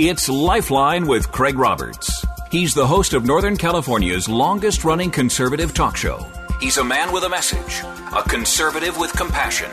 It's 0.00 0.28
Lifeline 0.28 1.08
with 1.08 1.32
Craig 1.32 1.58
Roberts. 1.58 2.24
He's 2.52 2.72
the 2.72 2.86
host 2.86 3.14
of 3.14 3.24
Northern 3.24 3.56
California's 3.56 4.28
longest 4.28 4.84
running 4.84 5.10
conservative 5.10 5.74
talk 5.74 5.96
show. 5.96 6.24
He's 6.60 6.76
a 6.76 6.84
man 6.84 7.10
with 7.10 7.24
a 7.24 7.28
message, 7.28 7.82
a 8.16 8.22
conservative 8.22 8.96
with 8.96 9.12
compassion. 9.14 9.68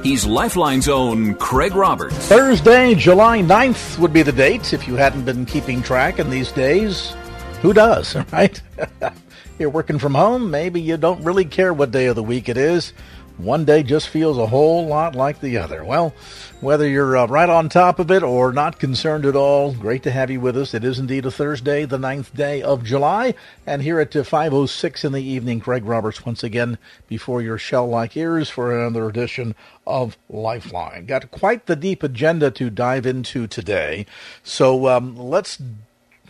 He's 0.00 0.24
Lifeline's 0.24 0.88
own 0.88 1.34
Craig 1.34 1.74
Roberts. 1.74 2.14
Thursday, 2.14 2.94
July 2.94 3.40
9th 3.40 3.98
would 3.98 4.12
be 4.12 4.22
the 4.22 4.30
date 4.30 4.72
if 4.72 4.86
you 4.86 4.94
hadn't 4.94 5.24
been 5.24 5.44
keeping 5.44 5.82
track 5.82 6.20
in 6.20 6.30
these 6.30 6.52
days. 6.52 7.12
Who 7.60 7.72
does, 7.72 8.14
right? 8.32 8.62
You're 9.58 9.70
working 9.70 9.98
from 9.98 10.14
home, 10.14 10.52
maybe 10.52 10.80
you 10.80 10.96
don't 10.96 11.24
really 11.24 11.46
care 11.46 11.74
what 11.74 11.90
day 11.90 12.06
of 12.06 12.14
the 12.14 12.22
week 12.22 12.48
it 12.48 12.56
is. 12.56 12.92
One 13.38 13.64
day 13.64 13.82
just 13.82 14.08
feels 14.08 14.38
a 14.38 14.46
whole 14.46 14.86
lot 14.86 15.16
like 15.16 15.40
the 15.40 15.58
other. 15.58 15.84
Well, 15.84 16.14
whether 16.64 16.88
you're 16.88 17.14
uh, 17.14 17.26
right 17.26 17.50
on 17.50 17.68
top 17.68 17.98
of 17.98 18.10
it 18.10 18.22
or 18.22 18.50
not 18.50 18.78
concerned 18.78 19.26
at 19.26 19.36
all, 19.36 19.74
great 19.74 20.02
to 20.02 20.10
have 20.10 20.30
you 20.30 20.40
with 20.40 20.56
us. 20.56 20.72
It 20.72 20.82
is 20.82 20.98
indeed 20.98 21.26
a 21.26 21.30
Thursday, 21.30 21.84
the 21.84 21.98
ninth 21.98 22.34
day 22.34 22.62
of 22.62 22.82
July, 22.82 23.34
and 23.66 23.82
here 23.82 24.00
at 24.00 24.10
5.06 24.10 25.04
in 25.04 25.12
the 25.12 25.22
evening, 25.22 25.60
Craig 25.60 25.84
Roberts 25.84 26.24
once 26.24 26.42
again 26.42 26.78
before 27.06 27.42
your 27.42 27.58
shell-like 27.58 28.16
ears 28.16 28.48
for 28.48 28.72
another 28.72 29.06
edition 29.06 29.54
of 29.86 30.16
Lifeline. 30.30 31.04
Got 31.04 31.30
quite 31.30 31.66
the 31.66 31.76
deep 31.76 32.02
agenda 32.02 32.50
to 32.52 32.70
dive 32.70 33.04
into 33.04 33.46
today, 33.46 34.06
so 34.42 34.88
um, 34.88 35.18
let's, 35.18 35.60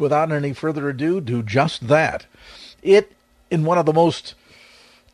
without 0.00 0.32
any 0.32 0.52
further 0.52 0.88
ado, 0.88 1.20
do 1.20 1.44
just 1.44 1.86
that. 1.86 2.26
It, 2.82 3.12
in 3.52 3.64
one 3.64 3.78
of 3.78 3.86
the 3.86 3.92
most 3.92 4.34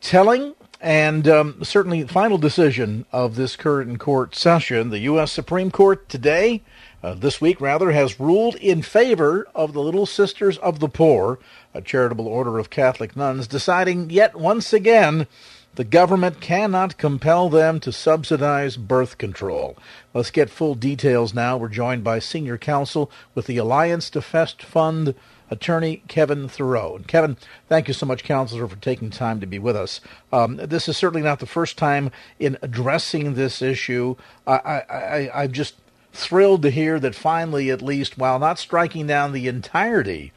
telling 0.00 0.54
and 0.80 1.28
um, 1.28 1.62
certainly, 1.62 2.04
final 2.04 2.38
decision 2.38 3.04
of 3.12 3.36
this 3.36 3.54
current 3.54 4.00
court 4.00 4.34
session, 4.34 4.88
the 4.88 5.00
U.S. 5.00 5.30
Supreme 5.30 5.70
Court 5.70 6.08
today, 6.08 6.62
uh, 7.02 7.14
this 7.14 7.38
week 7.38 7.60
rather, 7.60 7.90
has 7.90 8.18
ruled 8.18 8.54
in 8.56 8.80
favor 8.80 9.46
of 9.54 9.74
the 9.74 9.82
Little 9.82 10.06
Sisters 10.06 10.56
of 10.58 10.78
the 10.78 10.88
Poor, 10.88 11.38
a 11.74 11.82
charitable 11.82 12.26
order 12.26 12.58
of 12.58 12.70
Catholic 12.70 13.14
nuns, 13.14 13.46
deciding 13.46 14.08
yet 14.08 14.36
once 14.36 14.72
again 14.72 15.26
the 15.74 15.84
government 15.84 16.40
cannot 16.40 16.98
compel 16.98 17.48
them 17.48 17.78
to 17.80 17.92
subsidize 17.92 18.76
birth 18.76 19.18
control. 19.18 19.76
Let's 20.12 20.30
get 20.30 20.50
full 20.50 20.74
details 20.74 21.32
now. 21.32 21.56
We're 21.56 21.68
joined 21.68 22.02
by 22.02 22.18
senior 22.18 22.58
counsel 22.58 23.10
with 23.34 23.46
the 23.46 23.58
Alliance 23.58 24.10
Defense 24.10 24.52
Fund 24.58 25.14
attorney 25.50 26.02
Kevin 26.08 26.48
Theriot. 26.48 26.96
And 26.96 27.08
Kevin, 27.08 27.36
thank 27.68 27.88
you 27.88 27.94
so 27.94 28.06
much, 28.06 28.24
counselor, 28.24 28.66
for 28.68 28.76
taking 28.76 29.10
time 29.10 29.40
to 29.40 29.46
be 29.46 29.58
with 29.58 29.76
us. 29.76 30.00
Um, 30.32 30.56
this 30.56 30.88
is 30.88 30.96
certainly 30.96 31.22
not 31.22 31.40
the 31.40 31.46
first 31.46 31.76
time 31.76 32.10
in 32.38 32.56
addressing 32.62 33.34
this 33.34 33.60
issue. 33.60 34.16
I, 34.46 35.30
I'm 35.34 35.52
just 35.52 35.74
thrilled 36.12 36.62
to 36.62 36.70
hear 36.70 36.98
that 37.00 37.14
finally, 37.14 37.70
at 37.70 37.82
least, 37.82 38.18
while 38.18 38.38
not 38.38 38.58
striking 38.58 39.06
down 39.06 39.32
the 39.32 39.48
entirety 39.48 40.32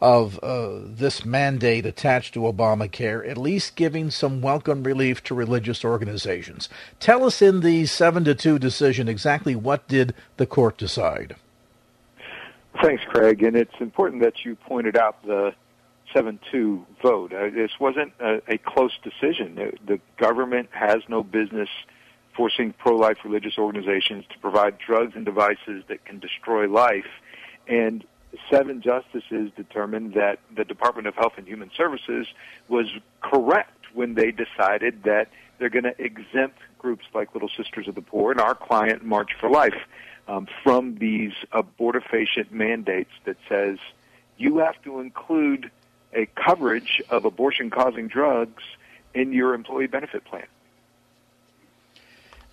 of 0.00 0.38
uh, 0.42 0.80
this 0.82 1.24
mandate 1.24 1.86
attached 1.86 2.34
to 2.34 2.40
Obamacare, 2.40 3.26
at 3.28 3.38
least 3.38 3.76
giving 3.76 4.10
some 4.10 4.42
welcome 4.42 4.82
relief 4.82 5.22
to 5.24 5.34
religious 5.34 5.84
organizations. 5.84 6.68
Tell 7.00 7.24
us 7.24 7.40
in 7.40 7.60
the 7.60 7.86
7 7.86 8.24
to 8.24 8.34
2 8.34 8.58
decision 8.58 9.08
exactly 9.08 9.56
what 9.56 9.88
did 9.88 10.14
the 10.36 10.46
court 10.46 10.76
decide? 10.76 11.36
Thanks, 12.82 13.02
Craig. 13.08 13.42
And 13.42 13.56
it's 13.56 13.74
important 13.80 14.22
that 14.22 14.44
you 14.44 14.56
pointed 14.56 14.96
out 14.96 15.24
the 15.24 15.54
7-2 16.14 16.84
vote. 17.02 17.32
Uh, 17.32 17.50
this 17.50 17.72
wasn't 17.80 18.12
a, 18.20 18.40
a 18.48 18.58
close 18.58 18.92
decision. 19.02 19.54
The, 19.54 19.72
the 19.86 20.00
government 20.18 20.68
has 20.72 20.98
no 21.08 21.22
business 21.22 21.68
forcing 22.36 22.72
pro-life 22.72 23.18
religious 23.24 23.56
organizations 23.58 24.24
to 24.30 24.38
provide 24.38 24.78
drugs 24.78 25.12
and 25.14 25.24
devices 25.24 25.84
that 25.88 26.04
can 26.04 26.18
destroy 26.18 26.68
life. 26.68 27.06
And 27.66 28.04
seven 28.50 28.82
justices 28.82 29.50
determined 29.56 30.14
that 30.14 30.38
the 30.54 30.64
Department 30.64 31.06
of 31.06 31.14
Health 31.14 31.32
and 31.38 31.46
Human 31.46 31.70
Services 31.76 32.26
was 32.68 32.86
correct 33.22 33.86
when 33.94 34.14
they 34.14 34.30
decided 34.30 35.04
that 35.04 35.28
they're 35.58 35.70
going 35.70 35.84
to 35.84 35.98
exempt 36.02 36.58
groups 36.78 37.06
like 37.14 37.32
Little 37.34 37.48
Sisters 37.56 37.88
of 37.88 37.94
the 37.94 38.02
Poor 38.02 38.30
and 38.30 38.40
our 38.40 38.54
client 38.54 39.04
March 39.04 39.30
for 39.40 39.48
Life 39.48 39.74
um, 40.28 40.46
from 40.62 40.96
these 40.96 41.32
abortifacient 41.52 42.50
mandates 42.50 43.10
that 43.24 43.36
says 43.48 43.78
you 44.36 44.58
have 44.58 44.80
to 44.82 45.00
include 45.00 45.70
a 46.12 46.26
coverage 46.26 47.02
of 47.10 47.24
abortion 47.24 47.70
causing 47.70 48.08
drugs 48.08 48.62
in 49.14 49.32
your 49.32 49.54
employee 49.54 49.86
benefit 49.86 50.24
plan. 50.24 50.46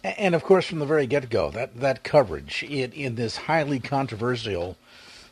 And 0.03 0.35
of 0.35 0.44
course, 0.44 0.66
from 0.66 0.79
the 0.79 0.85
very 0.85 1.07
get 1.07 1.29
go, 1.29 1.50
that, 1.51 1.79
that 1.79 2.03
coverage 2.03 2.63
in, 2.63 2.91
in 2.91 3.16
this 3.16 3.38
highly 3.38 3.79
controversial 3.79 4.78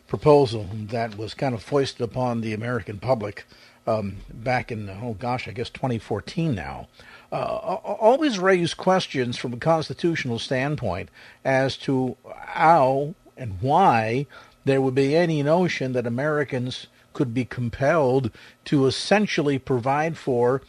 proposal 0.07 0.67
that 0.73 1.17
was 1.17 1.33
kind 1.33 1.53
of 1.53 1.61
foisted 1.61 2.01
upon 2.01 2.41
the 2.41 2.53
American 2.53 2.97
public 2.99 3.45
um, 3.85 4.17
back 4.29 4.71
in, 4.71 4.89
oh 4.89 5.15
gosh, 5.19 5.47
I 5.47 5.51
guess 5.51 5.69
2014 5.69 6.55
now, 6.55 6.87
always 7.31 8.39
raise 8.39 8.73
questions 8.73 9.37
from 9.37 9.53
a 9.53 9.57
constitutional 9.57 10.39
standpoint 10.39 11.09
as 11.45 11.77
to 11.77 12.17
how 12.35 13.15
and 13.37 13.61
why 13.61 14.27
there 14.65 14.81
would 14.81 14.95
be 14.95 15.15
any 15.15 15.41
notion 15.41 15.93
that 15.93 16.05
Americans 16.05 16.87
could 17.13 17.33
be 17.33 17.45
compelled 17.45 18.31
to 18.65 18.85
essentially 18.85 19.57
provide 19.57 20.17
for, 20.17 20.61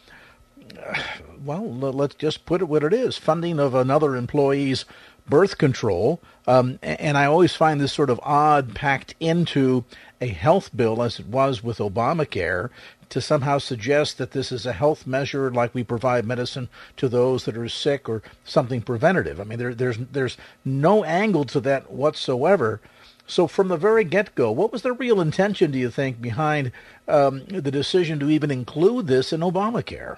uh, 0.81 1.01
well, 1.43 1.69
let's 1.71 2.15
just 2.15 2.45
put 2.45 2.61
it 2.61 2.65
what 2.65 2.83
it 2.83 2.93
is 2.93 3.17
funding 3.17 3.59
of 3.59 3.75
another 3.75 4.15
employee's 4.15 4.85
birth 5.27 5.57
control. 5.57 6.21
Um, 6.47 6.79
and 6.81 7.17
I 7.17 7.25
always 7.25 7.55
find 7.55 7.79
this 7.79 7.93
sort 7.93 8.09
of 8.09 8.19
odd 8.23 8.75
packed 8.75 9.15
into 9.19 9.85
a 10.19 10.27
health 10.27 10.75
bill 10.75 11.01
as 11.01 11.19
it 11.19 11.27
was 11.27 11.63
with 11.63 11.77
Obamacare 11.77 12.69
to 13.13 13.21
somehow 13.21 13.59
suggest 13.59 14.17
that 14.17 14.31
this 14.31 14.51
is 14.51 14.65
a 14.65 14.73
health 14.73 15.05
measure 15.05 15.51
like 15.51 15.75
we 15.75 15.83
provide 15.83 16.25
medicine 16.25 16.67
to 16.97 17.07
those 17.07 17.45
that 17.45 17.55
are 17.55 17.69
sick 17.69 18.09
or 18.09 18.23
something 18.43 18.81
preventative. 18.81 19.39
I 19.39 19.43
mean, 19.43 19.59
there, 19.59 19.75
there's, 19.75 19.99
there's 19.99 20.35
no 20.65 21.03
angle 21.03 21.43
to 21.45 21.59
that 21.59 21.91
whatsoever. 21.91 22.81
So, 23.27 23.45
from 23.45 23.67
the 23.67 23.77
very 23.77 24.03
get 24.03 24.33
go, 24.33 24.51
what 24.51 24.71
was 24.71 24.81
the 24.81 24.93
real 24.93 25.21
intention, 25.21 25.69
do 25.69 25.77
you 25.77 25.91
think, 25.91 26.21
behind 26.21 26.71
um, 27.07 27.45
the 27.45 27.69
decision 27.69 28.19
to 28.19 28.31
even 28.31 28.49
include 28.49 29.05
this 29.05 29.31
in 29.31 29.41
Obamacare? 29.41 30.17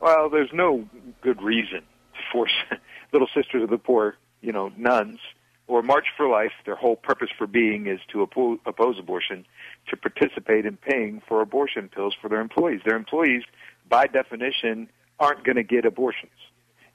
Well, 0.00 0.30
there's 0.30 0.54
no 0.54 0.88
good 1.20 1.42
reason 1.42 1.80
to 1.80 2.20
force 2.32 2.52
Little 3.12 3.28
Sisters 3.34 3.64
of 3.64 3.68
the 3.68 3.76
Poor, 3.76 4.16
you 4.40 4.52
know, 4.52 4.72
nuns, 4.78 5.18
or 5.68 5.82
March 5.82 6.06
for 6.16 6.28
Life. 6.28 6.52
Their 6.64 6.76
whole 6.76 6.96
purpose 6.96 7.30
for 7.36 7.46
being 7.46 7.86
is 7.86 8.00
to 8.12 8.22
oppose 8.22 8.98
abortion 8.98 9.46
to 9.88 9.96
participate 9.96 10.66
in 10.66 10.76
paying 10.76 11.22
for 11.26 11.40
abortion 11.40 11.88
pills 11.88 12.14
for 12.20 12.28
their 12.28 12.40
employees. 12.40 12.80
Their 12.84 12.96
employees, 12.96 13.42
by 13.88 14.06
definition, 14.06 14.88
aren't 15.18 15.44
going 15.44 15.56
to 15.56 15.62
get 15.62 15.84
abortions, 15.84 16.32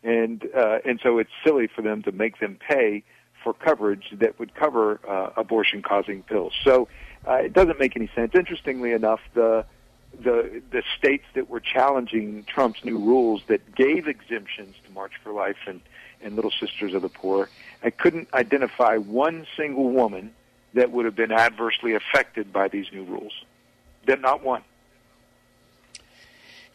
and 0.03 0.47
uh, 0.55 0.79
and 0.85 0.99
so 1.03 1.17
it's 1.17 1.31
silly 1.43 1.68
for 1.68 1.81
them 1.81 2.03
to 2.03 2.12
make 2.12 2.39
them 2.39 2.57
pay 2.69 3.03
for 3.44 3.53
coverage 3.53 4.06
that 4.13 4.38
would 4.39 4.53
cover 4.53 5.00
uh, 5.09 5.31
abortion-causing 5.35 6.21
pills. 6.24 6.53
So 6.63 6.88
uh, 7.27 7.33
it 7.33 7.53
doesn't 7.53 7.79
make 7.79 7.95
any 7.95 8.09
sense. 8.13 8.31
Interestingly 8.35 8.91
enough, 8.91 9.19
the 9.33 9.65
the 10.24 10.62
the 10.71 10.83
states 10.97 11.24
that 11.35 11.50
were 11.50 11.59
challenging 11.59 12.44
Trump's 12.44 12.83
new 12.83 13.00
rules 13.00 13.41
that 13.47 13.75
gave 13.75 14.07
exemptions 14.07 14.75
to 14.85 14.91
March 14.94 15.13
for 15.24 15.31
Life 15.33 15.57
and 15.65 15.81
and 16.23 16.35
Little 16.35 16.51
Sisters 16.51 16.94
of 16.94 17.01
the 17.01 17.09
Poor, 17.09 17.50
I 17.83 17.89
couldn't 17.89 18.29
identify 18.33 18.97
one 18.97 19.45
single 19.57 19.89
woman 19.89 20.33
that 20.73 20.91
would 20.91 21.06
have 21.06 21.15
been 21.15 21.31
adversely 21.31 21.95
affected 21.95 22.53
by 22.53 22.68
these 22.68 22.85
new 22.94 23.03
rules. 23.03 23.33
Then 24.06 24.21
not 24.21 24.44
one. 24.44 24.63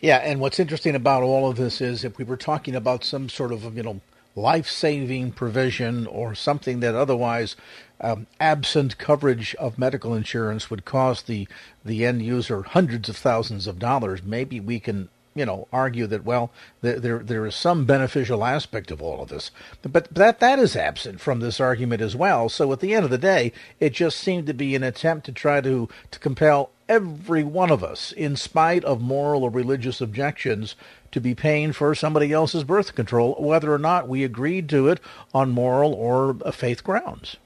Yeah, 0.01 0.19
and 0.19 0.41
what's 0.41 0.61
interesting 0.61 0.95
about 0.95 1.23
all 1.23 1.49
of 1.49 1.57
this 1.57 1.81
is 1.81 2.05
if 2.05 2.19
we 2.19 2.25
were 2.25 2.37
talking 2.37 2.75
about 2.75 3.03
some 3.03 3.29
sort 3.29 3.53
of 3.53 3.77
you 3.77 3.83
know 3.83 4.01
life-saving 4.35 5.33
provision 5.33 6.07
or 6.07 6.35
something 6.35 6.81
that 6.81 6.95
otherwise, 6.95 7.57
um, 8.03 8.27
absent 8.39 8.99
coverage 8.99 9.55
of 9.55 9.79
medical 9.79 10.15
insurance, 10.15 10.69
would 10.69 10.85
cost 10.85 11.27
the 11.27 11.49
the 11.85 12.05
end 12.05 12.21
user 12.21 12.63
hundreds 12.63 13.09
of 13.09 13.17
thousands 13.17 13.67
of 13.67 13.79
dollars, 13.79 14.23
maybe 14.23 14.61
we 14.61 14.79
can 14.79 15.09
you 15.37 15.45
know, 15.45 15.69
argue 15.73 16.07
that 16.07 16.25
well, 16.25 16.51
there 16.81 17.19
there, 17.19 17.47
is 17.47 17.55
some 17.55 17.85
beneficial 17.85 18.45
aspect 18.45 18.91
of 18.91 19.03
all 19.03 19.23
of 19.23 19.29
this, 19.29 19.51
but 19.83 20.13
that 20.15 20.41
that 20.41 20.59
is 20.59 20.75
absent 20.75 21.21
from 21.21 21.41
this 21.41 21.61
argument 21.61 22.01
as 22.01 22.17
well. 22.17 22.49
So 22.49 22.73
at 22.73 22.81
the 22.81 22.95
end 22.95 23.05
of 23.05 23.11
the 23.11 23.19
day, 23.19 23.53
it 23.79 23.93
just 23.93 24.19
seemed 24.19 24.47
to 24.47 24.55
be 24.55 24.75
an 24.75 24.83
attempt 24.83 25.27
to 25.27 25.33
try 25.33 25.61
to 25.61 25.89
to 26.11 26.19
compel 26.19 26.71
every 26.89 27.45
one 27.45 27.71
of 27.71 27.85
us, 27.85 28.13
in 28.13 28.35
spite 28.35 28.85
of 28.85 29.01
moral 29.01 29.45
or 29.45 29.51
religious 29.51 30.01
objections, 30.01 30.75
to 31.13 31.21
be 31.21 31.35
paying 31.35 31.73
for 31.73 31.95
somebody 31.95 32.33
else's 32.33 32.65
birth 32.65 32.95
control, 32.95 33.37
whether 33.39 33.73
or 33.73 33.79
not 33.79 34.09
we 34.09 34.25
agreed 34.25 34.69
to 34.71 34.89
it 34.89 35.01
on 35.35 35.51
moral 35.51 35.93
or 35.93 36.37
uh, 36.45 36.51
faith 36.51 36.83
grounds. 36.83 37.37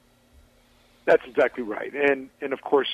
That's 1.07 1.25
exactly 1.27 1.65
right, 1.65 1.93
and 1.93 2.31
and 2.41 2.53
of 2.53 2.61
course 2.63 2.89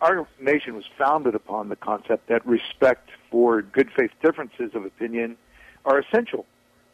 our 0.00 0.26
nation 0.40 0.74
was 0.74 0.84
founded 0.96 1.34
upon 1.34 1.68
the 1.68 1.76
concept 1.76 2.28
that 2.28 2.46
respect 2.46 3.10
for 3.30 3.62
good 3.62 3.90
faith 3.96 4.10
differences 4.22 4.74
of 4.74 4.84
opinion 4.84 5.36
are 5.84 5.98
essential 5.98 6.46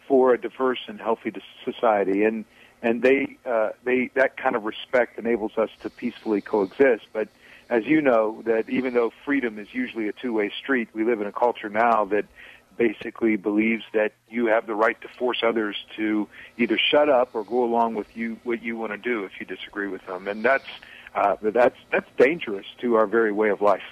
for 0.06 0.34
a 0.34 0.40
diverse 0.40 0.81
and 0.86 1.00
healthy 1.00 1.32
society, 1.64 2.25
and 2.25 2.44
and 2.82 3.02
they 3.02 3.36
uh, 3.46 3.70
they 3.84 4.10
that 4.14 4.36
kind 4.36 4.56
of 4.56 4.64
respect 4.64 5.19
enables 5.19 5.56
us 5.56 5.70
to 5.82 5.90
peacefully 5.90 6.40
coexist. 6.40 7.06
But 7.12 7.28
as 7.70 7.84
you 7.86 8.00
know, 8.02 8.42
that 8.44 8.69
even 8.69 8.94
though 8.94 9.10
freedom 9.25 9.58
is 9.58 9.69
usually 9.72 10.08
a 10.08 10.12
two-way 10.12 10.52
street, 10.62 10.88
we 10.92 11.04
live 11.04 11.20
in 11.20 11.26
a 11.26 11.32
culture 11.32 11.70
now 11.70 12.04
that 12.06 12.26
basically 12.76 13.36
believes 13.36 13.84
that 13.94 14.12
you 14.28 14.46
have 14.46 14.66
the 14.66 14.75
right 14.75 15.00
to 15.00 15.08
force 15.08 15.42
others 15.42 15.76
to 15.96 16.28
either 16.58 16.76
shut 16.78 17.08
up 17.08 17.31
or 17.34 17.44
go 17.44 17.64
along 17.64 17.94
with 17.94 18.08
you 18.16 18.36
what 18.42 18.62
you 18.62 18.76
want 18.76 18.92
to 18.92 18.98
do 18.98 19.25
if 19.25 19.32
you 19.38 19.46
disagree 19.46 19.88
with 19.88 20.04
them, 20.06 20.28
and 20.28 20.44
that's 20.44 20.69
uh, 21.14 21.36
that's 21.40 21.78
that's 21.90 22.08
dangerous 22.19 22.66
to 22.81 22.96
our 22.96 23.06
very 23.06 23.32
way 23.32 23.48
of 23.48 23.62
life. 23.62 23.82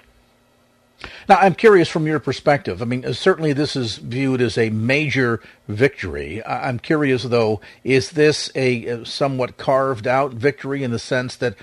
Now, 1.28 1.36
I'm 1.36 1.54
curious 1.54 1.88
from 1.88 2.06
your 2.06 2.20
perspective. 2.20 2.82
I 2.82 2.84
mean, 2.84 3.12
certainly 3.14 3.52
this 3.52 3.76
is 3.76 3.98
viewed 3.98 4.40
as 4.40 4.58
a 4.58 4.70
major 4.70 5.40
victory. 5.68 6.44
I'm 6.44 6.78
curious, 6.78 7.22
though, 7.24 7.60
is 7.84 8.10
this 8.10 8.50
a 8.54 9.04
somewhat 9.04 9.56
carved 9.56 10.06
out 10.06 10.32
victory 10.32 10.82
in 10.82 10.90
the 10.90 10.98
sense 10.98 11.36
that, 11.36 11.54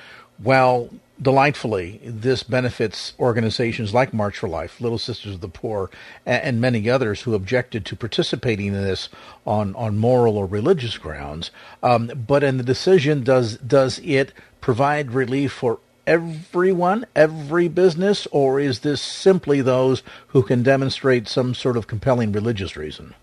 well, 0.42 0.90
delightfully, 1.22 2.00
this 2.04 2.44
benefits 2.44 3.14
organizations 3.20 3.94
like 3.94 4.14
March 4.14 4.38
for 4.38 4.48
Life, 4.48 4.80
Little 4.80 4.98
Sisters 4.98 5.36
of 5.36 5.42
the 5.42 5.50
Poor, 5.50 5.90
and, 6.26 6.62
many 6.62 6.90
others 6.90 7.22
who 7.22 7.34
objected 7.36 7.86
to 7.86 7.96
participating 7.96 8.68
in 8.68 8.74
this 8.74 9.10
on, 9.46 9.76
on 9.76 9.98
moral 9.98 10.38
or 10.38 10.46
religious 10.46 10.98
grounds. 10.98 11.52
Um, 11.84 12.12
but 12.28 12.44
in 12.44 12.58
the 12.58 12.64
decision, 12.64 13.24
does 13.24 13.58
does 13.58 14.00
it 14.00 14.34
provide 14.62 15.12
relief 15.12 15.52
for 15.52 15.80
everyone, 16.10 17.06
every 17.16 17.68
business, 17.68 18.28
or 18.32 18.60
is 18.60 18.80
this 18.80 19.00
simply 19.00 19.62
those 19.62 20.02
who 20.30 20.42
can 20.42 20.64
demonstrate 20.64 21.28
some 21.28 21.54
sort 21.54 21.78
of 21.78 21.86
compelling 21.86 22.32
religious 22.32 22.76
reason? 22.76 23.14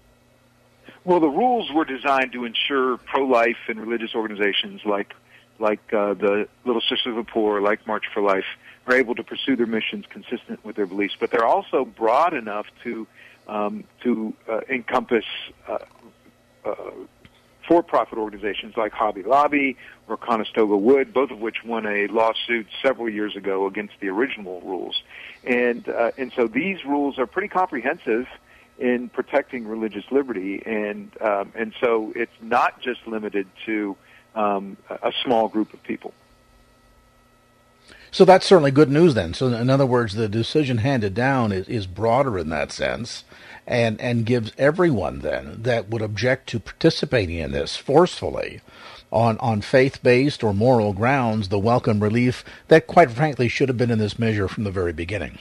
Well, 1.05 1.19
the 1.19 1.29
rules 1.29 1.73
were 1.73 1.85
designed 1.85 2.33
to 2.33 2.45
ensure 2.45 2.97
pro-life 2.99 3.57
and 3.69 3.81
religious 3.81 4.15
organizations 4.15 4.81
like 4.85 5.13
like 5.59 5.81
uh, 5.93 6.13
the 6.13 6.47
Little 6.67 6.83
Sisters 6.83 7.07
of 7.07 7.17
the 7.17 7.25
Poor, 7.25 7.63
like 7.63 7.87
March 7.87 8.05
for 8.13 8.21
Life, 8.21 8.45
are 8.87 8.95
able 8.95 9.15
to 9.15 9.25
pursue 9.25 9.57
their 9.57 9.67
missions 9.67 10.05
consistent 10.11 10.63
with 10.67 10.77
their 10.77 10.85
beliefs. 10.85 11.17
But 11.19 11.31
they're 11.31 11.47
also 11.47 11.87
broad 11.87 12.35
enough 12.35 12.67
to 12.85 13.07
um, 13.49 13.85
to 14.03 14.35
uh, 14.49 14.61
encompass 14.69 15.25
uh, 15.67 15.79
uh 16.65 16.75
for-profit 17.67 18.19
organizations 18.19 18.77
like 18.77 18.93
Hobby 18.93 19.23
Lobby 19.23 19.77
or 20.09 20.17
Conestoga 20.17 20.77
Wood, 20.77 21.13
both 21.13 21.31
of 21.31 21.41
which 21.41 21.65
won 21.65 21.87
a 21.87 22.07
lawsuit 22.07 22.67
several 22.83 23.09
years 23.09 23.37
ago 23.37 23.67
against 23.67 23.95
the 24.01 24.09
original 24.09 24.61
rules. 24.63 25.03
And 25.45 25.89
uh, 25.89 26.13
and 26.17 26.33
so 26.35 26.47
these 26.47 26.85
rules 26.85 27.19
are 27.19 27.27
pretty 27.27 27.49
comprehensive 27.49 28.27
in 28.79 29.09
protecting 29.09 29.67
religious 29.67 30.05
liberty, 30.11 30.63
and 30.65 31.11
um, 31.21 31.53
and 31.55 31.73
so 31.81 32.13
it's 32.15 32.33
not 32.43 32.81
just 32.81 33.07
limited 33.07 33.47
to 33.65 33.97
um, 34.35 34.77
a 34.91 35.13
small 35.25 35.49
group 35.49 35.73
of 35.73 35.83
people. 35.83 36.13
So 38.17 38.25
that's 38.25 38.47
certainly 38.47 38.71
good 38.71 38.89
news 38.89 39.13
then. 39.13 39.35
So 39.35 39.49
in 39.49 39.69
other 39.69 39.85
words, 39.85 40.15
the 40.15 40.27
decision 40.27 40.79
handed 40.79 41.13
down 41.13 41.53
is, 41.53 41.69
is 41.69 41.87
broader 41.87 42.39
in 42.39 42.49
that 42.49 42.73
sense 42.73 43.25
and, 43.67 44.01
and 44.01 44.25
gives 44.25 44.53
everyone 44.57 45.19
then 45.19 45.59
that 45.65 45.91
would 45.91 46.01
object 46.01 46.49
to 46.49 46.59
participating 46.59 47.37
in 47.37 47.53
this 47.53 47.77
forcefully 47.77 48.63
on, 49.13 49.37
on 49.37 49.61
faith 49.61 50.03
based 50.03 50.43
or 50.43 50.55
moral 50.55 50.95
grounds 50.95 51.51
the 51.51 51.59
welcome 51.59 52.03
relief 52.03 52.43
that 52.69 52.87
quite 52.87 53.11
frankly 53.11 53.49
should 53.49 53.69
have 53.69 53.77
been 53.77 53.91
in 53.91 53.99
this 53.99 54.19
measure 54.19 54.49
from 54.49 54.65
the 54.65 54.71
very 54.71 54.95
beginning. 54.95 55.39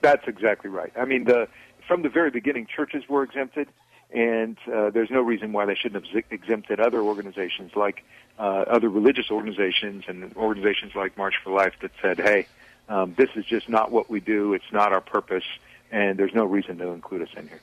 That's 0.00 0.28
exactly 0.28 0.70
right. 0.70 0.92
I 0.96 1.04
mean, 1.04 1.24
the, 1.24 1.48
from 1.88 2.02
the 2.02 2.08
very 2.08 2.30
beginning, 2.30 2.68
churches 2.72 3.02
were 3.08 3.24
exempted, 3.24 3.66
and 4.12 4.56
uh, 4.72 4.90
there's 4.90 5.10
no 5.10 5.20
reason 5.20 5.52
why 5.52 5.66
they 5.66 5.74
shouldn't 5.74 6.06
have 6.06 6.24
exempted 6.30 6.80
other 6.80 7.00
organizations 7.00 7.72
like 7.76 8.04
uh, 8.38 8.64
other 8.66 8.88
religious 8.88 9.30
organizations 9.30 10.04
and 10.08 10.34
organizations 10.36 10.94
like 10.94 11.16
March 11.16 11.34
for 11.42 11.52
Life 11.52 11.74
that 11.82 11.92
said, 12.00 12.18
hey, 12.18 12.46
um, 12.88 13.14
this 13.16 13.30
is 13.36 13.44
just 13.44 13.68
not 13.68 13.90
what 13.90 14.10
we 14.10 14.20
do, 14.20 14.54
it's 14.54 14.72
not 14.72 14.92
our 14.92 15.00
purpose, 15.00 15.44
and 15.92 16.18
there's 16.18 16.34
no 16.34 16.44
reason 16.44 16.78
to 16.78 16.88
include 16.88 17.22
us 17.22 17.28
in 17.36 17.48
here 17.48 17.60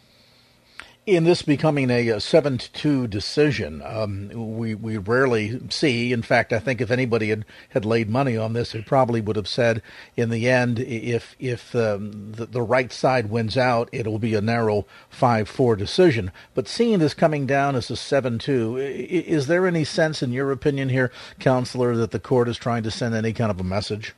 in 1.07 1.23
this 1.23 1.41
becoming 1.41 1.89
a, 1.89 2.19
seven 2.19 2.57
to 2.57 2.71
two 2.73 3.07
decision, 3.07 3.81
um, 3.85 4.27
we 4.57 4.75
we 4.75 4.97
rarely 4.97 5.57
see. 5.69 6.11
In 6.11 6.21
fact, 6.21 6.51
I 6.51 6.59
think 6.59 6.81
if 6.81 6.91
anybody 6.91 7.29
had, 7.29 7.45
had 7.69 7.85
laid 7.85 8.09
money 8.09 8.35
on 8.35 8.51
this, 8.51 8.75
it 8.75 8.85
probably 8.85 9.21
would 9.21 9.37
have 9.37 9.47
said 9.47 9.81
in 10.17 10.29
the 10.29 10.49
end, 10.49 10.79
if 10.79 11.37
if 11.39 11.73
um, 11.73 12.33
the, 12.33 12.45
the 12.45 12.61
right 12.61 12.91
side 12.91 13.29
wins 13.29 13.57
out, 13.57 13.87
it'll 13.93 14.19
be 14.19 14.35
a 14.35 14.41
narrow 14.41 14.85
five 15.09 15.47
four 15.47 15.77
decision. 15.77 16.29
But 16.53 16.67
seeing 16.67 16.99
this 16.99 17.13
coming 17.13 17.45
down 17.45 17.77
as 17.77 17.89
a 17.89 17.95
seven 17.95 18.37
two, 18.37 18.75
is 18.77 19.47
there 19.47 19.65
any 19.65 19.85
sense, 19.85 20.21
in 20.21 20.33
your 20.33 20.51
opinion, 20.51 20.89
here, 20.89 21.13
counselor, 21.39 21.95
that 21.95 22.11
the 22.11 22.19
court 22.19 22.49
is 22.49 22.57
trying 22.57 22.83
to 22.83 22.91
send 22.91 23.15
any 23.15 23.31
kind 23.31 23.49
of 23.49 23.61
a 23.61 23.63
message? 23.63 24.13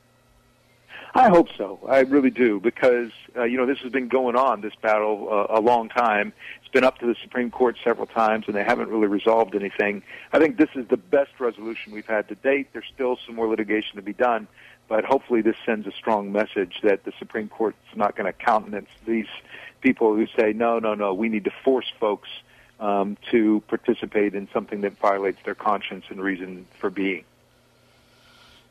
I 1.15 1.29
hope 1.29 1.47
so. 1.57 1.79
I 1.87 1.99
really 2.01 2.29
do 2.29 2.59
because 2.59 3.11
uh, 3.35 3.43
you 3.43 3.57
know 3.57 3.65
this 3.65 3.79
has 3.79 3.91
been 3.91 4.07
going 4.07 4.35
on 4.35 4.61
this 4.61 4.73
battle 4.81 5.27
uh, 5.31 5.57
a 5.57 5.61
long 5.61 5.89
time. 5.89 6.33
It's 6.69 6.73
been 6.75 6.83
up 6.83 6.99
to 6.99 7.07
the 7.07 7.15
Supreme 7.23 7.49
Court 7.49 7.77
several 7.83 8.05
times, 8.05 8.45
and 8.45 8.55
they 8.55 8.63
haven't 8.63 8.89
really 8.89 9.07
resolved 9.07 9.55
anything. 9.55 10.03
I 10.31 10.37
think 10.37 10.57
this 10.57 10.69
is 10.75 10.87
the 10.87 10.97
best 10.97 11.31
resolution 11.39 11.91
we've 11.91 12.05
had 12.05 12.27
to 12.27 12.35
date. 12.35 12.67
There's 12.73 12.85
still 12.93 13.17
some 13.25 13.33
more 13.33 13.47
litigation 13.47 13.95
to 13.95 14.03
be 14.03 14.13
done, 14.13 14.47
but 14.87 15.03
hopefully 15.03 15.41
this 15.41 15.55
sends 15.65 15.87
a 15.87 15.91
strong 15.91 16.31
message 16.31 16.75
that 16.83 17.05
the 17.05 17.13
Supreme 17.17 17.49
Court's 17.49 17.79
not 17.95 18.15
going 18.15 18.27
to 18.27 18.33
countenance 18.33 18.89
these 19.07 19.25
people 19.81 20.13
who 20.13 20.27
say 20.37 20.53
no, 20.53 20.77
no, 20.77 20.93
no. 20.93 21.11
We 21.11 21.27
need 21.27 21.45
to 21.45 21.51
force 21.63 21.91
folks 21.99 22.29
um, 22.79 23.17
to 23.31 23.63
participate 23.67 24.35
in 24.35 24.47
something 24.53 24.81
that 24.81 24.95
violates 24.99 25.39
their 25.45 25.55
conscience 25.55 26.05
and 26.09 26.21
reason 26.21 26.67
for 26.77 26.91
being. 26.91 27.23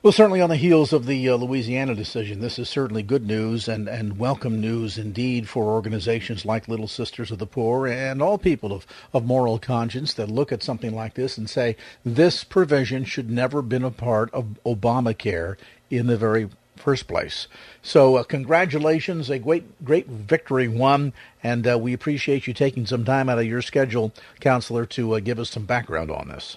Well, 0.00 0.12
certainly 0.12 0.40
on 0.40 0.48
the 0.48 0.54
heels 0.54 0.92
of 0.92 1.06
the 1.06 1.28
uh, 1.28 1.34
Louisiana 1.34 1.92
decision, 1.92 2.38
this 2.38 2.56
is 2.56 2.68
certainly 2.68 3.02
good 3.02 3.26
news 3.26 3.66
and, 3.66 3.88
and 3.88 4.16
welcome 4.16 4.60
news 4.60 4.96
indeed 4.96 5.48
for 5.48 5.64
organizations 5.64 6.44
like 6.44 6.68
Little 6.68 6.86
Sisters 6.86 7.32
of 7.32 7.40
the 7.40 7.48
Poor 7.48 7.88
and 7.88 8.22
all 8.22 8.38
people 8.38 8.72
of, 8.72 8.86
of 9.12 9.24
moral 9.24 9.58
conscience 9.58 10.14
that 10.14 10.30
look 10.30 10.52
at 10.52 10.62
something 10.62 10.94
like 10.94 11.14
this 11.14 11.36
and 11.36 11.50
say 11.50 11.74
this 12.04 12.44
provision 12.44 13.04
should 13.04 13.28
never 13.28 13.58
have 13.58 13.68
been 13.68 13.82
a 13.82 13.90
part 13.90 14.32
of 14.32 14.56
Obamacare 14.64 15.56
in 15.90 16.06
the 16.06 16.16
very 16.16 16.48
first 16.76 17.08
place. 17.08 17.48
So, 17.82 18.18
uh, 18.18 18.22
congratulations, 18.22 19.28
a 19.30 19.40
great, 19.40 19.84
great 19.84 20.06
victory 20.06 20.68
won, 20.68 21.12
and 21.42 21.66
uh, 21.66 21.76
we 21.76 21.92
appreciate 21.92 22.46
you 22.46 22.54
taking 22.54 22.86
some 22.86 23.04
time 23.04 23.28
out 23.28 23.40
of 23.40 23.46
your 23.46 23.62
schedule, 23.62 24.12
Counselor, 24.38 24.86
to 24.86 25.16
uh, 25.16 25.18
give 25.18 25.40
us 25.40 25.50
some 25.50 25.64
background 25.64 26.12
on 26.12 26.28
this. 26.28 26.56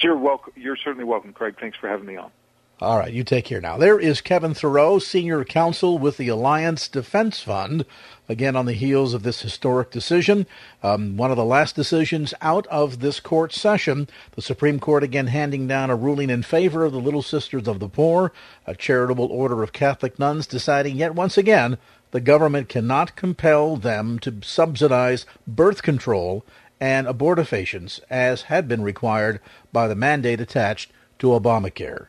You're 0.00 0.16
welcome. 0.16 0.52
You're 0.56 0.76
certainly 0.76 1.04
welcome, 1.04 1.32
Craig. 1.32 1.56
Thanks 1.60 1.76
for 1.78 1.88
having 1.88 2.06
me 2.06 2.16
on. 2.16 2.30
All 2.82 2.98
right, 2.98 3.12
you 3.12 3.22
take 3.22 3.44
care 3.44 3.60
now. 3.60 3.76
There 3.78 4.00
is 4.00 4.20
Kevin 4.20 4.54
Theriot, 4.54 5.02
Senior 5.02 5.44
Counsel 5.44 5.98
with 5.98 6.16
the 6.16 6.26
Alliance 6.26 6.88
Defense 6.88 7.40
Fund. 7.40 7.84
Again, 8.28 8.56
on 8.56 8.66
the 8.66 8.72
heels 8.72 9.14
of 9.14 9.22
this 9.22 9.42
historic 9.42 9.92
decision, 9.92 10.48
um, 10.82 11.16
one 11.16 11.30
of 11.30 11.36
the 11.36 11.44
last 11.44 11.76
decisions 11.76 12.34
out 12.40 12.66
of 12.66 12.98
this 12.98 13.20
court 13.20 13.52
session, 13.52 14.08
the 14.32 14.42
Supreme 14.42 14.80
Court 14.80 15.04
again 15.04 15.28
handing 15.28 15.68
down 15.68 15.90
a 15.90 15.94
ruling 15.94 16.28
in 16.28 16.42
favor 16.42 16.84
of 16.84 16.90
the 16.90 16.98
Little 16.98 17.22
Sisters 17.22 17.68
of 17.68 17.78
the 17.78 17.88
Poor, 17.88 18.32
a 18.66 18.74
charitable 18.74 19.30
order 19.30 19.62
of 19.62 19.72
Catholic 19.72 20.18
nuns, 20.18 20.48
deciding 20.48 20.96
yet 20.96 21.14
once 21.14 21.38
again 21.38 21.78
the 22.10 22.20
government 22.20 22.68
cannot 22.68 23.14
compel 23.14 23.76
them 23.76 24.18
to 24.18 24.40
subsidize 24.42 25.24
birth 25.46 25.84
control 25.84 26.44
and 26.82 27.06
abortifacients 27.06 28.00
as 28.10 28.42
had 28.42 28.66
been 28.66 28.82
required 28.82 29.38
by 29.72 29.88
the 29.88 29.94
mandate 29.94 30.40
attached 30.40 30.92
to 31.18 31.28
Obamacare. 31.28 32.08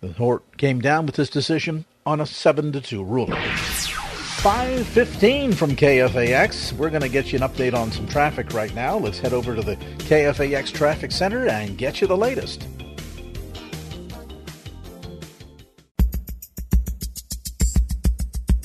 The 0.00 0.10
court 0.10 0.56
came 0.56 0.80
down 0.80 1.06
with 1.06 1.16
this 1.16 1.30
decision 1.30 1.84
on 2.06 2.20
a 2.20 2.26
7 2.26 2.72
to 2.72 2.80
2 2.80 3.02
ruling. 3.02 3.40
515 4.38 5.52
from 5.52 5.72
KFAX. 5.72 6.72
We're 6.74 6.90
going 6.90 7.02
to 7.02 7.08
get 7.08 7.32
you 7.32 7.40
an 7.40 7.48
update 7.48 7.74
on 7.74 7.90
some 7.90 8.06
traffic 8.06 8.52
right 8.52 8.72
now. 8.72 8.96
Let's 8.96 9.18
head 9.18 9.32
over 9.32 9.56
to 9.56 9.62
the 9.62 9.74
KFAX 9.74 10.72
Traffic 10.72 11.10
Center 11.10 11.48
and 11.48 11.76
get 11.76 12.00
you 12.00 12.06
the 12.06 12.16
latest. 12.16 12.66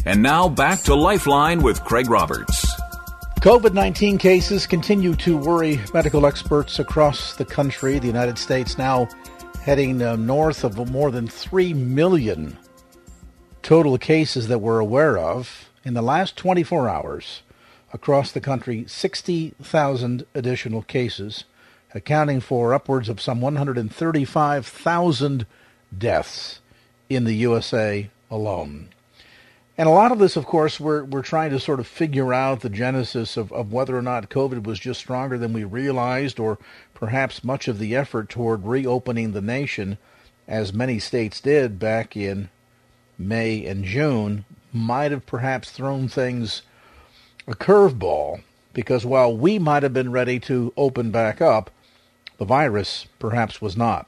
And 0.05 0.21
now 0.21 0.49
back 0.49 0.81
to 0.83 0.93
Lifeline 0.93 1.63
with 1.63 1.83
Craig 1.83 2.09
Roberts. 2.09 2.72
COVID 3.43 3.73
19 3.73 4.17
cases 4.19 4.65
continue 4.65 5.17
to 5.17 5.35
worry 5.35 5.81
medical 5.93 6.25
experts 6.25 6.79
across 6.79 7.35
the 7.35 7.43
country. 7.43 7.99
The 7.99 8.07
United 8.07 8.37
States 8.37 8.77
now 8.77 9.09
heading 9.63 10.01
uh, 10.01 10.15
north 10.15 10.63
of 10.63 10.89
more 10.89 11.11
than 11.11 11.27
3 11.27 11.73
million 11.73 12.57
total 13.61 13.97
cases 13.97 14.47
that 14.47 14.59
we're 14.59 14.79
aware 14.79 15.17
of. 15.17 15.69
In 15.83 15.93
the 15.93 16.01
last 16.01 16.37
24 16.37 16.87
hours, 16.87 17.41
across 17.91 18.31
the 18.31 18.39
country, 18.39 18.85
60,000 18.87 20.25
additional 20.33 20.81
cases, 20.81 21.43
accounting 21.93 22.39
for 22.39 22.73
upwards 22.73 23.09
of 23.09 23.19
some 23.19 23.41
135,000 23.41 25.45
deaths 25.97 26.61
in 27.09 27.25
the 27.25 27.35
USA 27.35 28.09
alone. 28.31 28.87
And 29.75 29.89
a 29.89 29.91
lot 29.91 30.11
of 30.11 30.19
this, 30.19 30.35
of 30.35 30.45
course, 30.45 30.79
we're, 30.79 31.03
we're 31.03 31.23
trying 31.23 31.49
to 31.49 31.59
sort 31.59 31.79
of 31.79 31.87
figure 31.87 32.31
out 32.31 32.61
the 32.61 32.69
genesis 32.69 33.37
of, 33.37 33.51
of 33.51 33.71
whether 33.71 33.97
or 33.97 34.03
not 34.03 34.29
COVID 34.29 34.63
was 34.65 34.79
just 34.79 34.99
stronger 34.99 35.37
than 35.37 35.51
we 35.51 35.63
realized, 35.63 36.39
or 36.39 36.59
perhaps 36.93 37.43
much 37.43 37.67
of 37.67 37.79
the 37.79 37.95
effort 37.95 38.29
toward 38.29 38.65
reopening 38.65 39.31
the 39.31 39.41
nation, 39.41 39.97
as 40.47 40.73
many 40.73 40.99
states 40.99 41.41
did 41.41 41.79
back 41.79 42.15
in 42.15 42.49
May 43.17 43.65
and 43.65 43.83
June, 43.83 44.45
might 44.71 45.11
have 45.11 45.25
perhaps 45.25 45.71
thrown 45.71 46.07
things 46.07 46.61
a 47.47 47.53
curveball, 47.53 48.43
because 48.73 49.05
while 49.05 49.35
we 49.35 49.57
might 49.57 49.81
have 49.83 49.93
been 49.93 50.11
ready 50.11 50.39
to 50.41 50.71
open 50.77 51.09
back 51.09 51.41
up, 51.41 51.71
the 52.37 52.45
virus 52.45 53.07
perhaps 53.17 53.59
was 53.59 53.75
not. 53.75 54.07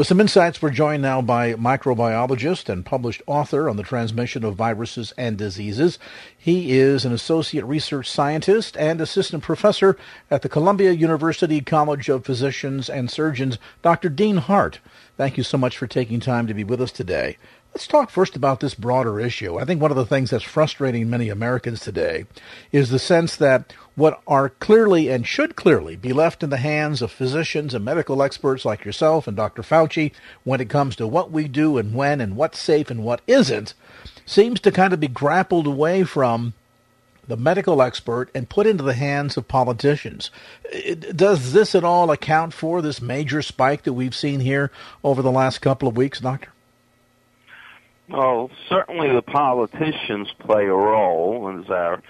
With 0.00 0.06
some 0.06 0.20
insights, 0.22 0.62
we're 0.62 0.70
joined 0.70 1.02
now 1.02 1.20
by 1.20 1.52
microbiologist 1.52 2.70
and 2.70 2.86
published 2.86 3.20
author 3.26 3.68
on 3.68 3.76
the 3.76 3.82
transmission 3.82 4.46
of 4.46 4.54
viruses 4.54 5.12
and 5.18 5.36
diseases. 5.36 5.98
He 6.38 6.78
is 6.78 7.04
an 7.04 7.12
associate 7.12 7.66
research 7.66 8.08
scientist 8.10 8.78
and 8.78 8.98
assistant 8.98 9.42
professor 9.42 9.98
at 10.30 10.40
the 10.40 10.48
Columbia 10.48 10.92
University 10.92 11.60
College 11.60 12.08
of 12.08 12.24
Physicians 12.24 12.88
and 12.88 13.10
Surgeons, 13.10 13.58
Dr. 13.82 14.08
Dean 14.08 14.38
Hart. 14.38 14.80
Thank 15.18 15.36
you 15.36 15.42
so 15.42 15.58
much 15.58 15.76
for 15.76 15.86
taking 15.86 16.18
time 16.18 16.46
to 16.46 16.54
be 16.54 16.64
with 16.64 16.80
us 16.80 16.92
today. 16.92 17.36
Let's 17.72 17.86
talk 17.86 18.10
first 18.10 18.34
about 18.34 18.58
this 18.58 18.74
broader 18.74 19.20
issue. 19.20 19.58
I 19.58 19.64
think 19.64 19.80
one 19.80 19.92
of 19.92 19.96
the 19.96 20.04
things 20.04 20.30
that's 20.30 20.42
frustrating 20.42 21.08
many 21.08 21.28
Americans 21.28 21.80
today 21.80 22.26
is 22.72 22.90
the 22.90 22.98
sense 22.98 23.36
that 23.36 23.72
what 23.94 24.20
are 24.26 24.48
clearly 24.48 25.08
and 25.08 25.24
should 25.24 25.54
clearly 25.54 25.94
be 25.94 26.12
left 26.12 26.42
in 26.42 26.50
the 26.50 26.56
hands 26.56 27.00
of 27.00 27.12
physicians 27.12 27.72
and 27.72 27.84
medical 27.84 28.24
experts 28.24 28.64
like 28.64 28.84
yourself 28.84 29.28
and 29.28 29.36
Dr. 29.36 29.62
Fauci 29.62 30.10
when 30.42 30.60
it 30.60 30.68
comes 30.68 30.96
to 30.96 31.06
what 31.06 31.30
we 31.30 31.46
do 31.46 31.78
and 31.78 31.94
when 31.94 32.20
and 32.20 32.36
what's 32.36 32.58
safe 32.58 32.90
and 32.90 33.04
what 33.04 33.20
isn't 33.28 33.74
seems 34.26 34.58
to 34.60 34.72
kind 34.72 34.92
of 34.92 34.98
be 34.98 35.08
grappled 35.08 35.68
away 35.68 36.02
from 36.02 36.54
the 37.28 37.36
medical 37.36 37.80
expert 37.80 38.30
and 38.34 38.48
put 38.48 38.66
into 38.66 38.82
the 38.82 38.94
hands 38.94 39.36
of 39.36 39.46
politicians. 39.46 40.32
Does 41.14 41.52
this 41.52 41.76
at 41.76 41.84
all 41.84 42.10
account 42.10 42.52
for 42.52 42.82
this 42.82 43.00
major 43.00 43.42
spike 43.42 43.84
that 43.84 43.92
we've 43.92 44.14
seen 44.14 44.40
here 44.40 44.72
over 45.04 45.22
the 45.22 45.30
last 45.30 45.60
couple 45.60 45.86
of 45.86 45.96
weeks, 45.96 46.18
Doctor? 46.18 46.50
Well, 48.10 48.50
certainly 48.68 49.14
the 49.14 49.22
politicians 49.22 50.28
play 50.40 50.64
a 50.64 50.74
role. 50.74 51.60
As 51.60 51.70
our, 51.70 52.02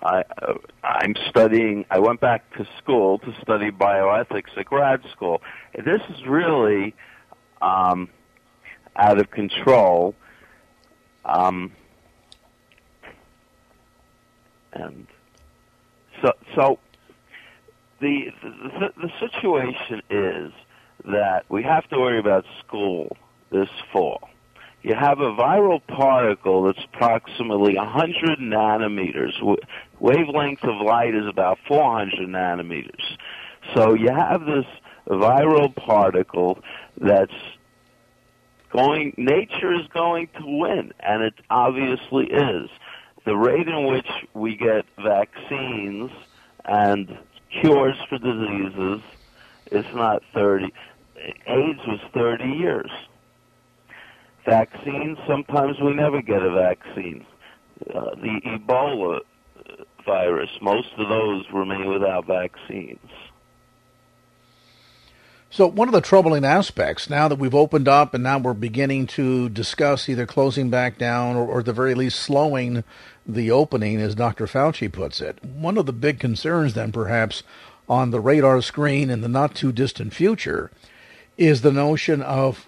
I, 0.00 0.22
uh, 0.40 0.54
I'm 0.84 1.16
studying. 1.28 1.84
I 1.90 1.98
went 1.98 2.20
back 2.20 2.56
to 2.56 2.66
school 2.78 3.18
to 3.18 3.34
study 3.42 3.72
bioethics 3.72 4.56
at 4.56 4.66
grad 4.66 5.02
school. 5.10 5.42
This 5.74 6.02
is 6.08 6.24
really 6.24 6.94
um, 7.60 8.10
out 8.94 9.18
of 9.18 9.28
control. 9.32 10.14
Um, 11.24 11.72
and 14.72 15.08
so, 16.22 16.32
so 16.54 16.78
the, 18.00 18.26
the 18.42 18.92
the 18.96 19.10
situation 19.18 20.02
is 20.10 20.52
that 21.04 21.44
we 21.48 21.64
have 21.64 21.88
to 21.88 21.98
worry 21.98 22.20
about 22.20 22.44
school 22.64 23.16
this 23.50 23.68
fall 23.92 24.28
you 24.82 24.94
have 24.94 25.20
a 25.20 25.32
viral 25.32 25.80
particle 25.86 26.64
that's 26.64 26.84
approximately 26.92 27.76
100 27.76 28.38
nanometers. 28.40 29.32
Wavelength 30.00 30.64
of 30.64 30.84
light 30.84 31.14
is 31.14 31.26
about 31.28 31.58
400 31.68 32.28
nanometers. 32.28 33.16
So 33.74 33.94
you 33.94 34.10
have 34.10 34.44
this 34.44 34.66
viral 35.06 35.74
particle 35.74 36.58
that's 37.00 37.32
going, 38.70 39.14
nature 39.16 39.72
is 39.72 39.86
going 39.94 40.28
to 40.40 40.44
win, 40.44 40.92
and 40.98 41.22
it 41.22 41.34
obviously 41.48 42.26
is. 42.26 42.68
The 43.24 43.36
rate 43.36 43.68
in 43.68 43.86
which 43.86 44.08
we 44.34 44.56
get 44.56 44.84
vaccines 45.00 46.10
and 46.64 47.18
cures 47.60 47.96
for 48.08 48.18
diseases 48.18 49.00
is 49.70 49.84
not 49.94 50.22
30. 50.34 50.72
AIDS 51.46 51.78
was 51.86 52.00
30 52.12 52.44
years 52.44 52.90
vaccines. 54.44 55.18
Sometimes 55.26 55.78
we 55.80 55.92
never 55.94 56.22
get 56.22 56.42
a 56.42 56.50
vaccine. 56.50 57.24
Uh, 57.92 58.14
the 58.16 58.40
Ebola 58.46 59.20
virus, 60.04 60.50
most 60.60 60.88
of 60.98 61.08
those 61.08 61.44
remain 61.52 61.88
without 61.88 62.26
vaccines. 62.26 62.98
So, 65.50 65.66
one 65.66 65.86
of 65.86 65.92
the 65.92 66.00
troubling 66.00 66.46
aspects 66.46 67.10
now 67.10 67.28
that 67.28 67.38
we've 67.38 67.54
opened 67.54 67.86
up 67.86 68.14
and 68.14 68.24
now 68.24 68.38
we're 68.38 68.54
beginning 68.54 69.06
to 69.08 69.50
discuss 69.50 70.08
either 70.08 70.24
closing 70.24 70.70
back 70.70 70.96
down 70.96 71.36
or, 71.36 71.46
or 71.46 71.58
at 71.58 71.66
the 71.66 71.74
very 71.74 71.94
least 71.94 72.20
slowing 72.20 72.84
the 73.26 73.50
opening, 73.50 74.00
as 74.00 74.14
Dr. 74.14 74.46
Fauci 74.46 74.90
puts 74.90 75.20
it, 75.20 75.44
one 75.44 75.76
of 75.76 75.84
the 75.84 75.92
big 75.92 76.18
concerns 76.18 76.72
then 76.72 76.90
perhaps 76.90 77.42
on 77.86 78.10
the 78.10 78.20
radar 78.20 78.62
screen 78.62 79.10
in 79.10 79.20
the 79.20 79.28
not 79.28 79.54
too 79.54 79.72
distant 79.72 80.14
future 80.14 80.70
is 81.36 81.60
the 81.60 81.72
notion 81.72 82.22
of 82.22 82.66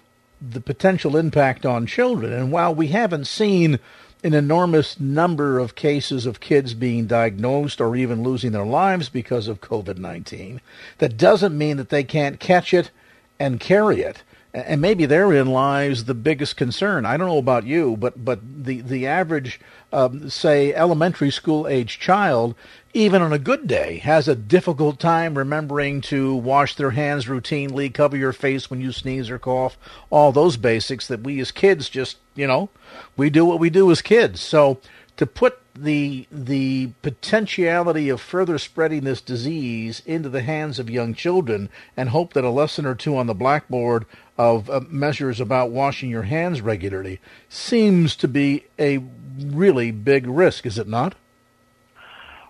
the 0.51 0.61
potential 0.61 1.17
impact 1.17 1.65
on 1.65 1.85
children. 1.85 2.33
And 2.33 2.51
while 2.51 2.73
we 2.73 2.87
haven't 2.87 3.25
seen 3.25 3.79
an 4.23 4.33
enormous 4.33 4.99
number 4.99 5.59
of 5.59 5.75
cases 5.75 6.25
of 6.25 6.39
kids 6.39 6.73
being 6.73 7.05
diagnosed 7.05 7.79
or 7.79 7.95
even 7.95 8.23
losing 8.23 8.51
their 8.51 8.65
lives 8.65 9.09
because 9.09 9.47
of 9.47 9.61
COVID 9.61 9.97
19, 9.97 10.61
that 10.97 11.17
doesn't 11.17 11.57
mean 11.57 11.77
that 11.77 11.89
they 11.89 12.03
can't 12.03 12.39
catch 12.39 12.73
it 12.73 12.91
and 13.39 13.59
carry 13.59 14.01
it. 14.01 14.23
And 14.53 14.79
maybe 14.79 15.05
therein 15.05 15.47
lies 15.47 16.05
the 16.05 16.13
biggest 16.13 16.55
concern. 16.55 17.05
I 17.05 17.17
don't 17.17 17.27
know 17.27 17.37
about 17.37 17.65
you, 17.65 17.97
but, 17.97 18.23
but 18.23 18.39
the, 18.63 18.79
the 18.79 19.05
average, 19.05 19.59
um, 19.91 20.29
say, 20.29 20.73
elementary 20.73 21.29
school 21.29 21.67
age 21.67 21.99
child 21.99 22.55
even 22.95 23.21
on 23.21 23.33
a 23.33 23.37
good 23.37 23.67
day, 23.67 23.97
has 23.97 24.29
a 24.29 24.35
difficult 24.35 25.01
time 25.01 25.37
remembering 25.37 25.99
to 25.99 26.33
wash 26.33 26.75
their 26.75 26.91
hands 26.91 27.25
routinely, 27.25 27.93
cover 27.93 28.15
your 28.15 28.31
face 28.31 28.69
when 28.69 28.79
you 28.79 28.93
sneeze 28.93 29.29
or 29.29 29.37
cough, 29.37 29.77
all 30.09 30.31
those 30.31 30.55
basics 30.55 31.05
that 31.09 31.19
we 31.19 31.41
as 31.41 31.51
kids 31.51 31.89
just, 31.89 32.17
you 32.35 32.47
know, 32.47 32.69
we 33.17 33.29
do 33.29 33.43
what 33.43 33.59
we 33.59 33.69
do 33.69 33.91
as 33.91 34.01
kids. 34.01 34.39
So 34.39 34.79
to 35.17 35.27
put 35.27 35.59
the 35.75 36.25
the 36.31 36.91
potentiality 37.01 38.07
of 38.07 38.21
further 38.21 38.57
spreading 38.57 39.03
this 39.03 39.19
disease 39.19 40.01
into 40.05 40.29
the 40.29 40.41
hands 40.41 40.79
of 40.79 40.89
young 40.89 41.13
children 41.13 41.67
and 41.97 42.09
hope 42.09 42.31
that 42.31 42.45
a 42.45 42.49
lesson 42.49 42.85
or 42.85 42.95
two 42.95 43.17
on 43.17 43.27
the 43.27 43.33
blackboard 43.33 44.05
of 44.37 44.69
uh, 44.69 44.79
measures 44.87 45.41
about 45.41 45.69
washing 45.69 46.09
your 46.09 46.23
hands 46.23 46.61
regularly 46.61 47.19
seems 47.49 48.15
to 48.15 48.29
be 48.29 48.63
a 48.79 48.99
really 49.37 49.91
big 49.91 50.25
risk, 50.25 50.65
is 50.65 50.79
it 50.79 50.87
not? 50.87 51.15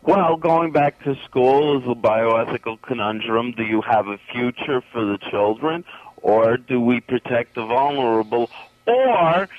Well, 0.07 0.38
going 0.38 0.71
back 0.71 1.03
to 1.05 1.15
school 1.25 1.81
is 1.81 1.88
a 1.89 1.95
bioethical 1.95 2.79
conundrum. 2.83 3.53
Do 3.53 3.63
you 3.63 3.81
have 3.81 4.05
a 4.05 4.19
future 4.31 4.83
for 4.91 5.03
the 5.03 5.17
children, 5.31 5.83
or 6.17 6.57
do 6.57 6.79
we 6.79 7.00
protect 7.00 7.55
the 7.55 7.65
vulnerable, 7.65 8.51
or 8.85 9.50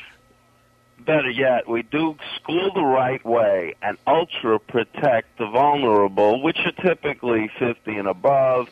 better 1.04 1.30
yet, 1.30 1.68
we 1.68 1.82
do 1.82 2.14
school 2.36 2.70
the 2.72 2.84
right 2.84 3.24
way 3.26 3.74
and 3.82 3.98
ultra 4.06 4.60
protect 4.60 5.36
the 5.38 5.48
vulnerable, 5.50 6.40
which 6.40 6.58
are 6.64 6.84
typically 6.86 7.50
50 7.58 7.96
and 7.96 8.06
above, 8.06 8.68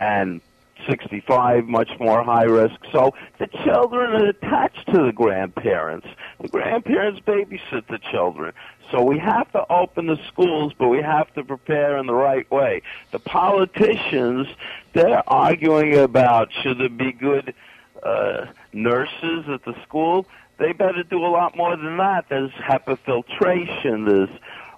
and 0.00 0.40
65, 0.88 1.66
much 1.66 1.90
more 1.98 2.22
high 2.22 2.44
risk. 2.44 2.76
So 2.92 3.14
the 3.38 3.46
children 3.64 4.22
are 4.22 4.28
attached 4.28 4.86
to 4.92 5.04
the 5.04 5.12
grandparents. 5.12 6.06
The 6.40 6.48
grandparents 6.48 7.20
babysit 7.20 7.86
the 7.88 7.98
children. 8.10 8.52
So 8.90 9.02
we 9.02 9.18
have 9.18 9.50
to 9.52 9.64
open 9.72 10.06
the 10.06 10.18
schools, 10.28 10.72
but 10.78 10.88
we 10.88 11.00
have 11.00 11.32
to 11.34 11.44
prepare 11.44 11.96
in 11.98 12.06
the 12.06 12.14
right 12.14 12.50
way. 12.50 12.82
The 13.12 13.18
politicians, 13.18 14.46
they're 14.92 15.28
arguing 15.28 15.96
about 15.96 16.50
should 16.62 16.78
there 16.78 16.88
be 16.88 17.12
good 17.12 17.54
uh, 18.02 18.46
nurses 18.72 19.48
at 19.48 19.64
the 19.64 19.74
school. 19.82 20.26
They 20.58 20.72
better 20.72 21.02
do 21.02 21.18
a 21.18 21.28
lot 21.28 21.56
more 21.56 21.76
than 21.76 21.96
that. 21.96 22.26
There's 22.28 22.52
HEPA 22.52 22.98
filtration. 23.00 24.04
There's 24.04 24.28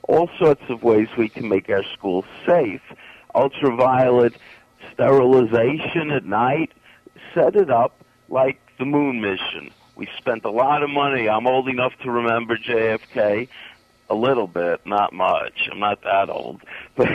all 0.09 0.31
sorts 0.39 0.63
of 0.69 0.83
ways 0.83 1.09
we 1.19 1.29
can 1.29 1.49
make 1.49 1.69
our 1.69 1.85
schools 1.93 2.25
safe. 2.47 2.83
Ultraviolet 3.35 4.35
sterilization 4.93 6.11
at 6.11 6.25
night. 6.25 6.73
Set 7.35 7.57
it 7.57 7.71
up 7.71 8.05
like 8.29 8.61
the 8.79 8.85
moon 8.85 9.21
mission. 9.21 9.71
We 9.95 10.09
spent 10.19 10.45
a 10.45 10.51
lot 10.51 10.83
of 10.83 10.91
money. 10.91 11.29
I'm 11.29 11.47
old 11.47 11.69
enough 11.69 11.93
to 12.03 12.11
remember 12.11 12.57
JFK 12.57 13.49
a 14.09 14.15
little 14.15 14.47
bit, 14.47 14.81
not 14.87 15.13
much. 15.13 15.69
I'm 15.71 15.81
not 15.81 16.03
that 16.03 16.31
old, 16.31 16.63
but 16.97 17.09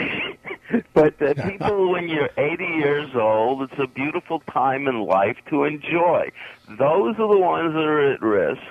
but 0.92 1.22
uh, 1.22 1.34
people, 1.48 1.90
when 1.92 2.08
you're 2.08 2.30
80 2.36 2.64
years 2.64 3.10
old, 3.14 3.62
it's 3.62 3.78
a 3.78 3.86
beautiful 3.86 4.40
time 4.52 4.88
in 4.88 5.00
life 5.00 5.38
to 5.50 5.64
enjoy. 5.64 6.30
Those 6.68 7.14
are 7.18 7.28
the 7.28 7.38
ones 7.38 7.72
that 7.74 7.84
are 7.84 8.12
at 8.12 8.22
risk. 8.22 8.62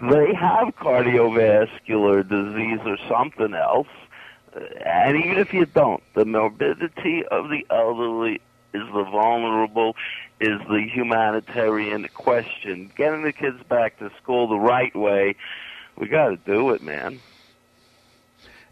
They 0.00 0.34
have 0.34 0.74
cardiovascular 0.76 2.28
disease 2.28 2.80
or 2.84 2.98
something 3.08 3.54
else, 3.54 3.88
and 4.84 5.16
even 5.16 5.38
if 5.38 5.52
you 5.52 5.66
don't, 5.66 6.02
the 6.14 6.24
morbidity 6.24 7.24
of 7.26 7.48
the 7.50 7.66
elderly 7.70 8.40
is 8.72 8.82
the 8.92 9.04
vulnerable, 9.04 9.96
is 10.40 10.60
the 10.68 10.86
humanitarian 10.92 12.08
question. 12.14 12.90
Getting 12.96 13.22
the 13.22 13.32
kids 13.32 13.62
back 13.68 13.98
to 13.98 14.10
school 14.22 14.48
the 14.48 14.58
right 14.58 14.94
way, 14.94 15.36
we 15.96 16.08
got 16.08 16.28
to 16.28 16.36
do 16.36 16.70
it, 16.70 16.82
man. 16.82 17.20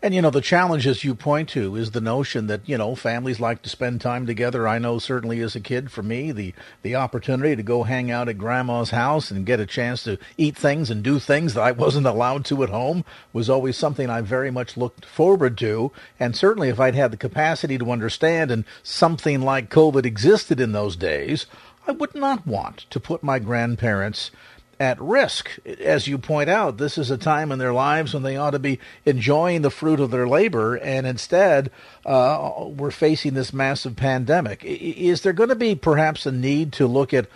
And 0.04 0.14
you 0.14 0.20
know, 0.20 0.28
the 0.28 0.42
challenge, 0.42 0.86
as 0.86 1.02
you 1.02 1.14
point 1.14 1.48
to, 1.48 1.76
is 1.76 1.92
the 1.92 2.00
notion 2.02 2.46
that 2.48 2.68
you 2.68 2.76
know 2.76 2.94
families 2.94 3.40
like 3.40 3.62
to 3.62 3.70
spend 3.70 4.02
time 4.02 4.26
together. 4.26 4.68
I 4.68 4.78
know 4.78 4.98
certainly 4.98 5.40
as 5.40 5.56
a 5.56 5.60
kid, 5.60 5.90
for 5.90 6.02
me, 6.02 6.30
the 6.30 6.52
the 6.82 6.94
opportunity 6.94 7.56
to 7.56 7.62
go 7.62 7.84
hang 7.84 8.10
out 8.10 8.28
at 8.28 8.36
grandma's 8.36 8.90
house 8.90 9.30
and 9.30 9.46
get 9.46 9.60
a 9.60 9.64
chance 9.64 10.02
to 10.02 10.18
eat 10.36 10.58
things 10.58 10.90
and 10.90 11.02
do 11.02 11.18
things 11.18 11.54
that 11.54 11.62
I 11.62 11.72
wasn't 11.72 12.06
allowed 12.06 12.44
to 12.44 12.62
at 12.62 12.68
home 12.68 13.06
was 13.32 13.48
always 13.48 13.78
something 13.78 14.10
I 14.10 14.20
very 14.20 14.50
much 14.50 14.76
looked 14.76 15.06
forward 15.06 15.56
to. 15.56 15.90
And 16.20 16.36
certainly, 16.36 16.68
if 16.68 16.78
I'd 16.78 16.94
had 16.94 17.10
the 17.10 17.16
capacity 17.16 17.78
to 17.78 17.90
understand 17.90 18.50
and 18.50 18.66
something 18.82 19.40
like 19.40 19.70
COVID 19.70 20.04
existed 20.04 20.60
in 20.60 20.72
those 20.72 20.96
days, 20.96 21.46
I 21.86 21.92
would 21.92 22.14
not 22.14 22.46
want 22.46 22.84
to 22.90 23.00
put 23.00 23.22
my 23.22 23.38
grandparents 23.38 24.30
at 24.84 25.00
risk. 25.00 25.58
As 25.80 26.06
you 26.06 26.18
point 26.18 26.50
out, 26.50 26.76
this 26.76 26.98
is 26.98 27.10
a 27.10 27.16
time 27.16 27.50
in 27.50 27.58
their 27.58 27.72
lives 27.72 28.12
when 28.12 28.22
they 28.22 28.36
ought 28.36 28.50
to 28.50 28.58
be 28.58 28.78
enjoying 29.06 29.62
the 29.62 29.70
fruit 29.70 29.98
of 29.98 30.10
their 30.10 30.28
labor, 30.28 30.76
and 30.76 31.06
instead, 31.06 31.70
uh, 32.04 32.66
we're 32.66 32.90
facing 32.90 33.32
this 33.32 33.54
massive 33.54 33.96
pandemic. 33.96 34.62
Is 34.62 35.22
there 35.22 35.32
going 35.32 35.48
to 35.48 35.54
be 35.54 35.74
perhaps 35.74 36.26
a 36.26 36.32
need 36.32 36.74
to 36.74 36.86
look 36.86 37.14
at 37.14 37.28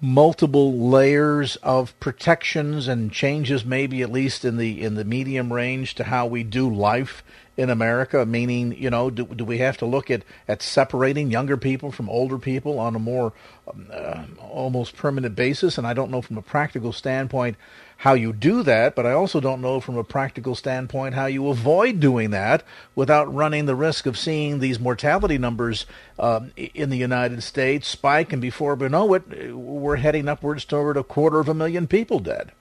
multiple 0.00 0.88
layers 0.88 1.56
of 1.56 1.98
protections 1.98 2.86
and 2.86 3.10
changes, 3.10 3.64
maybe 3.64 4.00
at 4.00 4.12
least 4.12 4.44
in 4.44 4.56
the 4.56 4.80
in 4.80 4.94
the 4.94 5.04
medium 5.04 5.52
range, 5.52 5.96
to 5.96 6.04
how 6.04 6.26
we 6.26 6.44
do 6.44 6.72
life 6.72 7.24
in 7.58 7.68
America? 7.68 8.24
Meaning, 8.24 8.72
you 8.78 8.88
know, 8.88 9.10
do, 9.10 9.26
do 9.26 9.44
we 9.44 9.58
have 9.58 9.76
to 9.78 9.86
look 9.86 10.10
at, 10.10 10.22
at 10.46 10.62
separating 10.62 11.30
younger 11.30 11.58
people 11.58 11.90
from 11.90 12.08
older 12.08 12.38
people 12.38 12.78
on 12.78 12.94
a 12.94 13.00
more 13.00 13.34
um, 13.66 13.86
uh, 13.92 14.24
almost 14.40 14.96
permanent 14.96 15.34
basis? 15.34 15.76
And 15.76 15.86
I 15.86 15.92
don't 15.92 16.10
know 16.10 16.22
from 16.22 16.38
a 16.38 16.42
practical 16.42 16.92
standpoint 16.92 17.56
how 17.98 18.14
you 18.14 18.32
do 18.32 18.62
that, 18.62 18.94
but 18.94 19.06
I 19.06 19.12
also 19.12 19.40
don't 19.40 19.60
know 19.60 19.80
from 19.80 19.96
a 19.96 20.04
practical 20.04 20.54
standpoint 20.54 21.16
how 21.16 21.26
you 21.26 21.48
avoid 21.48 21.98
doing 21.98 22.30
that 22.30 22.62
without 22.94 23.34
running 23.34 23.66
the 23.66 23.74
risk 23.74 24.06
of 24.06 24.16
seeing 24.16 24.60
these 24.60 24.78
mortality 24.78 25.36
numbers 25.36 25.84
um, 26.16 26.52
in 26.56 26.90
the 26.90 26.96
United 26.96 27.42
States 27.42 27.88
spike, 27.88 28.32
and 28.32 28.40
before 28.40 28.76
we 28.76 28.88
know 28.88 29.14
it, 29.14 29.52
we're 29.52 29.96
heading 29.96 30.28
upwards 30.28 30.64
toward 30.64 30.96
a 30.96 31.02
quarter 31.02 31.40
of 31.40 31.48
a 31.48 31.54
million 31.54 31.88
people 31.88 32.20
dead. 32.20 32.52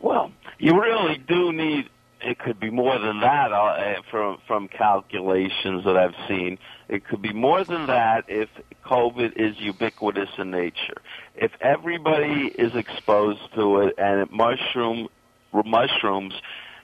Well, 0.00 0.32
you 0.58 0.80
really 0.80 1.18
do 1.18 1.52
need 1.52 1.90
it 2.24 2.38
could 2.38 2.58
be 2.58 2.70
more 2.70 2.98
than 2.98 3.20
that 3.20 3.52
uh, 3.52 4.02
from 4.10 4.38
from 4.46 4.68
calculations 4.68 5.84
that 5.84 5.96
I've 5.96 6.14
seen. 6.26 6.58
It 6.88 7.06
could 7.06 7.22
be 7.22 7.32
more 7.32 7.64
than 7.64 7.86
that 7.86 8.24
if 8.28 8.48
COVID 8.84 9.36
is 9.36 9.58
ubiquitous 9.60 10.30
in 10.38 10.50
nature. 10.50 11.00
If 11.34 11.52
everybody 11.60 12.52
is 12.58 12.74
exposed 12.74 13.40
to 13.54 13.80
it 13.80 13.94
and 13.98 14.20
it 14.20 14.32
mushroom 14.32 15.08
mushrooms, 15.52 16.34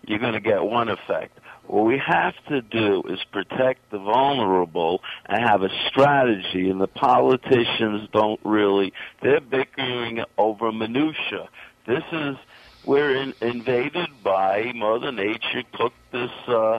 you're 0.07 0.19
going 0.19 0.35
to 0.35 0.41
get 0.41 0.63
one 0.63 0.89
effect. 0.89 1.39
What 1.67 1.87
we 1.87 1.99
have 1.99 2.35
to 2.49 2.63
do 2.63 3.03
is 3.09 3.21
protect 3.31 3.91
the 3.91 3.99
vulnerable 3.99 5.03
and 5.27 5.43
have 5.43 5.63
a 5.63 5.69
strategy. 5.89 6.69
And 6.69 6.81
the 6.81 6.89
politicians 6.89 8.09
don't 8.13 8.41
really, 8.45 8.93
they're 9.23 9.41
bickering 9.41 10.25
over 10.37 10.73
minutia. 10.73 11.49
This 11.87 12.03
is 12.13 12.37
we're 12.85 13.15
in, 13.17 13.35
invaded 13.41 14.09
by 14.23 14.73
Mother 14.75 15.13
Nature, 15.13 15.63
cooked 15.73 16.13
this 16.13 16.31
uh, 16.49 16.79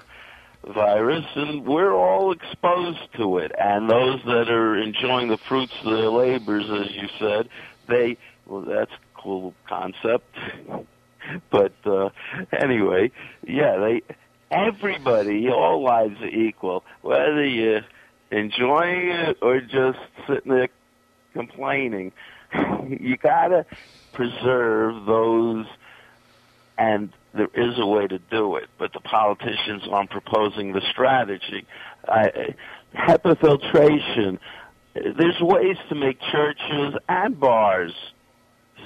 virus, 0.68 1.26
and 1.36 1.66
we're 1.66 1.94
all 1.94 2.32
exposed 2.32 3.14
to 3.18 3.38
it. 3.38 3.52
And 3.58 3.90
those 3.90 4.22
that 4.26 4.50
are 4.50 4.78
enjoying 4.78 5.30
the 5.30 5.38
fruits 5.38 5.74
of 5.84 5.92
their 5.92 6.10
labors, 6.10 6.66
as 6.70 6.96
you 6.96 7.08
said, 7.20 7.50
they, 7.88 8.18
well, 8.46 8.62
that's 8.62 8.92
a 8.92 9.22
cool 9.22 9.54
concept. 9.68 10.36
but 11.52 11.74
uh, 11.86 12.10
anyway, 12.52 13.12
yeah, 13.46 13.78
they, 13.78 14.02
everybody, 14.50 15.50
all 15.50 15.84
lives 15.84 16.20
are 16.22 16.28
equal, 16.28 16.84
whether 17.02 17.46
you're 17.46 17.86
enjoying 18.32 19.10
it 19.10 19.38
or 19.42 19.60
just 19.62 20.00
sitting 20.28 20.52
there 20.52 20.70
complaining. 21.34 22.12
you 23.00 23.18
gotta 23.18 23.66
preserve 24.14 25.06
those 25.06 25.66
and 26.78 27.12
there 27.34 27.50
is 27.54 27.80
a 27.80 27.86
way 27.86 28.08
to 28.08 28.20
do 28.20 28.56
it, 28.56 28.70
but 28.78 28.94
the 28.94 29.00
politicians 29.00 29.84
aren't 29.90 30.10
proposing 30.10 30.74
the 30.74 30.82
strategy. 30.92 31.66
I, 32.08 32.56
HEPA 32.96 33.40
filtration. 33.40 34.40
There's 34.94 35.40
ways 35.40 35.78
to 35.90 35.96
make 35.96 36.20
churches 36.20 36.96
and 37.08 37.40
bars 37.40 37.94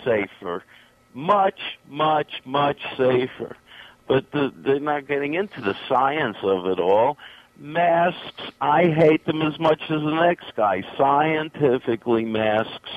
safer, 0.04 0.64
much, 1.14 1.60
much, 1.90 2.42
much 2.46 2.80
safer. 2.98 3.56
But 4.08 4.32
the, 4.32 4.54
they're 4.56 4.80
not 4.80 5.08
getting 5.08 5.34
into 5.34 5.62
the 5.62 5.76
science 5.90 6.38
of 6.44 6.68
it 6.68 6.80
all. 6.80 7.18
Masks, 7.58 8.52
I 8.62 8.90
hate 8.90 9.26
them 9.26 9.42
as 9.42 9.58
much 9.60 9.82
as 9.84 10.02
the 10.02 10.22
next 10.22 10.56
guy. 10.56 10.84
Scientifically, 10.98 12.26
masks 12.26 12.92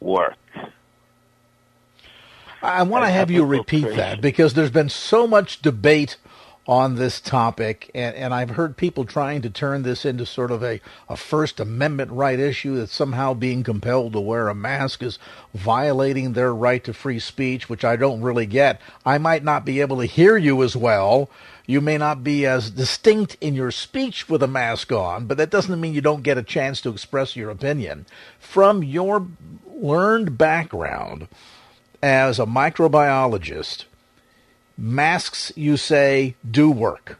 work. 0.00 0.36
I 2.62 2.82
want 2.82 3.04
to 3.04 3.10
have 3.10 3.30
you 3.30 3.44
repeat 3.44 3.88
that 3.96 4.20
because 4.20 4.54
there's 4.54 4.70
been 4.70 4.88
so 4.88 5.26
much 5.26 5.62
debate 5.62 6.16
on 6.68 6.96
this 6.96 7.18
topic, 7.18 7.90
and, 7.94 8.14
and 8.14 8.34
I've 8.34 8.50
heard 8.50 8.76
people 8.76 9.06
trying 9.06 9.40
to 9.40 9.48
turn 9.48 9.84
this 9.84 10.04
into 10.04 10.26
sort 10.26 10.50
of 10.50 10.62
a, 10.62 10.80
a 11.08 11.16
First 11.16 11.60
Amendment 11.60 12.10
right 12.10 12.38
issue 12.38 12.76
that 12.76 12.90
somehow 12.90 13.32
being 13.32 13.62
compelled 13.62 14.12
to 14.12 14.20
wear 14.20 14.48
a 14.48 14.54
mask 14.54 15.02
is 15.02 15.18
violating 15.54 16.34
their 16.34 16.54
right 16.54 16.84
to 16.84 16.92
free 16.92 17.20
speech, 17.20 17.70
which 17.70 17.84
I 17.84 17.96
don't 17.96 18.20
really 18.20 18.44
get. 18.44 18.82
I 19.06 19.16
might 19.16 19.44
not 19.44 19.64
be 19.64 19.80
able 19.80 19.96
to 20.00 20.04
hear 20.04 20.36
you 20.36 20.62
as 20.62 20.76
well. 20.76 21.30
You 21.66 21.80
may 21.80 21.96
not 21.96 22.22
be 22.22 22.44
as 22.44 22.70
distinct 22.70 23.38
in 23.40 23.54
your 23.54 23.70
speech 23.70 24.28
with 24.28 24.42
a 24.42 24.48
mask 24.48 24.92
on, 24.92 25.24
but 25.24 25.38
that 25.38 25.50
doesn't 25.50 25.80
mean 25.80 25.94
you 25.94 26.02
don't 26.02 26.22
get 26.22 26.36
a 26.36 26.42
chance 26.42 26.82
to 26.82 26.90
express 26.90 27.34
your 27.34 27.48
opinion. 27.48 28.04
From 28.38 28.82
your 28.82 29.26
learned 29.66 30.36
background, 30.36 31.28
as 32.02 32.38
a 32.38 32.46
microbiologist, 32.46 33.84
masks, 34.76 35.52
you 35.56 35.76
say, 35.76 36.34
do 36.48 36.70
work? 36.70 37.18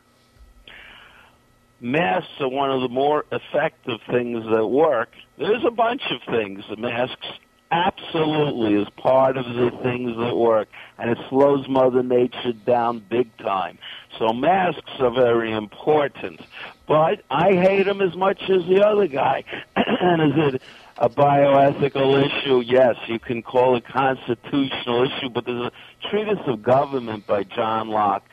Masks 1.81 2.31
are 2.41 2.49
one 2.49 2.71
of 2.71 2.81
the 2.81 2.89
more 2.89 3.25
effective 3.31 4.01
things 4.11 4.45
that 4.51 4.67
work. 4.67 5.11
There's 5.37 5.65
a 5.65 5.71
bunch 5.71 6.03
of 6.11 6.21
things. 6.23 6.65
The 6.69 6.77
masks 6.77 7.27
absolutely 7.71 8.81
is 8.81 8.89
part 8.97 9.37
of 9.37 9.45
the 9.45 9.71
things 9.83 10.17
that 10.17 10.35
work, 10.35 10.69
and 10.99 11.11
it 11.11 11.19
slows 11.29 11.69
Mother 11.69 12.03
Nature 12.03 12.53
down 12.53 12.99
big 12.99 13.37
time. 13.39 13.79
So 14.19 14.33
masks 14.33 14.91
are 14.99 15.13
very 15.13 15.53
important, 15.53 16.41
but 16.87 17.23
I 17.31 17.53
hate 17.53 17.85
them 17.85 18.01
as 18.01 18.17
much 18.17 18.43
as 18.49 18.67
the 18.67 18.85
other 18.85 19.07
guy. 19.07 19.45
and 19.77 20.33
is 20.33 20.55
it 20.55 20.63
a 20.99 21.09
bioethical 21.09 22.25
issue, 22.27 22.61
yes, 22.61 22.97
you 23.07 23.21
can 23.21 23.43
call 23.43 23.77
it 23.77 23.85
constitutional 23.87 25.05
issue, 25.05 25.29
but 25.29 25.45
there's 25.45 25.67
a 25.67 26.09
treatise 26.11 26.43
of 26.47 26.63
government 26.63 27.27
by 27.27 27.45
John 27.45 27.89
Locke 27.89 28.25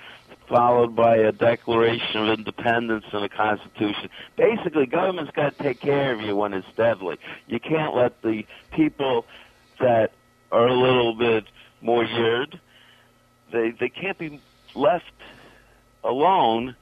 followed 0.47 0.95
by 0.95 1.17
a 1.17 1.31
Declaration 1.31 2.27
of 2.27 2.39
Independence 2.39 3.05
and 3.11 3.23
a 3.23 3.29
Constitution. 3.29 4.09
Basically, 4.35 4.85
government's 4.85 5.31
got 5.31 5.57
to 5.57 5.63
take 5.63 5.79
care 5.79 6.13
of 6.13 6.21
you 6.21 6.35
when 6.35 6.53
it's 6.53 6.67
deadly. 6.75 7.17
You 7.47 7.59
can't 7.59 7.95
let 7.95 8.21
the 8.21 8.45
people 8.71 9.25
that 9.79 10.11
are 10.51 10.67
a 10.67 10.73
little 10.73 11.15
bit 11.15 11.45
more 11.81 12.03
yeared, 12.03 12.59
they 13.51 13.71
they 13.71 13.89
can't 13.89 14.17
be 14.17 14.39
left 14.73 15.05
alone 16.03 16.75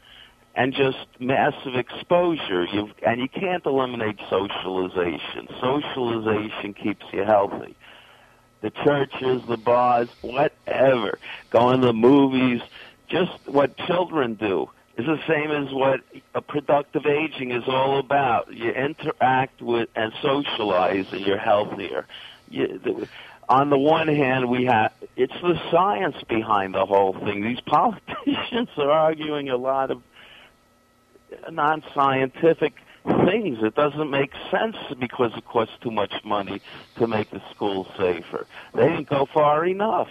and 0.55 0.73
just 0.73 1.07
massive 1.19 1.75
exposure. 1.75 2.65
You 2.65 2.91
and 3.05 3.19
you 3.19 3.27
can't 3.27 3.65
eliminate 3.65 4.19
socialization. 4.29 5.47
Socialization 5.59 6.73
keeps 6.73 7.05
you 7.11 7.23
healthy. 7.23 7.75
The 8.61 8.69
churches, 8.69 9.41
the 9.47 9.57
bars, 9.57 10.09
whatever, 10.21 11.19
going 11.49 11.81
to 11.81 11.87
the 11.87 11.93
movies, 11.93 12.61
just 13.09 13.31
what 13.45 13.75
children 13.77 14.35
do 14.35 14.69
is 14.97 15.05
the 15.05 15.19
same 15.27 15.51
as 15.51 15.73
what 15.73 16.01
a 16.33 16.41
productive 16.41 17.05
aging 17.05 17.51
is 17.51 17.63
all 17.67 17.99
about. 17.99 18.53
You 18.53 18.69
interact 18.71 19.61
with 19.61 19.89
and 19.95 20.13
socialize, 20.21 21.07
and 21.11 21.25
you're 21.25 21.37
healthier. 21.37 22.05
You, 22.49 23.07
on 23.49 23.69
the 23.69 23.77
one 23.77 24.07
hand, 24.07 24.49
we 24.49 24.65
have 24.65 24.93
it's 25.15 25.33
the 25.41 25.59
science 25.69 26.15
behind 26.29 26.75
the 26.75 26.85
whole 26.85 27.13
thing. 27.13 27.41
These 27.41 27.59
politicians 27.61 28.69
are 28.77 28.91
arguing 28.91 29.49
a 29.49 29.57
lot 29.57 29.91
of 29.91 30.01
non-scientific 31.51 32.73
things. 33.03 33.59
It 33.61 33.75
doesn't 33.75 34.09
make 34.09 34.31
sense 34.49 34.77
because 34.99 35.31
it 35.35 35.45
costs 35.45 35.75
too 35.81 35.91
much 35.91 36.13
money 36.23 36.61
to 36.97 37.07
make 37.07 37.29
the 37.31 37.41
schools 37.51 37.87
safer. 37.97 38.47
They 38.73 38.87
didn't 38.87 39.09
go 39.09 39.25
far 39.25 39.65
enough. 39.65 40.09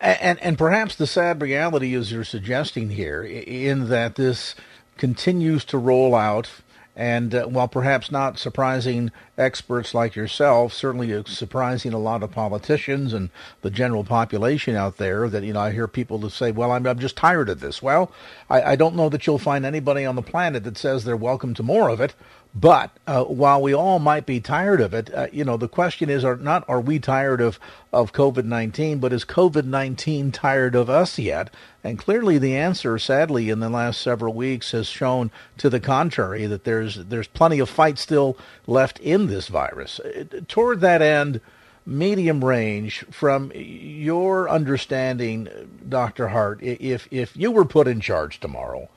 And, 0.00 0.20
and, 0.20 0.38
and 0.40 0.58
perhaps 0.58 0.96
the 0.96 1.06
sad 1.06 1.40
reality 1.42 1.94
is 1.94 2.12
you're 2.12 2.24
suggesting 2.24 2.90
here, 2.90 3.22
in 3.22 3.88
that 3.88 4.16
this 4.16 4.54
continues 4.96 5.64
to 5.66 5.78
roll 5.78 6.14
out 6.14 6.50
and 6.98 7.32
uh, 7.32 7.44
while 7.44 7.68
perhaps 7.68 8.10
not 8.10 8.40
surprising 8.40 9.12
experts 9.38 9.94
like 9.94 10.16
yourself, 10.16 10.72
certainly 10.72 11.22
surprising 11.26 11.92
a 11.92 11.98
lot 11.98 12.24
of 12.24 12.32
politicians 12.32 13.12
and 13.12 13.30
the 13.62 13.70
general 13.70 14.02
population 14.02 14.74
out 14.74 14.96
there, 14.96 15.28
that 15.28 15.44
you 15.44 15.52
know 15.52 15.60
I 15.60 15.70
hear 15.70 15.86
people 15.86 16.18
to 16.20 16.28
say, 16.28 16.50
"Well, 16.50 16.72
I'm 16.72 16.84
I'm 16.88 16.98
just 16.98 17.16
tired 17.16 17.48
of 17.48 17.60
this." 17.60 17.80
Well, 17.80 18.10
I, 18.50 18.72
I 18.72 18.76
don't 18.76 18.96
know 18.96 19.08
that 19.10 19.28
you'll 19.28 19.38
find 19.38 19.64
anybody 19.64 20.04
on 20.04 20.16
the 20.16 20.22
planet 20.22 20.64
that 20.64 20.76
says 20.76 21.04
they're 21.04 21.16
welcome 21.16 21.54
to 21.54 21.62
more 21.62 21.88
of 21.88 22.00
it. 22.00 22.16
But 22.60 22.90
uh, 23.06 23.24
while 23.24 23.62
we 23.62 23.72
all 23.72 24.00
might 24.00 24.26
be 24.26 24.40
tired 24.40 24.80
of 24.80 24.92
it, 24.92 25.14
uh, 25.14 25.28
you 25.32 25.44
know, 25.44 25.56
the 25.56 25.68
question 25.68 26.10
is, 26.10 26.24
are 26.24 26.36
not 26.36 26.64
are 26.66 26.80
we 26.80 26.98
tired 26.98 27.40
of 27.40 27.60
of 27.92 28.12
COVID 28.12 28.44
nineteen, 28.44 28.98
but 28.98 29.12
is 29.12 29.24
COVID 29.24 29.64
nineteen 29.64 30.32
tired 30.32 30.74
of 30.74 30.90
us 30.90 31.18
yet? 31.18 31.54
And 31.84 31.98
clearly, 31.98 32.36
the 32.36 32.56
answer, 32.56 32.98
sadly, 32.98 33.48
in 33.48 33.60
the 33.60 33.68
last 33.68 34.00
several 34.00 34.34
weeks, 34.34 34.72
has 34.72 34.88
shown 34.88 35.30
to 35.58 35.70
the 35.70 35.78
contrary 35.78 36.46
that 36.46 36.64
there's 36.64 36.96
there's 36.96 37.28
plenty 37.28 37.60
of 37.60 37.68
fight 37.68 37.96
still 37.96 38.36
left 38.66 38.98
in 38.98 39.28
this 39.28 39.46
virus. 39.46 40.00
Uh, 40.00 40.24
toward 40.48 40.80
that 40.80 41.00
end, 41.00 41.40
medium 41.86 42.44
range, 42.44 43.04
from 43.10 43.52
your 43.54 44.48
understanding, 44.48 45.48
Doctor 45.88 46.28
Hart, 46.28 46.60
if 46.62 47.06
if 47.12 47.36
you 47.36 47.52
were 47.52 47.64
put 47.64 47.86
in 47.86 48.00
charge 48.00 48.40
tomorrow 48.40 48.88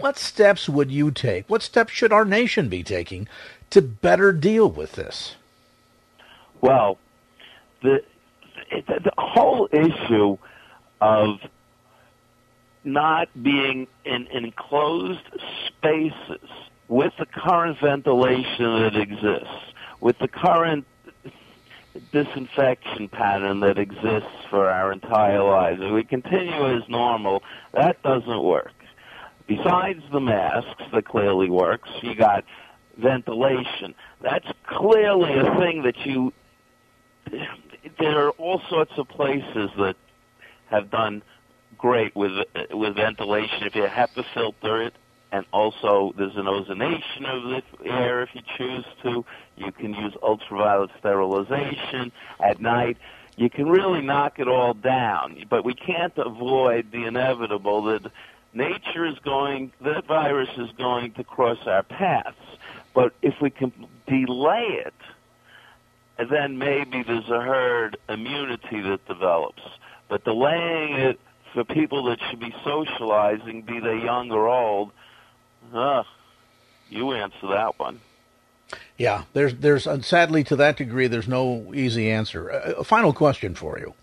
what 0.00 0.18
steps 0.18 0.68
would 0.68 0.90
you 0.90 1.10
take? 1.10 1.48
What 1.48 1.62
steps 1.62 1.92
should 1.92 2.12
our 2.12 2.24
nation 2.24 2.68
be 2.68 2.82
taking 2.82 3.28
to 3.70 3.82
better 3.82 4.32
deal 4.32 4.70
with 4.70 4.92
this? 4.92 5.36
Well, 6.60 6.98
the 7.82 8.02
the, 8.70 9.00
the 9.04 9.12
whole 9.18 9.68
issue 9.72 10.38
of 11.00 11.40
not 12.84 13.28
being 13.42 13.86
in 14.04 14.26
enclosed 14.28 15.20
spaces 15.66 16.48
with 16.88 17.12
the 17.18 17.26
current 17.26 17.78
ventilation 17.80 18.82
that 18.82 18.96
exists, 18.96 19.74
with 20.00 20.18
the 20.18 20.28
current 20.28 20.86
disinfection 22.12 23.08
pattern 23.08 23.60
that 23.60 23.78
exists 23.78 24.28
for 24.48 24.68
our 24.68 24.92
entire 24.92 25.42
lives, 25.42 25.80
if 25.82 25.92
we 25.92 26.04
continue 26.04 26.76
as 26.76 26.88
normal, 26.88 27.42
that 27.72 28.02
doesn't 28.02 28.42
work. 28.42 28.72
Besides 29.50 30.04
the 30.12 30.20
masks 30.20 30.84
that 30.92 31.06
clearly 31.06 31.50
works, 31.50 31.90
you 32.02 32.14
got 32.14 32.44
ventilation. 32.96 33.96
That's 34.20 34.46
clearly 34.62 35.32
a 35.32 35.56
thing 35.56 35.82
that 35.82 36.06
you. 36.06 36.32
There 37.98 38.26
are 38.26 38.30
all 38.30 38.62
sorts 38.70 38.92
of 38.96 39.08
places 39.08 39.70
that 39.76 39.96
have 40.70 40.88
done 40.92 41.24
great 41.76 42.14
with 42.14 42.30
with 42.70 42.94
ventilation. 42.94 43.64
If 43.64 43.74
you 43.74 43.88
have 43.88 44.14
to 44.14 44.22
filter 44.34 44.82
it, 44.82 44.94
and 45.32 45.44
also 45.52 46.14
there's 46.16 46.36
an 46.36 46.46
ozonation 46.46 47.26
of 47.26 47.42
the 47.42 47.90
air 47.90 48.22
if 48.22 48.28
you 48.34 48.42
choose 48.56 48.86
to. 49.02 49.24
You 49.56 49.72
can 49.72 49.94
use 49.94 50.14
ultraviolet 50.22 50.90
sterilization 51.00 52.12
at 52.38 52.60
night. 52.60 52.98
You 53.36 53.50
can 53.50 53.68
really 53.68 54.00
knock 54.00 54.38
it 54.38 54.46
all 54.46 54.74
down, 54.74 55.42
but 55.50 55.64
we 55.64 55.74
can't 55.74 56.16
avoid 56.18 56.92
the 56.92 57.04
inevitable 57.06 57.82
that 57.82 58.12
nature 58.52 59.06
is 59.06 59.18
going, 59.20 59.72
that 59.80 60.06
virus 60.06 60.50
is 60.56 60.70
going 60.76 61.12
to 61.12 61.24
cross 61.24 61.58
our 61.66 61.82
paths. 61.82 62.36
But 62.94 63.12
if 63.22 63.34
we 63.40 63.50
can 63.50 63.72
delay 64.06 64.82
it, 64.84 64.94
then 66.30 66.58
maybe 66.58 67.02
there's 67.02 67.28
a 67.28 67.40
herd 67.40 67.96
immunity 68.08 68.80
that 68.80 69.06
develops. 69.06 69.62
But 70.08 70.24
delaying 70.24 70.94
it 70.94 71.20
for 71.54 71.64
people 71.64 72.04
that 72.04 72.18
should 72.28 72.40
be 72.40 72.54
socializing, 72.64 73.62
be 73.62 73.80
they 73.80 73.98
young 73.98 74.30
or 74.30 74.48
old, 74.48 74.90
uh, 75.72 76.02
you 76.88 77.12
answer 77.12 77.48
that 77.48 77.78
one. 77.78 78.00
Yeah, 78.98 79.24
there's, 79.32 79.54
there's, 79.54 79.88
sadly, 80.06 80.44
to 80.44 80.56
that 80.56 80.76
degree, 80.76 81.06
there's 81.06 81.28
no 81.28 81.72
easy 81.74 82.10
answer. 82.10 82.48
A 82.48 82.84
final 82.84 83.12
question 83.12 83.54
for 83.54 83.78
you 83.78 83.94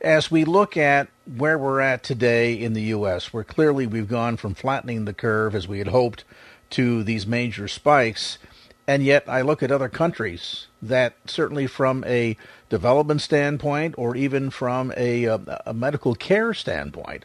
as 0.00 0.30
we 0.30 0.44
look 0.44 0.76
at 0.76 1.08
where 1.36 1.58
we're 1.58 1.80
at 1.80 2.02
today 2.02 2.54
in 2.54 2.72
the 2.72 2.82
U.S., 2.82 3.32
where 3.32 3.44
clearly 3.44 3.86
we've 3.86 4.08
gone 4.08 4.36
from 4.36 4.54
flattening 4.54 5.04
the 5.04 5.12
curve 5.12 5.54
as 5.54 5.68
we 5.68 5.78
had 5.78 5.88
hoped 5.88 6.24
to 6.70 7.02
these 7.02 7.26
major 7.26 7.68
spikes, 7.68 8.38
and 8.86 9.02
yet 9.02 9.24
I 9.28 9.42
look 9.42 9.62
at 9.62 9.70
other 9.70 9.88
countries 9.88 10.66
that 10.80 11.14
certainly 11.26 11.66
from 11.66 12.02
a 12.06 12.36
development 12.68 13.20
standpoint 13.20 13.94
or 13.98 14.16
even 14.16 14.50
from 14.50 14.92
a, 14.96 15.24
a, 15.24 15.34
uh, 15.34 15.58
a 15.66 15.74
medical 15.74 16.14
care 16.14 16.54
standpoint 16.54 17.24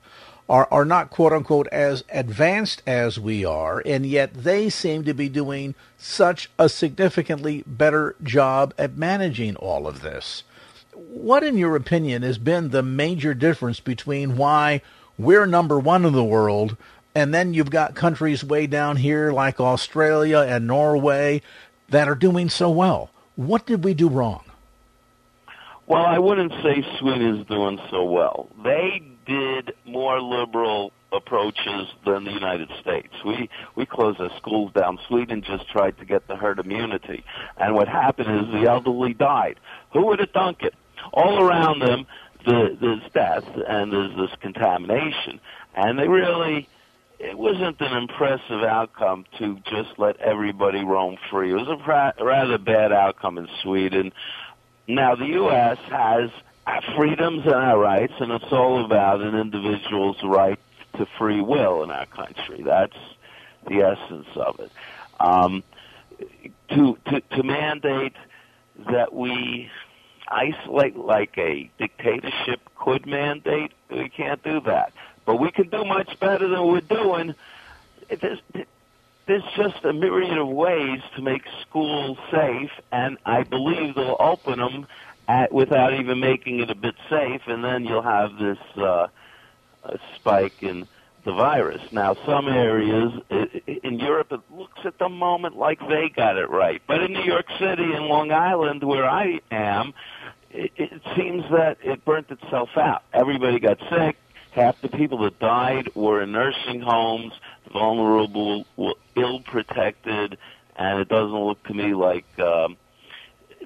are, 0.49 0.67
are 0.69 0.85
not 0.85 1.09
quote 1.09 1.33
unquote 1.33 1.67
as 1.67 2.03
advanced 2.09 2.83
as 2.85 3.19
we 3.19 3.45
are, 3.45 3.81
and 3.85 4.05
yet 4.05 4.33
they 4.33 4.69
seem 4.69 5.03
to 5.05 5.13
be 5.13 5.29
doing 5.29 5.73
such 5.97 6.51
a 6.59 6.69
significantly 6.69 7.63
better 7.65 8.15
job 8.21 8.73
at 8.77 8.97
managing 8.97 9.55
all 9.55 9.87
of 9.87 10.01
this 10.01 10.43
what, 10.95 11.43
in 11.43 11.57
your 11.57 11.75
opinion, 11.75 12.23
has 12.23 12.37
been 12.37 12.69
the 12.69 12.83
major 12.83 13.33
difference 13.33 13.79
between 13.79 14.37
why 14.37 14.81
we're 15.17 15.45
number 15.45 15.79
one 15.79 16.05
in 16.05 16.13
the 16.13 16.23
world 16.23 16.75
and 17.15 17.33
then 17.33 17.53
you've 17.53 17.71
got 17.71 17.95
countries 17.95 18.43
way 18.43 18.67
down 18.67 18.97
here 18.97 19.31
like 19.31 19.59
Australia 19.59 20.39
and 20.39 20.67
Norway 20.67 21.41
that 21.89 22.09
are 22.09 22.15
doing 22.15 22.49
so 22.49 22.69
well? 22.69 23.09
What 23.37 23.65
did 23.65 23.83
we 23.83 23.93
do 23.93 24.09
wrong? 24.09 24.43
Well, 25.87 26.05
I 26.05 26.19
wouldn't 26.19 26.51
say 26.61 26.85
Sweden 26.99 27.39
is 27.39 27.47
doing 27.47 27.79
so 27.89 28.03
well. 28.03 28.49
They 28.63 29.01
did 29.25 29.73
more 29.85 30.19
liberal 30.21 30.91
approaches 31.13 31.87
than 32.05 32.25
the 32.25 32.31
United 32.31 32.69
States. 32.81 33.13
We 33.23 33.49
we 33.75 33.85
closed 33.85 34.19
our 34.19 34.35
schools 34.37 34.71
down. 34.73 34.99
Sweden 35.07 35.41
just 35.41 35.69
tried 35.69 35.97
to 35.99 36.05
get 36.05 36.27
the 36.27 36.35
herd 36.35 36.59
immunity, 36.59 37.23
and 37.55 37.75
what 37.75 37.87
happened 37.87 38.29
is 38.41 38.51
the 38.51 38.69
elderly 38.69 39.13
died. 39.13 39.59
Who 39.93 40.07
would 40.07 40.19
have 40.19 40.31
thunk 40.31 40.63
it? 40.63 40.73
All 41.13 41.39
around 41.39 41.79
them 41.79 42.05
the, 42.45 42.77
there's 42.79 43.01
death 43.13 43.43
and 43.67 43.91
there's 43.91 44.15
this 44.15 44.35
contamination. 44.41 45.39
And 45.73 45.97
they 45.99 46.07
really, 46.07 46.69
it 47.19 47.37
wasn't 47.37 47.79
an 47.81 47.97
impressive 47.97 48.63
outcome 48.63 49.25
to 49.39 49.57
just 49.65 49.97
let 49.97 50.19
everybody 50.19 50.83
roam 50.83 51.17
free. 51.31 51.51
It 51.51 51.55
was 51.55 51.67
a 51.67 51.83
pra- 51.83 52.13
rather 52.19 52.57
bad 52.57 52.91
outcome 52.91 53.37
in 53.37 53.47
Sweden. 53.63 54.11
Now, 54.87 55.15
the 55.15 55.25
U.S. 55.25 55.77
has 55.89 56.29
freedoms 56.95 57.43
and 57.45 57.55
our 57.55 57.79
rights, 57.79 58.13
and 58.19 58.31
it's 58.31 58.51
all 58.51 58.85
about 58.85 59.21
an 59.21 59.35
individual's 59.35 60.17
right 60.23 60.59
to 60.97 61.05
free 61.17 61.41
will 61.41 61.83
in 61.83 61.91
our 61.91 62.05
country. 62.05 62.63
That's 62.63 62.95
the 63.67 63.81
essence 63.81 64.27
of 64.35 64.59
it. 64.59 64.71
Um, 65.19 65.63
to, 66.69 66.97
to, 67.07 67.21
to 67.21 67.43
mandate 67.43 68.15
that 68.91 69.13
we 69.13 69.69
isolate 70.27 70.95
like 70.95 71.37
a 71.37 71.69
dictatorship 71.77 72.61
could 72.75 73.05
mandate. 73.05 73.71
We 73.89 74.09
can't 74.09 74.43
do 74.43 74.61
that. 74.61 74.93
But 75.25 75.39
we 75.39 75.51
can 75.51 75.69
do 75.69 75.83
much 75.85 76.19
better 76.19 76.47
than 76.47 76.67
we're 76.67 76.81
doing. 76.81 77.35
There's, 78.09 78.39
there's 79.25 79.43
just 79.55 79.83
a 79.83 79.93
myriad 79.93 80.37
of 80.37 80.47
ways 80.47 81.01
to 81.15 81.21
make 81.21 81.43
schools 81.61 82.17
safe, 82.31 82.71
and 82.91 83.17
I 83.25 83.43
believe 83.43 83.95
they'll 83.95 84.17
open 84.19 84.59
them 84.59 84.87
at, 85.27 85.51
without 85.51 85.93
even 85.93 86.19
making 86.19 86.59
it 86.59 86.69
a 86.69 86.75
bit 86.75 86.95
safe, 87.09 87.41
and 87.47 87.63
then 87.63 87.85
you'll 87.85 88.03
have 88.03 88.37
this 88.37 88.59
uh, 88.77 89.07
spike 90.15 90.61
in 90.61 90.87
the 91.25 91.33
virus. 91.33 91.81
Now, 91.91 92.15
some 92.25 92.47
areas 92.47 93.11
in 93.65 93.99
Europe, 93.99 94.31
it 94.31 94.41
looks 94.51 94.79
at 94.85 94.99
the 94.99 95.09
moment 95.09 95.57
like 95.57 95.79
they 95.89 96.09
got 96.09 96.37
it 96.37 96.49
right. 96.49 96.81
But 96.87 97.01
in 97.01 97.13
New 97.13 97.23
York 97.23 97.47
City 97.59 97.83
and 97.83 98.05
Long 98.05 98.31
Island, 98.31 98.83
where 98.83 99.09
I 99.09 99.41
am, 99.51 99.93
it, 100.51 100.71
it 100.77 101.01
seems 101.17 101.43
that 101.51 101.77
it 101.83 102.05
burnt 102.05 102.29
itself 102.29 102.69
out. 102.77 103.03
Everybody 103.11 103.59
got 103.59 103.79
sick. 103.89 104.17
Half 104.51 104.81
the 104.81 104.87
people 104.87 105.17
that 105.23 105.37
died 105.39 105.89
were 105.95 106.21
in 106.21 106.31
nursing 106.31 106.79
homes, 106.79 107.33
vulnerable, 107.73 108.65
ill 109.15 109.41
protected, 109.41 110.37
and 110.77 110.99
it 110.99 111.09
doesn't 111.09 111.37
look 111.37 111.61
to 111.63 111.73
me 111.73 111.93
like 111.93 112.25
um, 112.39 112.77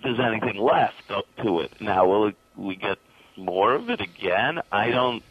there's 0.02 0.20
anything 0.20 0.58
left 0.58 1.12
up 1.12 1.26
to 1.44 1.60
it. 1.60 1.80
Now, 1.80 2.08
will 2.08 2.28
it, 2.28 2.36
we 2.56 2.76
get 2.76 2.98
more 3.38 3.76
of 3.76 3.90
it 3.92 4.02
again? 4.02 4.62
I 4.72 4.90
don't 4.90 5.22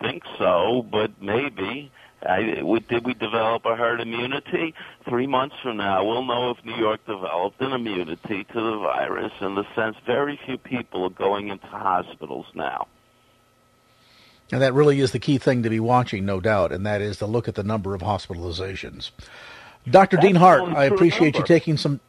think 0.00 0.22
so, 0.38 0.86
but 0.90 1.10
maybe. 1.20 1.90
I, 2.26 2.62
we, 2.62 2.80
did 2.80 3.04
we 3.04 3.12
develop 3.12 3.66
a 3.66 3.76
herd 3.76 4.00
immunity? 4.00 4.74
Three 5.06 5.26
months 5.26 5.56
from 5.62 5.76
now, 5.76 6.04
we'll 6.04 6.24
know 6.24 6.50
if 6.50 6.64
New 6.64 6.76
York 6.76 7.04
developed 7.04 7.60
an 7.60 7.72
immunity 7.72 8.44
to 8.44 8.54
the 8.54 8.78
virus. 8.78 9.32
In 9.42 9.54
the 9.56 9.66
sense, 9.74 9.96
very 10.06 10.40
few 10.46 10.56
people 10.56 11.04
are 11.04 11.10
going 11.10 11.48
into 11.48 11.66
hospitals 11.66 12.46
now. 12.54 12.86
And 14.52 14.62
that 14.62 14.72
really 14.72 15.00
is 15.00 15.12
the 15.12 15.18
key 15.18 15.38
thing 15.38 15.62
to 15.62 15.70
be 15.70 15.80
watching, 15.80 16.24
no 16.24 16.40
doubt, 16.40 16.72
and 16.72 16.86
that 16.86 17.00
is 17.00 17.18
to 17.18 17.26
look 17.26 17.48
at 17.48 17.54
the 17.54 17.62
number 17.62 17.94
of 17.94 18.02
hospitalizations. 18.02 19.10
Dr. 19.90 20.16
That's 20.16 20.26
Dean 20.26 20.36
Hart, 20.36 20.62
I 20.62 20.84
appreciate 20.84 21.36
you 21.36 21.44
taking 21.44 21.76
some 21.76 22.00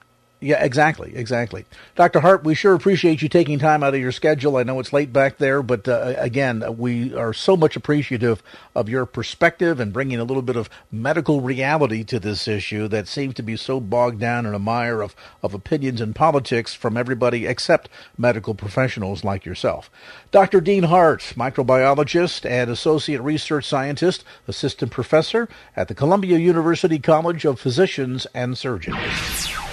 yeah, 0.41 0.63
exactly, 0.63 1.15
exactly. 1.15 1.65
Dr. 1.95 2.19
Hart, 2.19 2.43
we 2.43 2.55
sure 2.55 2.73
appreciate 2.73 3.21
you 3.21 3.29
taking 3.29 3.57
time 3.57 3.83
out 3.83 3.93
of 3.93 4.01
your 4.01 4.11
schedule. 4.11 4.57
I 4.57 4.63
know 4.63 4.79
it's 4.79 4.91
late 4.91 5.13
back 5.13 5.37
there, 5.37 5.63
but 5.63 5.87
uh, 5.87 6.13
again, 6.17 6.77
we 6.77 7.15
are 7.15 7.33
so 7.33 7.55
much 7.55 7.75
appreciative 7.77 8.43
of 8.75 8.89
your 8.89 9.05
perspective 9.05 9.79
and 9.79 9.93
bringing 9.93 10.19
a 10.19 10.25
little 10.25 10.43
bit 10.43 10.57
of 10.57 10.69
medical 10.91 11.39
reality 11.39 12.03
to 12.03 12.19
this 12.19 12.47
issue 12.49 12.87
that 12.89 13.07
seems 13.07 13.33
to 13.35 13.43
be 13.43 13.55
so 13.55 13.79
bogged 13.79 14.19
down 14.19 14.45
in 14.45 14.53
a 14.53 14.59
mire 14.59 15.01
of, 15.01 15.15
of 15.41 15.53
opinions 15.53 16.01
and 16.01 16.13
politics 16.13 16.73
from 16.73 16.97
everybody 16.97 17.47
except 17.47 17.89
medical 18.17 18.53
professionals 18.53 19.23
like 19.23 19.45
yourself. 19.45 19.89
Dr. 20.31 20.59
Dean 20.59 20.83
Hart, 20.83 21.21
microbiologist 21.37 22.47
and 22.47 22.69
associate 22.69 23.21
research 23.21 23.65
scientist, 23.65 24.25
assistant 24.49 24.91
professor 24.91 25.47
at 25.77 25.87
the 25.87 25.95
Columbia 25.95 26.37
University 26.37 26.99
College 26.99 27.45
of 27.45 27.59
Physicians 27.59 28.27
and 28.35 28.57
Surgeons. 28.57 28.95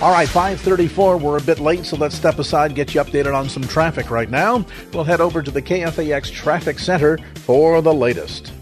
All 0.02 0.10
right, 0.10 0.28
534. 0.28 1.16
We're 1.18 1.38
a 1.38 1.40
bit 1.40 1.60
late, 1.60 1.86
so 1.86 1.96
let's 1.96 2.16
step 2.16 2.40
aside, 2.40 2.74
get 2.74 2.92
you 2.92 3.00
updated 3.00 3.36
on 3.36 3.48
some 3.48 3.62
traffic 3.62 4.10
right 4.10 4.28
now. 4.28 4.66
We'll 4.92 5.04
head 5.04 5.20
over 5.20 5.44
to 5.44 5.50
the 5.52 5.62
KFAX 5.62 6.32
Traffic 6.32 6.80
Center 6.80 7.18
for 7.36 7.80
the 7.80 7.94
latest. 7.94 8.52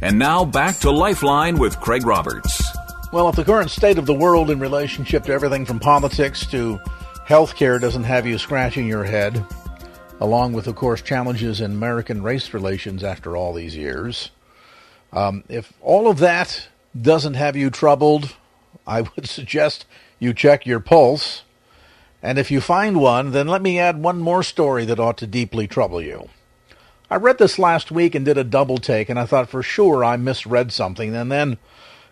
And 0.00 0.18
now 0.18 0.46
back 0.46 0.78
to 0.78 0.90
Lifeline 0.90 1.58
with 1.58 1.78
Craig 1.80 2.06
Roberts. 2.06 2.64
Well, 3.12 3.28
if 3.28 3.36
the 3.36 3.44
current 3.44 3.70
state 3.70 3.98
of 3.98 4.06
the 4.06 4.14
world 4.14 4.48
in 4.48 4.60
relationship 4.60 5.24
to 5.24 5.32
everything 5.32 5.66
from 5.66 5.78
politics 5.78 6.46
to 6.46 6.78
healthcare 7.28 7.78
doesn't 7.78 8.04
have 8.04 8.26
you 8.26 8.38
scratching 8.38 8.86
your 8.86 9.04
head, 9.04 9.44
along 10.24 10.54
with, 10.54 10.66
of 10.66 10.74
course, 10.74 11.02
challenges 11.02 11.60
in 11.60 11.72
American 11.72 12.22
race 12.22 12.54
relations 12.54 13.04
after 13.04 13.36
all 13.36 13.52
these 13.52 13.76
years. 13.76 14.30
Um, 15.12 15.44
if 15.50 15.74
all 15.82 16.08
of 16.08 16.18
that 16.18 16.68
doesn't 16.98 17.34
have 17.34 17.56
you 17.56 17.68
troubled, 17.68 18.34
I 18.86 19.02
would 19.02 19.28
suggest 19.28 19.84
you 20.18 20.32
check 20.32 20.64
your 20.64 20.80
pulse. 20.80 21.42
And 22.22 22.38
if 22.38 22.50
you 22.50 22.62
find 22.62 22.98
one, 22.98 23.32
then 23.32 23.46
let 23.48 23.60
me 23.60 23.78
add 23.78 24.02
one 24.02 24.18
more 24.18 24.42
story 24.42 24.86
that 24.86 24.98
ought 24.98 25.18
to 25.18 25.26
deeply 25.26 25.66
trouble 25.68 26.00
you. 26.00 26.30
I 27.10 27.16
read 27.16 27.36
this 27.36 27.58
last 27.58 27.90
week 27.90 28.14
and 28.14 28.24
did 28.24 28.38
a 28.38 28.44
double 28.44 28.78
take, 28.78 29.10
and 29.10 29.18
I 29.18 29.26
thought 29.26 29.50
for 29.50 29.62
sure 29.62 30.02
I 30.02 30.16
misread 30.16 30.72
something. 30.72 31.14
And 31.14 31.30
then 31.30 31.58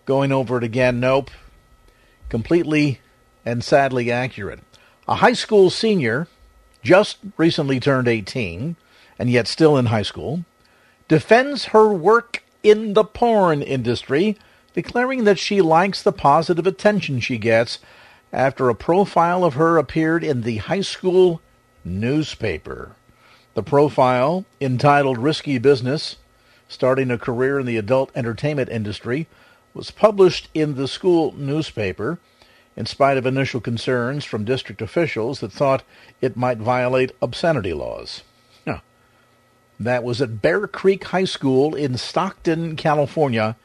going 0.04 0.32
over 0.32 0.58
it 0.58 0.64
again, 0.64 1.00
nope. 1.00 1.30
Completely 2.28 3.00
and 3.46 3.64
sadly 3.64 4.12
accurate. 4.12 4.60
A 5.08 5.14
high 5.16 5.32
school 5.32 5.70
senior 5.70 6.28
just 6.82 7.18
recently 7.36 7.80
turned 7.80 8.08
18 8.08 8.76
and 9.18 9.30
yet 9.30 9.46
still 9.46 9.76
in 9.76 9.86
high 9.86 10.02
school, 10.02 10.44
defends 11.08 11.66
her 11.66 11.88
work 11.92 12.42
in 12.62 12.94
the 12.94 13.04
porn 13.04 13.62
industry, 13.62 14.36
declaring 14.74 15.24
that 15.24 15.38
she 15.38 15.60
likes 15.60 16.02
the 16.02 16.12
positive 16.12 16.66
attention 16.66 17.20
she 17.20 17.38
gets 17.38 17.78
after 18.32 18.68
a 18.68 18.74
profile 18.74 19.44
of 19.44 19.54
her 19.54 19.76
appeared 19.76 20.24
in 20.24 20.42
the 20.42 20.56
high 20.58 20.80
school 20.80 21.40
newspaper. 21.84 22.92
The 23.54 23.62
profile, 23.62 24.46
entitled 24.60 25.18
Risky 25.18 25.58
Business 25.58 26.16
Starting 26.68 27.10
a 27.10 27.18
Career 27.18 27.60
in 27.60 27.66
the 27.66 27.76
Adult 27.76 28.10
Entertainment 28.14 28.70
Industry, 28.70 29.26
was 29.74 29.90
published 29.90 30.48
in 30.54 30.74
the 30.74 30.88
school 30.88 31.34
newspaper 31.36 32.18
in 32.76 32.86
spite 32.86 33.18
of 33.18 33.26
initial 33.26 33.60
concerns 33.60 34.24
from 34.24 34.44
district 34.44 34.80
officials 34.80 35.40
that 35.40 35.52
thought 35.52 35.82
it 36.20 36.36
might 36.36 36.58
violate 36.58 37.12
obscenity 37.20 37.72
laws. 37.72 38.22
That 39.80 40.04
was 40.04 40.22
at 40.22 40.40
Bear 40.40 40.68
Creek 40.68 41.02
High 41.04 41.24
School 41.24 41.74
in 41.74 41.96
Stockton, 41.96 42.76
California, 42.76 43.56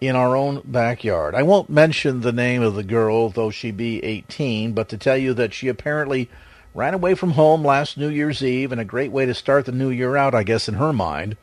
in 0.00 0.16
our 0.16 0.34
own 0.34 0.62
backyard. 0.64 1.34
I 1.34 1.42
won't 1.42 1.68
mention 1.68 2.22
the 2.22 2.32
name 2.32 2.62
of 2.62 2.76
the 2.76 2.82
girl, 2.82 3.28
though 3.28 3.50
she 3.50 3.70
be 3.70 4.02
18, 4.02 4.72
but 4.72 4.88
to 4.88 4.96
tell 4.96 5.18
you 5.18 5.34
that 5.34 5.52
she 5.52 5.68
apparently 5.68 6.30
ran 6.72 6.94
away 6.94 7.14
from 7.14 7.32
home 7.32 7.62
last 7.62 7.98
New 7.98 8.08
Year's 8.08 8.42
Eve, 8.42 8.72
and 8.72 8.80
a 8.80 8.86
great 8.86 9.12
way 9.12 9.26
to 9.26 9.34
start 9.34 9.66
the 9.66 9.72
new 9.72 9.90
year 9.90 10.16
out, 10.16 10.34
I 10.34 10.44
guess, 10.44 10.66
in 10.66 10.76
her 10.76 10.94
mind, 10.94 11.36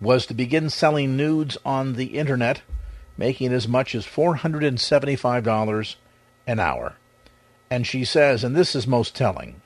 was 0.00 0.26
to 0.26 0.34
begin 0.34 0.68
selling 0.68 1.16
nudes 1.16 1.56
on 1.64 1.92
the 1.92 2.18
internet, 2.18 2.62
making 3.16 3.52
as 3.52 3.68
much 3.68 3.94
as 3.94 4.04
$475 4.04 5.94
an 6.46 6.60
hour. 6.60 6.96
And 7.70 7.86
she 7.86 8.04
says, 8.04 8.44
and 8.44 8.54
this 8.54 8.74
is 8.74 8.86
most 8.86 9.14
telling, 9.14 9.60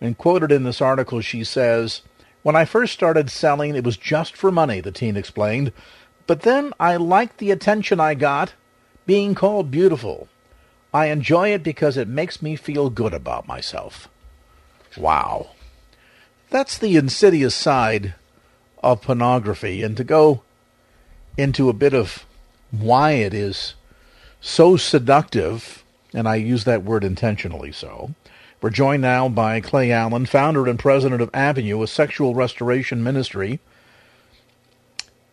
and 0.00 0.18
quoted 0.18 0.52
in 0.52 0.64
this 0.64 0.80
article, 0.80 1.20
she 1.20 1.44
says, 1.44 2.02
When 2.42 2.56
I 2.56 2.64
first 2.64 2.92
started 2.92 3.30
selling, 3.30 3.74
it 3.74 3.84
was 3.84 3.96
just 3.96 4.36
for 4.36 4.50
money, 4.50 4.80
the 4.80 4.92
teen 4.92 5.16
explained. 5.16 5.72
But 6.26 6.42
then 6.42 6.72
I 6.78 6.96
liked 6.96 7.38
the 7.38 7.50
attention 7.50 8.00
I 8.00 8.14
got, 8.14 8.54
being 9.06 9.34
called 9.34 9.70
beautiful. 9.70 10.28
I 10.92 11.06
enjoy 11.06 11.52
it 11.52 11.62
because 11.62 11.96
it 11.96 12.08
makes 12.08 12.42
me 12.42 12.56
feel 12.56 12.90
good 12.90 13.14
about 13.14 13.46
myself. 13.46 14.08
Wow. 14.96 15.50
That's 16.50 16.78
the 16.78 16.96
insidious 16.96 17.54
side 17.54 18.14
of 18.82 19.02
pornography. 19.02 19.82
And 19.82 19.96
to 19.96 20.04
go 20.04 20.42
into 21.36 21.68
a 21.68 21.74
bit 21.74 21.94
of 21.94 22.26
why 22.70 23.12
it 23.12 23.32
is 23.32 23.74
so 24.46 24.76
seductive, 24.76 25.84
and 26.14 26.28
I 26.28 26.36
use 26.36 26.62
that 26.64 26.84
word 26.84 27.02
intentionally 27.02 27.72
so. 27.72 28.14
We're 28.62 28.70
joined 28.70 29.02
now 29.02 29.28
by 29.28 29.60
Clay 29.60 29.90
Allen, 29.90 30.24
founder 30.24 30.68
and 30.68 30.78
president 30.78 31.20
of 31.20 31.30
Avenue, 31.34 31.82
a 31.82 31.88
sexual 31.88 32.32
restoration 32.32 33.02
ministry. 33.02 33.58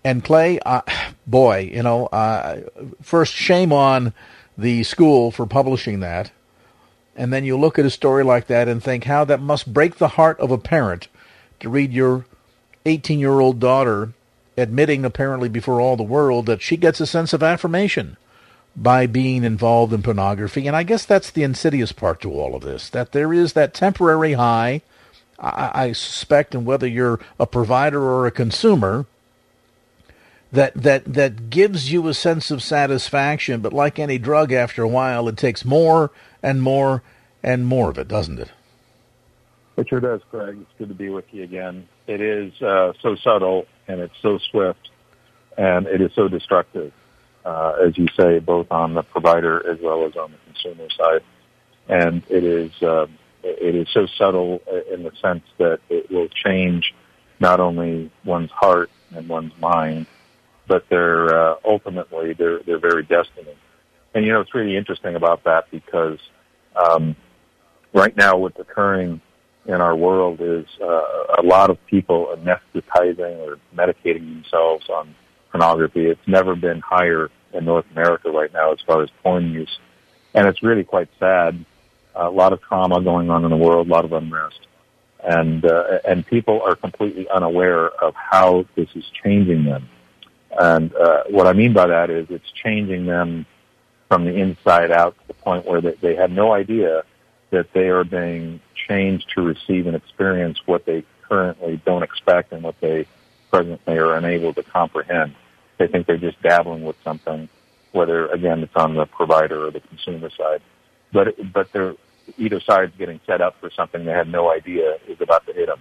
And 0.04 0.24
Clay, 0.24 0.60
uh, 0.66 0.82
boy, 1.28 1.70
you 1.72 1.84
know, 1.84 2.08
uh, 2.08 2.62
first 3.04 3.34
shame 3.34 3.72
on 3.72 4.14
the 4.58 4.82
school 4.82 5.30
for 5.30 5.46
publishing 5.46 6.00
that. 6.00 6.32
And 7.16 7.32
then 7.32 7.46
you 7.46 7.56
look 7.56 7.78
at 7.78 7.86
a 7.86 7.92
story 7.92 8.24
like 8.24 8.48
that 8.48 8.68
and 8.68 8.82
think 8.82 9.04
how 9.04 9.26
that 9.26 9.40
must 9.40 9.72
break 9.72 9.98
the 9.98 10.10
heart 10.10 10.40
of 10.40 10.50
a 10.50 10.58
parent 10.58 11.08
to 11.60 11.70
read 11.70 11.94
your 11.94 12.26
18 12.88 13.20
year 13.20 13.40
old 13.40 13.60
daughter 13.60 14.14
admitting, 14.58 15.06
apparently 15.06 15.50
before 15.50 15.80
all 15.80 15.96
the 15.96 16.04
world, 16.04 16.48
that 16.48 16.64
she 16.64 16.78
gets 16.78 17.00
a 17.00 17.06
sense 17.06 17.32
of 17.32 17.44
affirmation 17.44 18.18
by 18.76 19.06
being 19.06 19.44
involved 19.44 19.94
in 19.94 20.02
pornography. 20.02 20.68
And 20.68 20.76
I 20.76 20.84
guess 20.84 21.06
that's 21.06 21.30
the 21.30 21.44
insidious 21.44 21.92
part 21.92 22.22
to 22.22 22.32
all 22.32 22.56
of 22.56 22.64
this, 22.64 22.90
that 22.90 23.12
there 23.12 23.34
is 23.34 23.54
that 23.54 23.74
temporary 23.74 24.34
high, 24.34 24.82
I, 25.40 25.72
I 25.74 25.92
suspect, 25.92 26.56
and 26.56 26.66
whether 26.66 26.88
you're 26.88 27.20
a 27.40 27.46
provider 27.46 28.02
or 28.02 28.26
a 28.26 28.32
consumer, 28.32 29.06
that, 30.52 30.74
that, 30.76 31.06
that 31.06 31.50
gives 31.50 31.92
you 31.92 32.08
a 32.08 32.14
sense 32.14 32.52
of 32.52 32.64
satisfaction. 32.64 33.62
But 33.62 33.74
like 33.74 34.00
any 34.00 34.18
drug, 34.18 34.52
after 34.52 34.84
a 34.84 34.88
while, 34.88 35.28
it 35.28 35.38
takes 35.38 35.66
more 35.66 36.12
and 36.42 36.62
more 36.62 37.04
and 37.44 37.66
more 37.66 37.90
of 37.90 37.98
it, 37.98 38.08
doesn't 38.08 38.40
it? 38.40 38.52
It 39.76 39.90
sure 39.90 40.00
does, 40.00 40.22
Craig. 40.30 40.58
It's 40.62 40.72
good 40.78 40.90
to 40.90 40.96
be 40.96 41.10
with 41.10 41.26
you 41.32 41.44
again. 41.44 41.88
It 42.08 42.22
is 42.22 42.54
uh, 42.62 42.94
so 43.02 43.16
subtle 43.16 43.66
and 43.88 44.00
it's 44.00 44.14
so 44.22 44.38
swift 44.52 44.90
and 45.58 45.88
it 45.88 46.02
is 46.02 46.12
so 46.16 46.28
destructive 46.28 46.92
uh, 47.46 47.74
as 47.86 47.98
you 47.98 48.08
say, 48.18 48.40
both 48.40 48.72
on 48.72 48.94
the 48.94 49.04
provider 49.04 49.70
as 49.70 49.80
well 49.82 50.06
as 50.06 50.16
on 50.16 50.32
the 50.32 50.38
consumer 50.52 50.88
side. 50.98 51.22
And 51.88 52.24
it 52.30 52.44
is 52.44 52.72
uh, 52.82 53.08
it 53.44 53.76
is 53.76 53.88
so 53.94 54.08
subtle 54.18 54.62
in 54.92 55.04
the 55.04 55.12
sense 55.22 55.44
that 55.58 55.80
it 55.90 56.10
will 56.10 56.30
change 56.30 56.94
not 57.40 57.60
only 57.60 58.10
one's 58.24 58.52
heart 58.52 58.90
and 59.14 59.28
one's 59.28 59.52
mind, 59.60 60.06
but 60.68 60.88
their 60.90 61.36
uh, 61.36 61.56
ultimately 61.66 62.34
their 62.34 62.60
their 62.60 62.80
very 62.80 63.04
destiny. 63.04 63.56
And 64.14 64.26
you 64.26 64.32
know, 64.32 64.42
it's 64.42 64.54
really 64.54 64.78
interesting 64.78 65.16
about 65.16 65.44
that 65.44 65.70
because 65.72 66.20
um, 66.76 67.16
right 67.94 68.16
now, 68.16 68.38
what's 68.38 68.60
occurring 68.60 69.22
in 69.66 69.76
our 69.76 69.96
world 69.96 70.40
is 70.42 70.66
uh, 70.82 70.86
a 71.40 71.44
lot 71.44 71.70
of 71.70 71.84
people 71.88 72.36
anesthetizing 72.38 73.38
or 73.40 73.60
medicating 73.76 74.42
themselves 74.42 74.90
on 74.90 75.16
pornography. 75.54 76.08
It's 76.08 76.28
never 76.28 76.56
been 76.56 76.80
higher 76.82 77.30
in 77.54 77.66
North 77.66 77.86
America 77.92 78.32
right 78.32 78.52
now 78.52 78.74
as 78.74 78.80
far 78.82 79.04
as 79.04 79.10
porn 79.22 79.52
use. 79.52 79.80
And 80.34 80.48
it's 80.48 80.64
really 80.64 80.84
quite 80.84 81.10
sad. 81.20 81.64
a 82.16 82.30
lot 82.30 82.54
of 82.54 82.62
trauma 82.62 83.02
going 83.02 83.30
on 83.30 83.44
in 83.44 83.50
the 83.50 83.58
world, 83.58 83.88
a 83.88 83.90
lot 83.90 84.06
of 84.06 84.14
unrest. 84.14 84.68
And, 85.24 85.64
uh, 85.66 86.00
and 86.08 86.26
people 86.26 86.62
are 86.62 86.76
completely 86.76 87.28
unaware 87.30 87.90
of 87.90 88.14
how 88.14 88.66
this 88.76 88.90
is 88.94 89.06
changing 89.24 89.64
them. 89.64 89.90
And, 90.60 90.94
uh, 90.96 91.24
what 91.30 91.48
I 91.48 91.54
mean 91.54 91.74
by 91.74 91.88
that 91.88 92.10
is 92.10 92.28
it's 92.30 92.52
changing 92.52 93.06
them 93.06 93.46
from 94.10 94.26
the 94.26 94.36
inside 94.36 94.92
out 94.92 95.16
to 95.20 95.28
the 95.28 95.34
point 95.34 95.66
where 95.66 95.82
they, 95.82 95.96
they 96.02 96.16
have 96.16 96.30
no 96.30 96.52
idea 96.52 97.04
that 97.52 97.72
they 97.74 97.88
are 97.88 98.04
being 98.04 98.60
changed 98.88 99.32
to 99.36 99.42
receive 99.42 99.88
and 99.88 99.96
experience 99.96 100.60
what 100.66 100.86
they 100.86 101.04
currently 101.28 101.82
don't 101.86 102.04
expect 102.04 102.52
and 102.52 102.62
what 102.62 102.80
they 102.80 103.08
presently 103.50 103.98
are 103.98 104.16
unable 104.16 104.54
to 104.54 104.64
comprehend. 104.64 105.34
They 105.84 105.92
think 105.92 106.08
they're 106.08 106.18
just 106.18 106.42
dabbling 106.42 106.86
with 106.86 106.96
something, 107.04 107.50
whether 107.92 108.28
again 108.28 108.64
it's 108.64 108.76
on 108.78 108.96
the 108.96 109.06
provider 109.06 109.68
or 109.68 109.72
the 109.72 109.82
consumer 109.82 110.30
side. 110.30 110.62
But 111.12 111.36
but 111.52 111.74
they're 111.74 111.96
either 112.38 112.62
side's 112.62 112.96
getting 112.98 113.20
set 113.28 113.42
up 113.42 113.60
for 113.60 113.70
something 113.70 114.06
they 114.06 114.14
had 114.14 114.30
no 114.30 114.50
idea 114.50 114.98
is 115.10 115.20
about 115.20 115.46
to 115.46 115.52
hit 115.52 115.68
them. 115.68 115.80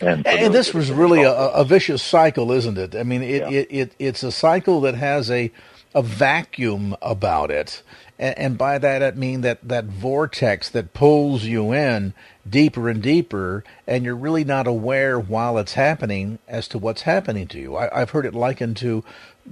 And, 0.00 0.26
and 0.26 0.54
this 0.54 0.72
was 0.72 0.90
really 0.90 1.22
a, 1.22 1.32
a, 1.32 1.64
vicious 1.64 2.02
cycle, 2.02 2.50
isn't 2.50 2.78
it? 2.78 2.96
I 2.96 3.02
mean, 3.02 3.22
it, 3.22 3.42
yeah. 3.42 3.50
it, 3.50 3.66
it, 3.70 3.94
it's 3.98 4.22
a 4.22 4.32
cycle 4.32 4.80
that 4.80 4.94
has 4.94 5.30
a 5.30 5.52
a 5.94 6.02
vacuum 6.02 6.96
about 7.02 7.50
it, 7.50 7.82
and, 8.18 8.38
and 8.38 8.58
by 8.58 8.78
that 8.78 9.02
I 9.02 9.10
mean 9.10 9.42
that 9.42 9.68
that 9.68 9.84
vortex 9.84 10.70
that 10.70 10.94
pulls 10.94 11.44
you 11.44 11.72
in 11.72 12.14
deeper 12.48 12.88
and 12.88 13.02
deeper, 13.02 13.64
and 13.86 14.04
you're 14.04 14.16
really 14.16 14.44
not 14.44 14.66
aware 14.66 15.18
while 15.18 15.58
it's 15.58 15.74
happening 15.74 16.38
as 16.46 16.68
to 16.68 16.78
what's 16.78 17.02
happening 17.02 17.46
to 17.48 17.58
you. 17.58 17.76
I, 17.76 17.98
have 17.98 18.10
heard 18.10 18.26
it 18.26 18.34
likened 18.34 18.76
to 18.78 19.04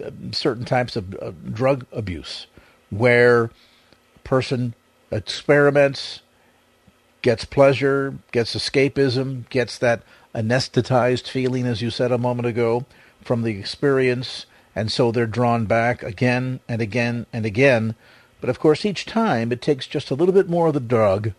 uh, 0.02 0.11
certain 0.33 0.64
types 0.64 0.96
of 0.96 1.14
uh, 1.20 1.33
drug 1.50 1.87
abuse, 1.92 2.46
where 2.90 3.44
a 3.44 4.18
person 4.24 4.74
experiments, 5.11 6.20
gets 7.22 7.44
pleasure, 7.44 8.16
gets 8.33 8.55
escapism, 8.55 9.48
gets 9.48 9.78
that 9.78 10.02
anesthetized 10.35 11.28
feeling, 11.28 11.66
as 11.66 11.83
you 11.83 11.90
said 11.90 12.12
a 12.12 12.18
moment 12.18 12.46
ago, 12.46 12.85
from 13.22 13.42
the 13.42 13.59
experience, 13.59 14.46
and 14.74 14.90
so 14.90 15.12
they're 15.12 15.26
drawn 15.26 15.66
back 15.66 16.02
again 16.02 16.61
and 16.68 16.83
again 16.83 17.26
and 17.33 17.46
again. 17.46 17.94
But 18.40 18.50
of 18.50 18.59
course, 18.59 18.85
each 18.85 19.07
time 19.07 19.52
it 19.52 19.62
takes 19.62 19.87
just 19.87 20.11
a 20.11 20.14
little 20.14 20.35
bit 20.35 20.48
more 20.48 20.68
of 20.68 20.74
the 20.74 20.81
drug 20.81 21.33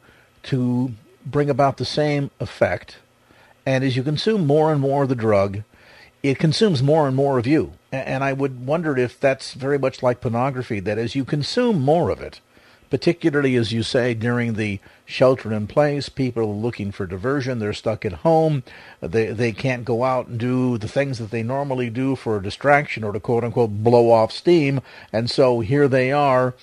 to 0.44 0.94
bring 1.26 1.50
about 1.50 1.78
the 1.78 1.86
same 1.86 2.32
effect. 2.40 2.98
And 3.66 3.84
as 3.84 3.96
you 3.96 4.04
consume 4.04 4.46
more 4.46 4.72
and 4.72 4.82
more 4.82 5.04
of 5.04 5.10
the 5.10 5.16
drug, 5.16 5.64
it 6.22 6.40
consumes 6.40 6.82
more 6.82 7.08
and 7.08 7.16
more 7.16 7.38
of 7.38 7.48
you. 7.48 7.74
And 7.92 8.24
I 8.24 8.34
would 8.34 8.66
wonder 8.66 8.98
if 8.98 9.20
that's 9.20 9.54
very 9.54 9.78
much 9.78 10.02
like 10.02 10.22
pornography, 10.22 10.80
that 10.82 10.98
as 10.98 11.16
you 11.16 11.26
consume 11.26 11.82
more 11.82 12.10
of 12.10 12.22
it, 12.22 12.40
particularly 12.94 13.56
as 13.56 13.72
you 13.72 13.82
say 13.82 14.14
during 14.14 14.54
the 14.54 14.80
shelter 15.04 15.52
in 15.52 15.66
place 15.66 16.10
people 16.10 16.44
are 16.44 16.46
looking 16.46 16.92
for 16.92 17.08
diversion 17.08 17.58
they're 17.58 17.74
stuck 17.74 18.06
at 18.06 18.14
home 18.14 18.62
they 19.02 19.32
they 19.32 19.52
can't 19.52 19.84
go 19.84 20.04
out 20.04 20.28
and 20.28 20.40
do 20.40 20.78
the 20.78 20.88
things 20.88 21.18
that 21.18 21.32
they 21.32 21.42
normally 21.42 21.90
do 21.90 22.16
for 22.16 22.38
a 22.38 22.44
distraction 22.44 23.04
or 23.04 23.12
to 23.12 23.20
quote 23.20 23.44
unquote 23.44 23.84
blow 23.84 24.12
off 24.12 24.32
steam 24.32 24.80
and 25.12 25.32
so 25.32 25.60
here 25.60 25.88
they 25.88 26.12
are 26.12 26.54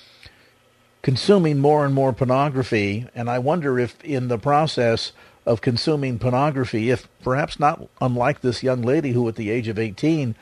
consuming 1.03 1.59
more 1.59 1.85
and 1.85 1.95
more 1.95 2.13
pornography 2.13 3.07
and 3.15 3.29
i 3.31 3.39
wonder 3.39 3.79
if 3.79 4.03
in 4.05 4.29
the 4.29 4.39
process 4.39 5.13
of 5.47 5.61
consuming 5.61 6.19
pornography 6.19 6.91
if 6.91 7.09
perhaps 7.23 7.59
not 7.59 7.89
unlike 8.01 8.41
this 8.41 8.63
young 8.63 8.83
lady 8.83 9.13
who 9.13 9.27
at 9.29 9.37
the 9.37 9.51
age 9.51 9.69
of 9.69 9.79
18 9.79 10.35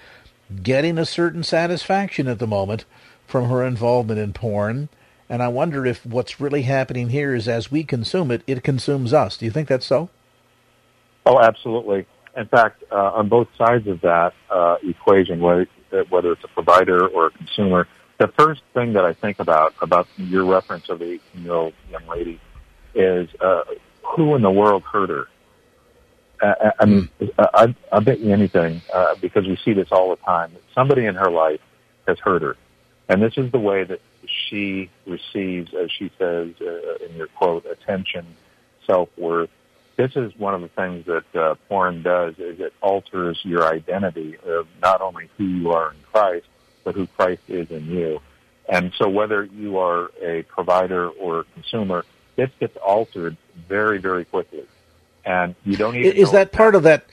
getting 0.62 0.98
a 0.98 1.06
certain 1.06 1.42
satisfaction 1.42 2.26
at 2.26 2.38
the 2.38 2.46
moment 2.46 2.84
from 3.26 3.48
her 3.48 3.64
involvement 3.64 4.18
in 4.18 4.32
porn 4.32 4.88
and 5.28 5.42
I 5.42 5.48
wonder 5.48 5.84
if 5.84 6.04
what's 6.06 6.40
really 6.40 6.62
happening 6.62 7.10
here 7.10 7.34
is 7.34 7.48
as 7.48 7.70
we 7.70 7.84
consume 7.84 8.30
it, 8.30 8.42
it 8.46 8.62
consumes 8.62 9.12
us. 9.12 9.36
Do 9.36 9.44
you 9.44 9.50
think 9.50 9.68
that's 9.68 9.86
so? 9.86 10.08
Oh, 11.26 11.38
absolutely. 11.40 12.06
In 12.36 12.46
fact, 12.46 12.82
uh, 12.90 13.12
on 13.12 13.28
both 13.28 13.48
sides 13.58 13.86
of 13.86 14.00
that 14.00 14.32
uh, 14.48 14.76
equation, 14.82 15.40
whether, 15.40 15.66
whether 16.08 16.32
it's 16.32 16.44
a 16.44 16.48
provider 16.48 17.06
or 17.08 17.26
a 17.26 17.30
consumer, 17.30 17.86
the 18.18 18.28
first 18.28 18.62
thing 18.74 18.92
that 18.94 19.04
I 19.04 19.14
think 19.14 19.38
about 19.38 19.74
about 19.80 20.08
your 20.16 20.44
reference 20.44 20.88
of 20.88 20.98
the 20.98 21.20
18-year-old 21.34 21.72
young 21.90 22.06
lady 22.08 22.40
is 22.94 23.28
uh, 23.40 23.62
who 24.02 24.34
in 24.34 24.42
the 24.42 24.50
world 24.50 24.82
hurt 24.82 25.10
her. 25.10 25.28
Uh, 26.40 26.70
I 26.78 26.84
mean, 26.84 27.08
mm. 27.20 27.30
I, 27.38 27.74
I 27.92 28.00
bet 28.00 28.20
you 28.20 28.32
anything 28.32 28.82
uh, 28.92 29.14
because 29.20 29.46
we 29.46 29.56
see 29.64 29.72
this 29.72 29.88
all 29.90 30.10
the 30.10 30.22
time. 30.22 30.52
Somebody 30.74 31.06
in 31.06 31.14
her 31.14 31.30
life 31.30 31.60
has 32.06 32.18
hurt 32.18 32.42
her, 32.42 32.56
and 33.08 33.22
this 33.22 33.36
is 33.36 33.50
the 33.52 33.58
way 33.58 33.84
that 33.84 34.00
she 34.26 34.90
receives, 35.06 35.72
as 35.74 35.90
she 35.90 36.10
says 36.18 36.50
uh, 36.60 37.04
in 37.04 37.16
your 37.16 37.28
quote, 37.28 37.66
attention, 37.66 38.26
self-worth. 38.86 39.50
This 39.96 40.14
is 40.14 40.32
one 40.36 40.54
of 40.54 40.60
the 40.60 40.68
things 40.68 41.06
that 41.06 41.34
uh, 41.34 41.54
porn 41.68 42.02
does 42.02 42.34
is 42.38 42.60
it 42.60 42.72
alters 42.80 43.40
your 43.42 43.64
identity 43.64 44.36
of 44.46 44.68
not 44.80 45.00
only 45.00 45.28
who 45.36 45.44
you 45.44 45.72
are 45.72 45.90
in 45.90 45.96
Christ, 46.12 46.46
but 46.88 46.94
who 46.94 47.06
Christ 47.06 47.42
is 47.48 47.70
in 47.70 47.86
you. 47.90 48.18
And 48.66 48.94
so 48.96 49.10
whether 49.10 49.44
you 49.44 49.76
are 49.76 50.10
a 50.22 50.42
provider 50.44 51.10
or 51.10 51.40
a 51.40 51.44
consumer, 51.52 52.06
this 52.36 52.48
gets 52.58 52.78
altered 52.78 53.36
very, 53.68 53.98
very 53.98 54.24
quickly. 54.24 54.64
And 55.22 55.54
you 55.66 55.76
don't 55.76 55.96
even 55.96 56.16
Is 56.16 56.32
that 56.32 56.50
part 56.50 56.74
of 56.74 56.84
that 56.84 57.04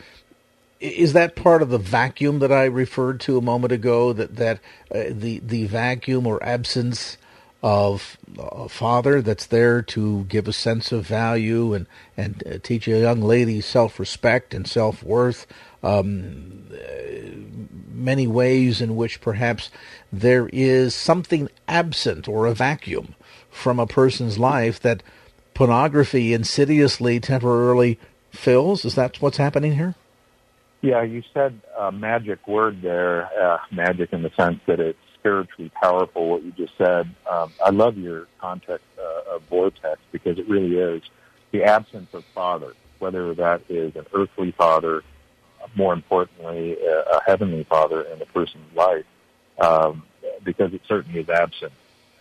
is 0.80 1.12
that 1.12 1.36
part 1.36 1.62
of 1.62 1.70
the 1.70 1.78
vacuum 1.78 2.40
that 2.40 2.54
I 2.54 2.66
referred 2.66 3.20
to 3.22 3.38
a 3.38 3.42
moment 3.42 3.74
ago? 3.74 4.14
That 4.14 4.38
that 4.38 4.60
uh, 4.90 5.04
the 5.10 5.40
the 5.40 5.66
vacuum 5.66 6.26
or 6.26 6.42
absence 6.42 7.18
of 7.66 8.16
a 8.38 8.70
father 8.70 9.24
that's 9.24 9.48
there 9.48 9.82
to 9.82 10.24
give 10.26 10.48
a 10.48 10.54
sense 10.54 10.92
of 10.92 11.08
value 11.08 11.74
and 11.74 11.88
and 12.16 12.44
uh, 12.46 12.60
teach 12.62 12.88
a 12.88 13.00
young 13.00 13.22
lady 13.22 13.60
self 13.60 14.00
respect 14.00 14.54
and 14.54 14.68
self 14.68 15.02
worth. 15.02 15.48
Um, 15.82 16.70
many 17.92 18.28
ways 18.28 18.82
in 18.82 18.96
which 18.96 19.20
perhaps 19.20 19.72
there 20.14 20.48
is 20.54 20.94
something 20.94 21.50
absent 21.68 22.28
or 22.28 22.46
a 22.46 22.54
vacuum 22.54 23.16
from 23.50 23.80
a 23.80 23.88
person's 23.88 24.38
life 24.38 24.80
that 24.82 25.02
pornography 25.56 26.34
insidiously 26.36 27.20
temporarily 27.20 27.98
fills. 28.30 28.86
Is 28.86 28.94
that 28.94 29.20
what's 29.24 29.38
happening 29.38 29.74
here? 29.74 29.96
Yeah, 30.82 31.02
you 31.02 31.24
said 31.34 31.60
a 31.80 31.92
magic 31.92 32.48
word 32.48 32.84
there, 32.84 33.28
uh, 33.42 33.58
magic 33.72 34.14
in 34.14 34.22
the 34.22 34.32
sense 34.38 34.60
that 34.68 34.80
it's 34.80 35.00
spiritually 35.26 35.72
powerful, 35.82 36.30
what 36.30 36.44
you 36.44 36.52
just 36.52 36.78
said. 36.78 37.10
Um, 37.30 37.52
I 37.64 37.72
love 37.72 37.98
your 37.98 38.28
context 38.40 38.86
uh, 39.00 39.36
of 39.36 39.42
vortex 39.50 40.00
because 40.12 40.38
it 40.38 40.48
really 40.48 40.78
is 40.78 41.02
the 41.52 41.64
absence 41.64 42.10
of 42.14 42.24
father, 42.36 42.74
whether 43.00 43.34
that 43.34 43.62
is 43.68 43.96
an 43.96 44.06
earthly 44.14 44.52
father, 44.52 45.04
more 45.76 45.94
importantly, 45.94 46.78
a, 46.80 47.18
a 47.18 47.22
heavenly 47.26 47.64
father 47.64 48.04
in 48.04 48.22
a 48.22 48.26
person's 48.28 48.72
life, 48.76 49.06
um, 49.60 50.04
because 50.44 50.72
it 50.76 50.82
certainly 50.88 51.22
is 51.22 51.30
absent. 51.30 51.74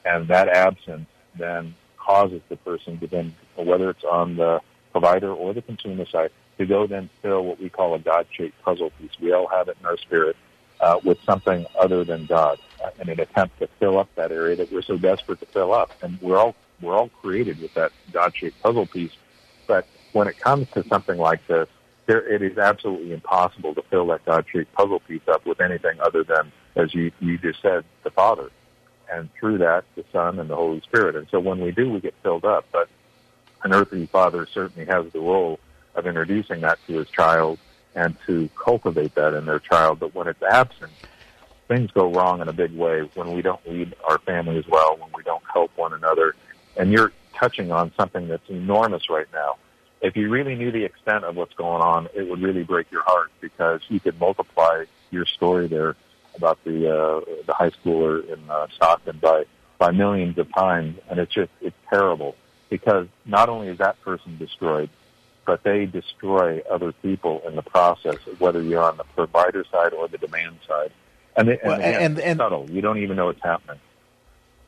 And 0.06 0.26
that 0.28 0.48
absence 0.48 1.06
then 1.38 1.74
causes 1.98 2.40
the 2.48 2.56
person 2.56 2.98
to 3.00 3.06
then, 3.06 3.34
whether 3.56 3.90
it's 3.90 4.04
on 4.04 4.36
the 4.36 4.62
provider 4.92 5.30
or 5.30 5.52
the 5.52 5.60
consumer 5.60 6.06
side, 6.06 6.30
to 6.56 6.64
go 6.64 6.86
then 6.86 7.10
fill 7.20 7.44
what 7.44 7.60
we 7.60 7.68
call 7.68 7.94
a 7.94 7.98
God-shaped 7.98 8.62
puzzle 8.62 8.90
piece. 8.98 9.10
We 9.20 9.32
all 9.32 9.48
have 9.48 9.68
it 9.68 9.76
in 9.78 9.84
our 9.84 9.98
spirit 9.98 10.36
uh, 10.80 11.00
with 11.04 11.18
something 11.26 11.66
other 11.78 12.04
than 12.04 12.24
God 12.24 12.58
uh, 12.73 12.73
Uh, 12.84 12.90
in 13.00 13.08
an 13.08 13.18
attempt 13.18 13.58
to 13.58 13.66
fill 13.78 13.98
up 13.98 14.08
that 14.14 14.30
area 14.30 14.56
that 14.56 14.70
we're 14.70 14.82
so 14.82 14.98
desperate 14.98 15.40
to 15.40 15.46
fill 15.46 15.72
up. 15.72 15.90
And 16.02 16.20
we're 16.20 16.36
all 16.36 16.54
we're 16.82 16.94
all 16.94 17.08
created 17.08 17.58
with 17.62 17.72
that 17.74 17.92
God-shaped 18.12 18.60
puzzle 18.62 18.84
piece. 18.84 19.12
But 19.66 19.86
when 20.12 20.28
it 20.28 20.38
comes 20.38 20.68
to 20.72 20.86
something 20.88 21.16
like 21.16 21.46
this, 21.46 21.66
there, 22.04 22.20
it 22.30 22.42
is 22.42 22.58
absolutely 22.58 23.12
impossible 23.12 23.74
to 23.76 23.82
fill 23.82 24.08
that 24.08 24.26
God-shaped 24.26 24.70
puzzle 24.74 25.00
piece 25.00 25.26
up 25.28 25.46
with 25.46 25.62
anything 25.62 25.98
other 26.00 26.24
than, 26.24 26.52
as 26.76 26.92
you, 26.92 27.10
you 27.20 27.38
just 27.38 27.62
said, 27.62 27.84
the 28.02 28.10
Father. 28.10 28.50
And 29.10 29.32
through 29.34 29.58
that, 29.58 29.84
the 29.94 30.04
Son 30.12 30.38
and 30.38 30.50
the 30.50 30.56
Holy 30.56 30.82
Spirit. 30.82 31.16
And 31.16 31.26
so 31.30 31.40
when 31.40 31.60
we 31.60 31.70
do, 31.70 31.90
we 31.90 32.00
get 32.00 32.14
filled 32.22 32.44
up. 32.44 32.66
But 32.70 32.90
an 33.62 33.72
earthly 33.72 34.06
father 34.06 34.46
certainly 34.52 34.84
has 34.86 35.10
the 35.12 35.20
role 35.20 35.58
of 35.94 36.06
introducing 36.06 36.60
that 36.62 36.78
to 36.86 36.98
his 36.98 37.08
child 37.08 37.58
and 37.94 38.14
to 38.26 38.50
cultivate 38.62 39.14
that 39.14 39.32
in 39.32 39.46
their 39.46 39.60
child. 39.60 40.00
But 40.00 40.14
when 40.14 40.26
it's 40.26 40.42
absent, 40.42 40.92
things 41.68 41.90
go 41.92 42.10
wrong 42.12 42.40
in 42.40 42.48
a 42.48 42.52
big 42.52 42.72
way 42.72 43.08
when 43.14 43.32
we 43.32 43.42
don't 43.42 43.66
lead 43.68 43.94
our 44.08 44.18
family 44.18 44.58
as 44.58 44.66
well, 44.68 44.96
when 44.96 45.10
we 45.14 45.22
don't 45.22 45.42
help 45.52 45.70
one 45.76 45.92
another. 45.92 46.34
And 46.76 46.92
you're 46.92 47.12
touching 47.34 47.72
on 47.72 47.92
something 47.96 48.28
that's 48.28 48.48
enormous 48.48 49.08
right 49.08 49.26
now. 49.32 49.56
If 50.00 50.16
you 50.16 50.28
really 50.28 50.54
knew 50.54 50.70
the 50.70 50.84
extent 50.84 51.24
of 51.24 51.36
what's 51.36 51.54
going 51.54 51.82
on, 51.82 52.08
it 52.14 52.28
would 52.28 52.42
really 52.42 52.62
break 52.62 52.90
your 52.90 53.02
heart 53.02 53.30
because 53.40 53.80
you 53.88 54.00
could 54.00 54.18
multiply 54.20 54.84
your 55.10 55.24
story 55.24 55.66
there 55.66 55.96
about 56.36 56.62
the 56.64 56.90
uh, 56.90 57.20
the 57.46 57.54
high 57.54 57.70
schooler 57.70 58.28
in 58.30 58.50
uh, 58.50 58.66
Stockton 58.74 59.18
by 59.22 59.44
by 59.78 59.92
millions 59.92 60.36
of 60.38 60.52
times, 60.52 60.98
and 61.08 61.18
it's 61.18 61.32
just 61.32 61.50
it's 61.60 61.76
terrible 61.88 62.36
because 62.68 63.06
not 63.24 63.48
only 63.48 63.68
is 63.68 63.78
that 63.78 64.00
person 64.02 64.36
destroyed, 64.36 64.90
but 65.46 65.62
they 65.62 65.86
destroy 65.86 66.60
other 66.70 66.92
people 66.92 67.42
in 67.46 67.54
the 67.54 67.62
process, 67.62 68.16
whether 68.38 68.62
you're 68.62 68.82
on 68.82 68.96
the 68.96 69.04
provider 69.04 69.64
side 69.70 69.92
or 69.92 70.08
the 70.08 70.18
demand 70.18 70.58
side. 70.66 70.90
And, 71.36 71.48
and, 71.48 71.60
well, 71.64 71.78
again, 71.78 72.02
and, 72.02 72.18
and, 72.20 72.38
subtle. 72.38 72.68
You 72.70 72.80
don't 72.80 72.98
even 72.98 73.16
know 73.16 73.28
it's 73.28 73.42
happening. 73.42 73.80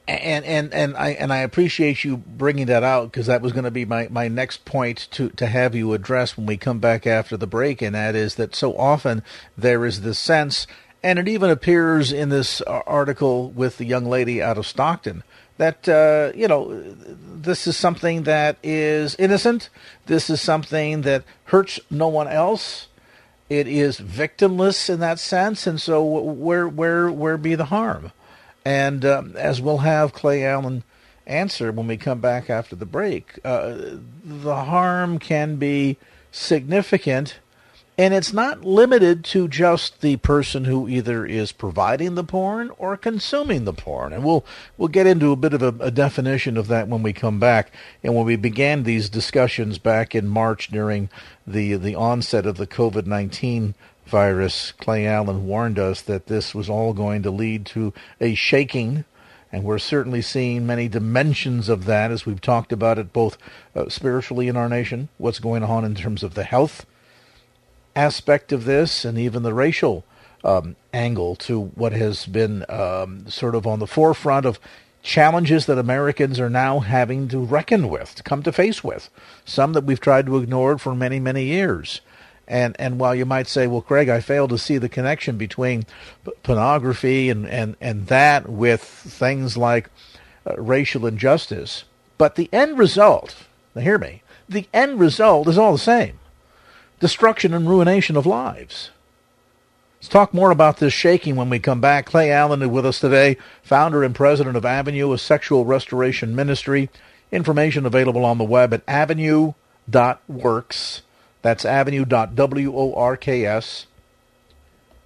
And 0.09 0.45
and 0.45 0.73
and 0.73 0.97
I 0.97 1.11
and 1.11 1.33
I 1.33 1.39
appreciate 1.39 2.05
you 2.05 2.17
bringing 2.17 2.67
that 2.67 2.85
out 2.85 3.11
because 3.11 3.27
that 3.27 3.43
was 3.43 3.53
going 3.53 3.65
to 3.65 3.73
be 3.73 3.85
my, 3.85 4.07
my 4.09 4.29
next 4.29 4.65
point 4.65 5.09
to 5.13 5.31
to 5.31 5.47
have 5.49 5.75
you 5.75 5.95
address 5.95 6.37
when 6.37 6.47
we 6.47 6.57
come 6.57 6.79
back 6.79 7.09
after 7.09 7.37
the 7.37 7.49
break, 7.49 7.83
and 7.83 7.97
that 7.97 8.15
is 8.15 8.37
that 8.37 8.55
so 8.55 8.77
often 8.79 9.25
there 9.59 9.85
is 9.85 10.03
this 10.03 10.19
sense 10.19 10.69
And 11.03 11.21
it 11.21 11.29
even 11.29 11.51
appears 11.51 12.11
in 12.11 12.31
this 12.31 12.61
article 12.63 13.51
with 13.51 13.79
the 13.79 13.85
young 13.85 14.07
lady 14.07 14.43
out 14.43 14.59
of 14.59 14.67
Stockton 14.67 15.23
that, 15.57 15.89
uh, 15.89 16.33
you 16.35 16.49
know, 16.49 16.83
this 16.83 17.69
is 17.69 17.77
something 17.77 18.25
that 18.25 18.59
is 18.63 19.15
innocent. 19.17 19.71
This 20.07 20.29
is 20.29 20.41
something 20.41 21.03
that 21.03 21.23
hurts 21.45 21.79
no 21.91 22.09
one 22.09 22.29
else. 22.29 22.89
It 23.49 23.69
is 23.69 23.99
victimless 23.99 24.91
in 24.91 25.01
that 25.01 25.19
sense. 25.19 25.67
And 25.67 25.81
so 25.81 26.05
where, 26.05 26.67
where, 26.67 27.11
where 27.11 27.37
be 27.37 27.55
the 27.55 27.67
harm? 27.67 28.13
And 28.65 29.05
um, 29.05 29.37
as 29.37 29.61
we'll 29.61 29.79
have 29.79 30.13
Clay 30.13 30.45
Allen 30.45 30.83
answer 31.27 31.71
when 31.71 31.87
we 31.87 31.97
come 31.97 32.21
back 32.21 32.51
after 32.51 32.75
the 32.75 32.87
break, 32.87 33.39
uh, 33.45 33.77
the 34.25 34.57
harm 34.57 35.19
can 35.19 35.57
be 35.57 35.99
significant 36.33 37.39
and 37.99 38.13
it's 38.13 38.33
not 38.33 38.63
limited 38.63 39.25
to 39.25 39.49
just 39.49 40.03
the 40.03 40.17
person 40.19 40.67
who 40.67 40.87
either 40.87 41.25
is 41.25 41.51
providing 41.51 42.15
the 42.15 42.25
porn 42.25 42.71
or 42.77 42.97
consuming 42.97 43.65
the 43.65 43.73
porn. 43.73 44.13
And 44.13 44.23
we'll 44.23 44.45
we'll 44.77 44.89
get 44.89 45.07
into 45.07 45.33
a 45.33 45.37
bit 45.37 45.55
of 45.55 45.63
a, 45.63 45.75
a, 45.81 45.91
definition 45.91 46.59
of 46.59 46.69
that 46.69 46.89
when 46.89 47.03
we 47.03 47.15
come 47.15 47.41
back. 47.41 47.73
And 48.03 48.15
when 48.15 48.27
we 48.27 48.37
began 48.37 48.83
these 48.83 49.09
discussions 49.09 49.79
back 49.79 50.15
in 50.15 50.29
March 50.29 50.69
during 50.69 51.09
the 51.47 51.75
the 51.75 51.95
onset 51.95 52.45
of 52.45 52.59
the 52.59 52.67
COVID 52.67 53.07
nineteen 53.07 53.75
virus, 54.05 54.73
Clay 54.73 55.07
Allen 55.07 55.47
warned 55.47 55.79
us 55.79 56.03
that 56.03 56.27
this 56.27 56.55
was 56.55 56.69
all 56.69 56.93
going 56.93 57.23
to 57.23 57.31
lead 57.31 57.65
to 57.67 57.95
a 58.21 58.35
shaking. 58.35 59.05
And 59.51 59.65
we're 59.65 59.79
certainly 59.79 60.21
seeing 60.21 60.67
many 60.67 60.87
dimensions 60.87 61.71
of 61.71 61.87
that 61.87 62.11
as 62.11 62.27
we've 62.27 62.41
talked 62.43 62.73
about 62.73 62.99
it 62.99 63.13
both 63.13 63.39
uh, 63.75 63.89
spiritually 63.89 64.49
in 64.49 64.57
our 64.57 64.69
nation, 64.69 65.09
what's 65.17 65.39
going 65.39 65.63
on 65.63 65.85
in 65.85 65.95
terms 65.95 66.23
of 66.23 66.35
the 66.35 66.43
health 66.45 66.85
aspect 67.97 68.53
of 68.53 68.65
this 68.65 69.05
and 69.05 69.19
even 69.19 69.43
the 69.43 69.55
racial 69.55 70.05
um, 70.45 70.77
angle 70.93 71.35
to 71.35 71.61
what 71.61 71.93
has 71.93 72.27
been 72.27 72.65
um, 72.69 73.29
sort 73.29 73.55
of 73.55 73.67
on 73.67 73.81
the 73.81 73.87
forefront 73.87 74.47
of 74.47 74.61
challenges 75.03 75.67
that 75.67 75.79
Americans 75.79 76.39
are 76.39 76.51
now 76.51 76.81
having 76.81 77.29
to 77.29 77.39
reckon 77.39 77.89
with, 77.89 78.15
to 78.15 78.23
come 78.23 78.43
to 78.43 78.53
face 78.53 78.85
with, 78.85 79.09
some 79.45 79.73
that 79.73 79.85
we've 79.85 80.01
tried 80.01 80.27
to 80.27 80.37
ignore 80.37 80.79
for 80.79 80.95
many, 80.95 81.19
many 81.19 81.45
years. 81.45 82.01
And 82.49 82.77
and 82.79 83.01
while 83.01 83.15
you 83.15 83.25
might 83.25 83.49
say, 83.49 83.67
well, 83.67 83.81
Craig, 83.81 84.09
I 84.09 84.21
fail 84.21 84.47
to 84.49 84.59
see 84.59 84.79
the 84.79 84.89
connection 84.89 85.37
between 85.37 85.85
p- 86.25 86.33
pornography 86.45 87.29
and, 87.29 87.49
and, 87.49 87.77
and 87.81 88.07
that 88.07 88.49
with 88.49 88.83
things 88.83 89.57
like 89.57 89.91
uh, 90.49 90.55
racial 90.61 91.07
injustice, 91.07 91.85
but 92.19 92.37
the 92.37 92.49
end 92.53 92.79
result, 92.79 93.35
now 93.75 93.83
hear 93.83 93.99
me, 93.99 94.23
the 94.49 94.69
end 94.73 95.01
result 95.01 95.49
is 95.49 95.59
all 95.59 95.73
the 95.73 95.79
same 95.79 96.21
destruction 97.01 97.55
and 97.55 97.69
ruination 97.69 98.17
of 98.17 98.27
lives. 98.27 98.91
Let's 99.99 100.09
talk 100.09 100.35
more 100.35 100.51
about 100.51 100.77
this 100.77 100.93
shaking 100.93 101.37
when 101.37 101.51
we 101.51 101.59
come 101.59 101.81
back. 101.81 102.07
Clay 102.07 102.31
Allen 102.31 102.63
is 102.63 102.69
with 102.69 102.87
us 102.87 103.01
today, 103.01 103.37
founder 103.63 104.05
and 104.05 104.15
president 104.15 104.57
of 104.57 104.65
Avenue, 104.65 105.13
a 105.13 105.19
sexual 105.19 105.65
restoration 105.65 106.37
ministry. 106.37 106.91
Information 107.33 107.87
available 107.87 108.25
on 108.25 108.39
the 108.39 108.45
web 108.45 108.73
at 108.73 108.83
avenue.works. 108.87 111.03
That's 111.43 111.65
avenue.works. 111.65 113.87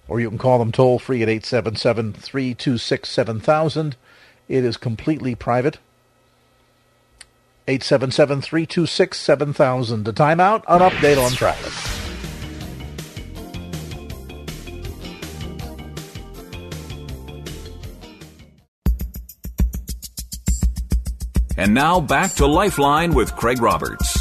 Or 0.07 0.19
you 0.19 0.29
can 0.29 0.37
call 0.37 0.59
them 0.59 0.71
toll 0.71 0.99
free 0.99 1.23
at 1.23 1.29
877 1.29 2.13
326 2.13 3.09
7000. 3.09 3.95
It 4.49 4.65
is 4.65 4.77
completely 4.77 5.35
private. 5.35 5.77
877 7.67 8.41
326 8.41 9.17
7000. 9.17 10.07
A 10.07 10.13
timeout, 10.13 10.63
an 10.67 10.79
update 10.79 11.23
on 11.23 11.31
traffic. 11.31 11.91
And 21.57 21.75
now 21.75 22.01
back 22.01 22.33
to 22.35 22.47
Lifeline 22.47 23.13
with 23.13 23.35
Craig 23.35 23.61
Roberts. 23.61 24.17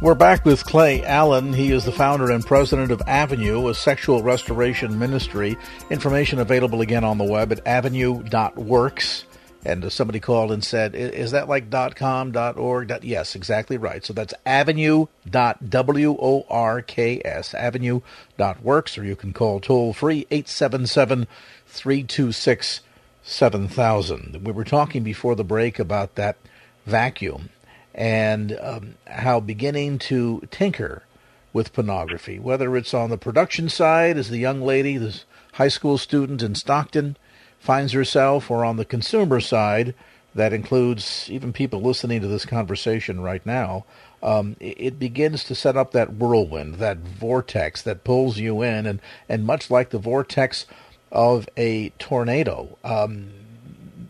We're 0.00 0.14
back 0.14 0.44
with 0.44 0.64
Clay 0.64 1.04
Allen. 1.04 1.52
He 1.52 1.72
is 1.72 1.84
the 1.84 1.92
founder 1.92 2.30
and 2.30 2.44
president 2.44 2.90
of 2.90 3.02
Avenue, 3.06 3.68
a 3.68 3.74
sexual 3.74 4.22
restoration 4.22 4.98
ministry. 4.98 5.56
Information 5.90 6.38
available 6.38 6.80
again 6.80 7.04
on 7.04 7.18
the 7.18 7.24
web 7.24 7.52
at 7.52 7.66
avenue.works. 7.66 9.24
And 9.64 9.90
somebody 9.90 10.20
called 10.20 10.52
and 10.52 10.62
said, 10.62 10.94
"Is 10.94 11.30
that 11.30 11.48
like 11.48 11.70
.com, 11.96 12.36
.org?" 12.36 12.92
Yes, 13.02 13.34
exactly 13.34 13.78
right. 13.78 14.04
So 14.04 14.12
that's 14.12 14.34
avenue.works, 14.44 15.14
avenue.works, 17.54 18.98
or 18.98 19.04
you 19.04 19.16
can 19.16 19.32
call 19.32 19.60
toll 19.60 19.92
free 19.94 20.26
877 20.30 21.26
326 21.66 22.80
7000. 23.22 24.44
We 24.44 24.52
were 24.52 24.64
talking 24.64 25.02
before 25.02 25.34
the 25.34 25.44
break 25.44 25.78
about 25.78 26.14
that 26.16 26.36
vacuum 26.84 27.48
and 27.94 28.58
um, 28.60 28.94
how 29.06 29.40
beginning 29.40 29.98
to 29.98 30.46
tinker 30.50 31.04
with 31.52 31.72
pornography, 31.72 32.38
whether 32.38 32.76
it's 32.76 32.92
on 32.92 33.10
the 33.10 33.16
production 33.16 33.68
side, 33.68 34.18
as 34.18 34.28
the 34.28 34.38
young 34.38 34.60
lady, 34.60 34.98
this 34.98 35.24
high 35.54 35.68
school 35.68 35.96
student 35.96 36.42
in 36.42 36.54
Stockton, 36.54 37.16
finds 37.64 37.92
herself, 37.92 38.50
or 38.50 38.62
on 38.62 38.76
the 38.76 38.84
consumer 38.84 39.40
side, 39.40 39.94
that 40.34 40.52
includes 40.52 41.30
even 41.30 41.50
people 41.50 41.80
listening 41.80 42.20
to 42.20 42.26
this 42.26 42.44
conversation 42.44 43.20
right 43.20 43.44
now, 43.46 43.86
um, 44.22 44.54
it 44.60 44.98
begins 44.98 45.44
to 45.44 45.54
set 45.54 45.74
up 45.74 45.92
that 45.92 46.12
whirlwind, 46.12 46.74
that 46.74 46.98
vortex 46.98 47.80
that 47.80 48.04
pulls 48.04 48.38
you 48.38 48.60
in, 48.60 48.84
and, 48.84 49.00
and 49.30 49.46
much 49.46 49.70
like 49.70 49.88
the 49.88 49.98
vortex 49.98 50.66
of 51.10 51.48
a 51.56 51.88
tornado, 51.98 52.76
um, 52.84 53.30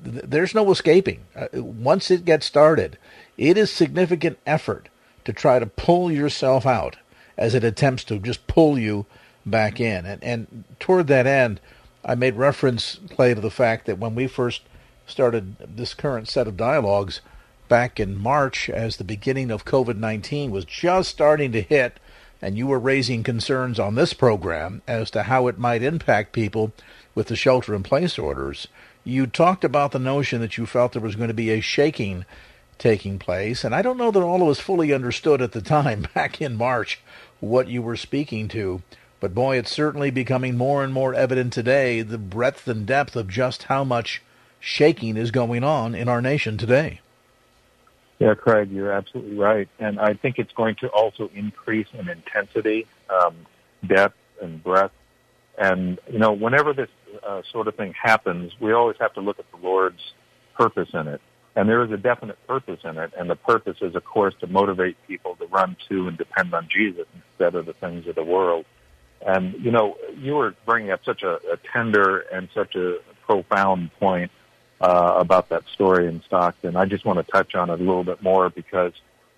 th- 0.05 0.25
there's 0.27 0.55
no 0.55 0.69
escaping. 0.73 1.21
Uh, 1.37 1.47
once 1.63 2.11
it 2.11 2.25
gets 2.25 2.47
started, 2.47 2.99
it 3.39 3.57
is 3.57 3.71
significant 3.71 4.37
effort 4.47 4.89
to 5.25 5.33
try 5.33 5.61
to 5.61 5.67
pull 5.67 6.11
yourself 6.11 6.67
out 6.67 6.97
as 7.39 7.55
it 7.55 7.63
attempts 7.63 8.03
to 8.03 8.19
just 8.19 8.49
pull 8.49 8.77
you 8.77 9.07
back 9.47 9.79
in. 9.79 10.07
And, 10.07 10.25
and 10.25 10.65
toward 10.81 11.07
that 11.07 11.27
end, 11.29 11.61
I 12.05 12.15
made 12.15 12.35
reference, 12.37 13.01
Clay, 13.11 13.35
to 13.35 13.41
the 13.41 13.51
fact 13.51 13.87
that 13.87 13.99
when 13.99 14.15
we 14.15 14.27
first 14.27 14.63
started 15.07 15.57
this 15.77 15.95
current 15.95 16.29
set 16.29 16.47
of 16.47 16.57
dialogues 16.57 17.21
back 17.69 17.99
in 17.99 18.19
March, 18.19 18.69
as 18.69 18.97
the 18.97 19.05
beginning 19.05 19.51
of 19.51 19.65
COVID 19.65 19.97
19 19.97 20.51
was 20.51 20.65
just 20.65 21.11
starting 21.11 21.53
to 21.53 21.63
hit, 21.63 21.99
and 22.43 22.59
you 22.59 22.67
were 22.67 22.79
raising 22.79 23.23
concerns 23.23 23.79
on 23.79 23.95
this 23.95 24.13
program 24.13 24.83
as 24.87 25.11
to 25.13 25.25
how 25.25 25.47
it 25.47 25.59
might 25.59 25.83
impact 25.83 26.33
people 26.33 26.73
with 27.15 27.29
the 27.29 27.37
shelter 27.37 27.75
in 27.75 27.83
place 27.83 28.19
orders, 28.19 28.69
you 29.03 29.27
talked 29.27 29.65
about 29.65 29.93
the 29.93 29.99
notion 29.99 30.41
that 30.41 30.59
you 30.59 30.67
felt 30.67 30.93
there 30.93 31.03
was 31.03 31.17
going 31.17 31.29
to 31.29 31.35
be 31.35 31.51
a 31.51 31.61
shaking 31.61 32.25
taking 32.79 33.19
place. 33.19 33.65
And 33.65 33.75
I 33.75 33.83
don't 33.83 33.99
know 33.99 34.11
that 34.11 34.23
all 34.23 34.43
of 34.43 34.49
us 34.49 34.61
fully 34.61 34.93
understood 34.93 35.41
at 35.41 35.53
the 35.53 35.63
time, 35.63 36.07
back 36.15 36.41
in 36.41 36.57
March, 36.57 37.01
what 37.41 37.69
you 37.69 37.83
were 37.83 37.97
speaking 37.97 38.49
to. 38.49 38.83
But 39.25 39.35
boy, 39.35 39.57
it's 39.57 39.73
certainly 39.73 40.11
becoming 40.11 40.55
more 40.55 40.85
and 40.85 40.93
more 40.93 41.15
evident 41.15 41.55
today 41.55 42.03
the 42.03 42.19
breadth 42.19 42.69
and 42.69 42.85
depth 42.85 43.17
of 43.17 43.27
just 43.27 43.63
how 43.63 43.83
much 43.83 44.21
shaking 44.61 45.17
is 45.17 45.31
going 45.31 45.65
on 45.65 45.95
in 45.95 46.11
our 46.11 46.21
nation 46.21 46.59
today. 46.59 47.01
Yeah, 48.19 48.35
Craig, 48.35 48.71
you're 48.71 48.93
absolutely 48.93 49.39
right. 49.39 49.67
And 49.79 49.99
I 49.99 50.13
think 50.13 50.39
it's 50.39 50.53
going 50.53 50.75
to 50.83 50.89
also 50.89 51.31
increase 51.35 51.87
in 51.95 52.11
intensity, 52.11 52.87
um, 53.09 53.35
depth, 53.87 54.19
and 54.43 54.63
breadth. 54.63 54.93
And, 55.57 55.99
you 56.13 56.19
know, 56.19 56.33
whenever 56.33 56.75
this 56.75 56.91
uh, 57.27 57.41
sort 57.51 57.67
of 57.67 57.77
thing 57.77 57.95
happens, 57.95 58.53
we 58.61 58.75
always 58.75 58.99
have 59.01 59.15
to 59.15 59.23
look 59.23 59.39
at 59.39 59.51
the 59.53 59.67
Lord's 59.67 60.13
purpose 60.55 60.91
in 60.93 61.09
it. 61.09 61.23
And 61.57 61.67
there 61.67 61.83
is 61.83 61.91
a 61.91 61.97
definite 61.97 62.37
purpose 62.47 62.81
in 62.85 62.99
it. 62.99 63.15
And 63.17 63.31
the 63.31 63.37
purpose 63.37 63.79
is, 63.81 63.95
of 63.95 64.05
course, 64.05 64.35
to 64.41 64.47
motivate 64.47 64.99
people 65.09 65.35
to 65.37 65.47
run 65.47 65.79
to 65.89 66.09
and 66.09 66.19
depend 66.19 66.53
on 66.53 66.69
Jesus 66.69 67.07
instead 67.15 67.55
of 67.55 67.65
the 67.65 67.73
things 67.73 68.07
of 68.07 68.17
the 68.17 68.23
world. 68.23 68.67
And, 69.27 69.55
you 69.65 69.71
know, 69.71 69.97
you 70.17 70.35
were 70.35 70.55
bringing 70.67 70.91
up 70.91 71.05
such 71.05 71.23
a, 71.23 71.35
a 71.53 71.59
tender 71.73 72.21
and 72.21 72.49
such 72.55 72.75
a 72.75 72.99
profound 73.27 73.91
point 73.99 74.31
uh, 74.81 75.15
about 75.17 75.49
that 75.49 75.63
story 75.73 76.07
in 76.09 76.23
Stockton. 76.27 76.77
I 76.77 76.85
just 76.85 77.05
want 77.05 77.25
to 77.25 77.33
touch 77.33 77.55
on 77.55 77.71
it 77.71 77.81
a 77.81 77.83
little 77.83 78.05
bit 78.05 78.23
more 78.23 78.51
because, 78.51 78.93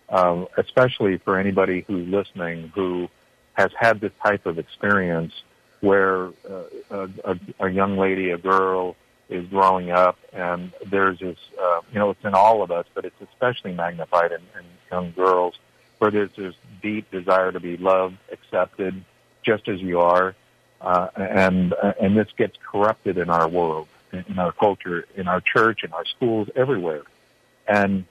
um, 0.08 0.48
especially 0.56 1.18
for 1.18 1.38
anybody 1.38 1.84
who's 1.86 2.08
listening 2.08 2.72
who 2.74 3.08
has 3.52 3.70
had 3.78 4.00
this 4.00 4.12
type 4.22 4.46
of 4.46 4.58
experience 4.58 5.32
where 5.80 6.30
uh, 6.50 7.06
a, 7.24 7.38
a, 7.60 7.68
young 7.68 7.96
lady, 7.96 8.30
a 8.30 8.38
girl, 8.38 8.96
is 9.28 9.46
growing 9.48 9.90
up, 9.90 10.18
and 10.32 10.72
there's 10.86 11.18
this, 11.18 11.38
uh, 11.60 11.80
you 11.92 11.98
know, 11.98 12.10
it's 12.10 12.24
in 12.24 12.34
all 12.34 12.62
of 12.62 12.70
us, 12.70 12.86
but 12.94 13.04
it's 13.04 13.20
especially 13.20 13.72
magnified 13.72 14.32
in, 14.32 14.40
in 14.58 14.64
young 14.90 15.12
girls, 15.12 15.58
where 15.98 16.10
there's 16.10 16.30
this 16.36 16.54
deep 16.82 17.10
desire 17.10 17.52
to 17.52 17.60
be 17.60 17.76
loved, 17.76 18.16
accepted, 18.32 19.04
just 19.46 19.68
as 19.68 19.80
you 19.80 20.00
are, 20.00 20.34
uh, 20.80 21.08
and 21.16 21.74
and 22.00 22.16
this 22.16 22.28
gets 22.36 22.56
corrupted 22.70 23.16
in 23.16 23.30
our 23.30 23.48
world, 23.48 23.88
in 24.12 24.38
our 24.38 24.52
culture, 24.52 25.06
in 25.16 25.28
our 25.28 25.40
church, 25.40 25.84
in 25.84 25.92
our 25.92 26.04
schools, 26.04 26.48
everywhere, 26.56 27.04
and 27.66 28.04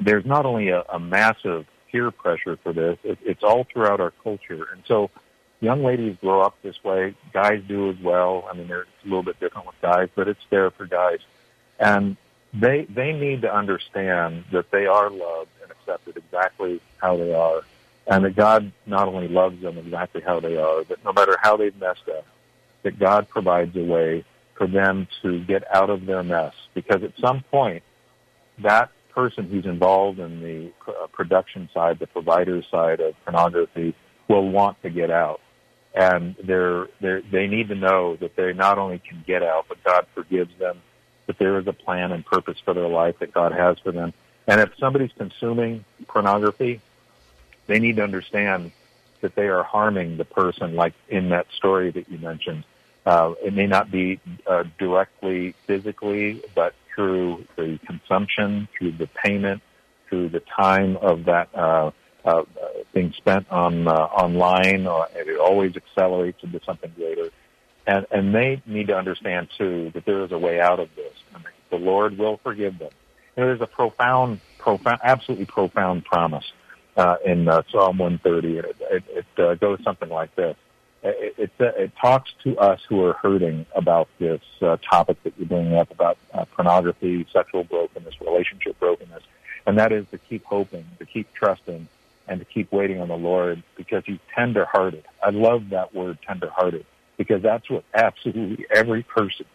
there's 0.00 0.26
not 0.26 0.46
only 0.46 0.68
a, 0.68 0.82
a 0.92 1.00
massive 1.00 1.66
peer 1.90 2.10
pressure 2.10 2.56
for 2.62 2.72
this; 2.72 2.98
it, 3.02 3.18
it's 3.24 3.42
all 3.42 3.66
throughout 3.72 4.00
our 4.00 4.12
culture, 4.22 4.68
and 4.72 4.82
so 4.86 5.10
young 5.60 5.84
ladies 5.84 6.16
grow 6.20 6.40
up 6.42 6.56
this 6.62 6.82
way. 6.84 7.14
Guys 7.32 7.62
do 7.66 7.90
as 7.90 7.98
well. 8.00 8.48
I 8.50 8.56
mean, 8.56 8.68
they're, 8.68 8.82
it's 8.82 9.04
a 9.04 9.08
little 9.08 9.22
bit 9.22 9.38
different 9.40 9.66
with 9.66 9.80
guys, 9.80 10.08
but 10.14 10.28
it's 10.28 10.44
there 10.50 10.70
for 10.70 10.86
guys. 10.86 11.20
And 11.78 12.16
they 12.52 12.84
they 12.84 13.12
need 13.12 13.42
to 13.42 13.54
understand 13.54 14.44
that 14.52 14.70
they 14.70 14.86
are 14.86 15.10
loved 15.10 15.50
and 15.62 15.70
accepted 15.70 16.16
exactly 16.16 16.80
how 16.98 17.16
they 17.16 17.32
are, 17.32 17.62
and 18.10 18.24
that 18.24 18.34
God 18.34 18.72
not 18.86 19.06
only 19.06 19.28
loves 19.28 19.62
them 19.62 19.78
exactly 19.78 20.20
how 20.20 20.40
they 20.40 20.56
are, 20.56 20.82
but 20.84 21.02
no 21.04 21.12
matter 21.12 21.36
how 21.40 21.56
they've 21.56 21.78
messed 21.78 22.08
up, 22.08 22.26
that 22.82 22.98
God 22.98 23.28
provides 23.28 23.74
a 23.76 23.84
way 23.84 24.24
for 24.56 24.66
them 24.66 25.06
to 25.22 25.38
get 25.44 25.62
out 25.72 25.90
of 25.90 26.06
their 26.06 26.24
mess. 26.24 26.52
Because 26.74 27.04
at 27.04 27.12
some 27.20 27.42
point, 27.52 27.84
that 28.58 28.90
person 29.10 29.48
who's 29.48 29.64
involved 29.64 30.18
in 30.18 30.42
the 30.42 30.72
uh, 30.88 31.06
production 31.06 31.68
side, 31.72 32.00
the 32.00 32.08
provider 32.08 32.62
side 32.68 33.00
of 33.00 33.14
pornography, 33.24 33.94
will 34.28 34.50
want 34.50 34.82
to 34.82 34.90
get 34.90 35.10
out. 35.10 35.40
And 35.94 36.34
they're, 36.42 36.88
they're, 37.00 37.22
they 37.22 37.46
need 37.46 37.68
to 37.68 37.76
know 37.76 38.16
that 38.16 38.34
they 38.34 38.52
not 38.52 38.78
only 38.78 38.98
can 38.98 39.22
get 39.24 39.44
out, 39.44 39.66
but 39.68 39.82
God 39.84 40.06
forgives 40.14 40.52
them, 40.58 40.82
that 41.26 41.38
there 41.38 41.58
is 41.60 41.66
a 41.68 41.72
plan 41.72 42.10
and 42.10 42.26
purpose 42.26 42.58
for 42.64 42.74
their 42.74 42.88
life 42.88 43.20
that 43.20 43.32
God 43.32 43.52
has 43.52 43.78
for 43.78 43.92
them. 43.92 44.12
And 44.48 44.60
if 44.60 44.70
somebody's 44.80 45.12
consuming 45.16 45.84
pornography, 46.08 46.80
they 47.70 47.78
need 47.78 47.96
to 47.96 48.02
understand 48.02 48.72
that 49.20 49.36
they 49.36 49.46
are 49.46 49.62
harming 49.62 50.16
the 50.16 50.24
person, 50.24 50.74
like 50.74 50.92
in 51.08 51.28
that 51.28 51.46
story 51.56 51.90
that 51.92 52.10
you 52.10 52.18
mentioned. 52.18 52.64
Uh, 53.06 53.34
it 53.42 53.54
may 53.54 53.66
not 53.66 53.90
be 53.90 54.20
uh, 54.46 54.64
directly 54.78 55.54
physically, 55.66 56.42
but 56.54 56.74
through 56.94 57.44
the 57.56 57.78
consumption, 57.86 58.68
through 58.76 58.92
the 58.92 59.06
payment, 59.06 59.62
through 60.08 60.28
the 60.30 60.40
time 60.40 60.96
of 60.96 61.24
that 61.26 61.48
uh, 61.54 61.90
uh, 62.24 62.42
being 62.92 63.12
spent 63.16 63.48
on 63.50 63.86
uh, 63.86 63.92
online, 63.92 64.86
or 64.86 65.06
it 65.14 65.38
always 65.38 65.76
accelerates 65.76 66.42
into 66.42 66.60
something 66.66 66.92
greater. 66.96 67.30
And, 67.86 68.04
and 68.10 68.34
they 68.34 68.60
need 68.66 68.88
to 68.88 68.96
understand 68.96 69.48
too 69.56 69.92
that 69.94 70.04
there 70.04 70.24
is 70.24 70.32
a 70.32 70.38
way 70.38 70.60
out 70.60 70.80
of 70.80 70.88
this. 70.96 71.14
And 71.34 71.44
the 71.70 71.76
Lord 71.76 72.18
will 72.18 72.38
forgive 72.42 72.78
them. 72.78 72.90
There's 73.36 73.60
a 73.60 73.66
profound, 73.66 74.40
profound, 74.58 75.00
absolutely 75.04 75.46
profound 75.46 76.04
promise 76.04 76.52
uh, 76.96 77.16
in 77.24 77.48
uh, 77.48 77.62
Psalm 77.70 77.98
130, 77.98 78.58
it, 78.58 78.76
it, 78.80 79.04
it 79.08 79.42
uh, 79.42 79.54
goes 79.54 79.82
something 79.84 80.08
like 80.08 80.34
this 80.34 80.56
it, 81.02 81.34
it, 81.38 81.50
it, 81.58 81.92
talks 81.96 82.30
to 82.44 82.58
us 82.58 82.80
who 82.88 83.02
are 83.04 83.14
hurting 83.14 83.64
about 83.74 84.08
this 84.18 84.42
uh, 84.60 84.76
topic 84.78 85.22
that 85.22 85.32
you're 85.38 85.48
bringing 85.48 85.76
up 85.76 85.90
about 85.90 86.18
uh, 86.34 86.44
pornography, 86.44 87.26
sexual 87.32 87.64
brokenness, 87.64 88.20
relationship 88.20 88.78
brokenness, 88.78 89.22
and 89.66 89.78
that 89.78 89.92
is 89.92 90.06
to 90.10 90.18
keep 90.18 90.44
hoping, 90.44 90.84
to 90.98 91.06
keep 91.06 91.32
trusting, 91.32 91.88
and 92.28 92.38
to 92.38 92.44
keep 92.44 92.70
waiting 92.70 93.00
on 93.00 93.08
the 93.08 93.16
Lord 93.16 93.62
because 93.76 94.04
He's 94.04 94.18
tender-hearted. 94.34 95.04
I 95.22 95.30
love 95.30 95.70
that 95.70 95.94
word, 95.94 96.18
tender-hearted, 96.26 96.84
because 97.16 97.42
that's 97.42 97.68
what 97.70 97.84
absolutely 97.94 98.66
every 98.70 99.02
person 99.02 99.46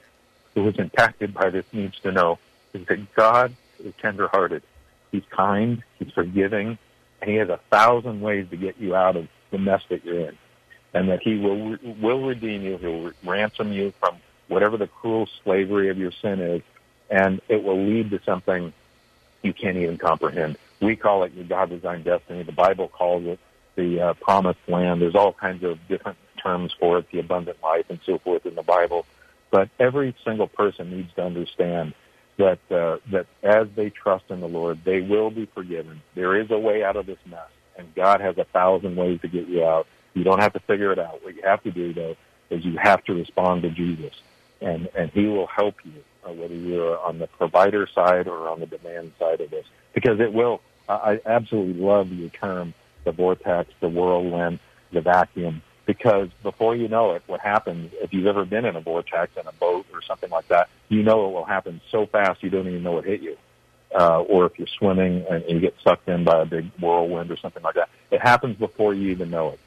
who 0.55 0.67
is 0.67 0.77
impacted 0.79 1.33
by 1.33 1.49
this 1.51 1.65
needs 1.71 1.99
to 1.99 2.11
know 2.11 2.39
is 2.73 2.85
that 2.87 3.13
God 3.13 3.55
is 3.83 3.93
tender-hearted. 4.01 4.63
He's 5.11 5.25
kind, 5.29 5.83
He's 5.99 6.11
forgiving, 6.11 6.79
and 7.21 7.29
He 7.29 7.37
has 7.37 7.49
a 7.49 7.59
thousand 7.69 8.21
ways 8.21 8.47
to 8.49 8.57
get 8.57 8.77
you 8.77 8.95
out 8.95 9.15
of 9.15 9.27
the 9.51 9.57
mess 9.57 9.81
that 9.89 10.03
you're 10.03 10.29
in 10.29 10.37
and 10.95 11.09
that 11.09 11.21
he 11.21 11.37
will 11.37 11.77
will 12.01 12.25
redeem 12.25 12.63
you. 12.63 12.77
He'll 12.77 13.11
ransom 13.29 13.73
you 13.73 13.93
from 13.99 14.17
whatever 14.47 14.77
the 14.77 14.87
cruel 14.87 15.27
slavery 15.43 15.89
of 15.89 15.97
your 15.97 16.11
sin 16.11 16.39
is, 16.39 16.61
and 17.09 17.41
it 17.49 17.63
will 17.63 17.77
lead 17.77 18.09
to 18.11 18.23
something 18.23 18.73
you 19.41 19.53
can't 19.53 19.75
even 19.75 19.97
comprehend. 19.97 20.57
We 20.79 20.95
call 20.95 21.23
it 21.23 21.33
your 21.33 21.43
God-designed 21.43 22.05
destiny. 22.05 22.43
The 22.43 22.53
Bible 22.53 22.87
calls 22.87 23.25
it 23.25 23.39
the 23.75 24.01
uh, 24.01 24.13
promised 24.13 24.59
land. 24.67 25.01
There's 25.01 25.15
all 25.15 25.33
kinds 25.33 25.63
of 25.65 25.85
different 25.89 26.17
terms 26.41 26.73
for 26.79 26.99
it, 26.99 27.11
the 27.11 27.19
abundant 27.19 27.61
life 27.61 27.85
and 27.89 27.99
so 28.05 28.17
forth 28.19 28.45
in 28.45 28.55
the 28.55 28.63
Bible. 28.63 29.05
But 29.51 29.69
every 29.79 30.15
single 30.23 30.47
person 30.47 30.91
needs 30.91 31.13
to 31.15 31.25
understand 31.25 31.93
that 32.37 32.59
uh, 32.69 32.97
that 33.11 33.27
as 33.43 33.67
they 33.75 33.89
trust 33.89 34.25
in 34.29 34.39
the 34.39 34.47
Lord, 34.47 34.79
they 34.83 35.01
will 35.01 35.31
be 35.31 35.45
forgiven. 35.53 36.01
There 36.15 36.39
is 36.39 36.51
a 36.51 36.59
way 36.59 36.83
out 36.83 36.95
of 36.95 37.05
this 37.05 37.19
mess, 37.25 37.49
and 37.77 37.93
God 37.95 38.21
has 38.21 38.37
a 38.37 38.43
thousand 38.45 38.95
ways 38.95 39.21
to 39.21 39.27
get 39.27 39.47
you 39.47 39.65
out. 39.65 39.87
You 40.13 40.23
don't 40.23 40.39
have 40.39 40.53
to 40.53 40.59
figure 40.59 40.91
it 40.91 40.99
out. 40.99 41.23
What 41.23 41.35
you 41.35 41.41
have 41.43 41.63
to 41.63 41.71
do, 41.71 41.93
though, 41.93 42.15
is 42.49 42.63
you 42.65 42.77
have 42.77 43.03
to 43.05 43.13
respond 43.13 43.63
to 43.63 43.69
Jesus, 43.69 44.13
and 44.61 44.89
and 44.95 45.11
He 45.11 45.25
will 45.27 45.47
help 45.47 45.75
you, 45.85 46.03
uh, 46.27 46.33
whether 46.33 46.55
you're 46.55 46.99
on 46.99 47.19
the 47.19 47.27
provider 47.27 47.87
side 47.87 48.27
or 48.27 48.49
on 48.49 48.59
the 48.59 48.65
demand 48.65 49.13
side 49.19 49.41
of 49.41 49.49
this, 49.49 49.65
because 49.93 50.19
it 50.19 50.33
will. 50.33 50.61
I 50.87 51.19
absolutely 51.25 51.81
love 51.81 52.13
your 52.13 52.29
term, 52.29 52.75
the 53.05 53.11
vortex, 53.11 53.71
the 53.79 53.89
whirlwind, 53.89 54.59
the 54.91 55.01
vacuum, 55.01 55.63
because 55.85 56.29
before 56.43 56.75
you 56.75 56.87
know 56.87 57.13
it, 57.13 57.23
what 57.27 57.39
happens, 57.39 57.91
if 58.01 58.13
you've 58.13 58.27
ever 58.27 58.45
been 58.45 58.65
in 58.65 58.75
a 58.75 58.81
vortex 58.81 59.31
in 59.39 59.45
a 59.47 59.51
boat 59.53 59.85
or 59.93 60.01
something 60.01 60.29
like 60.29 60.47
that, 60.47 60.69
you 60.89 61.03
know 61.03 61.27
it 61.27 61.31
will 61.31 61.45
happen 61.45 61.81
so 61.91 62.05
fast 62.05 62.43
you 62.43 62.49
don't 62.49 62.67
even 62.67 62.83
know 62.83 62.97
it 62.97 63.05
hit 63.05 63.21
you. 63.21 63.37
Uh, 63.97 64.21
or 64.23 64.45
if 64.45 64.57
you're 64.59 64.67
swimming 64.67 65.25
and 65.29 65.43
you 65.47 65.59
get 65.59 65.73
sucked 65.81 66.09
in 66.09 66.25
by 66.25 66.41
a 66.41 66.45
big 66.45 66.69
whirlwind 66.81 67.31
or 67.31 67.37
something 67.37 67.63
like 67.63 67.75
that, 67.75 67.87
it 68.11 68.19
happens 68.19 68.57
before 68.57 68.93
you 68.93 69.09
even 69.09 69.29
know 69.29 69.49
it 69.49 69.59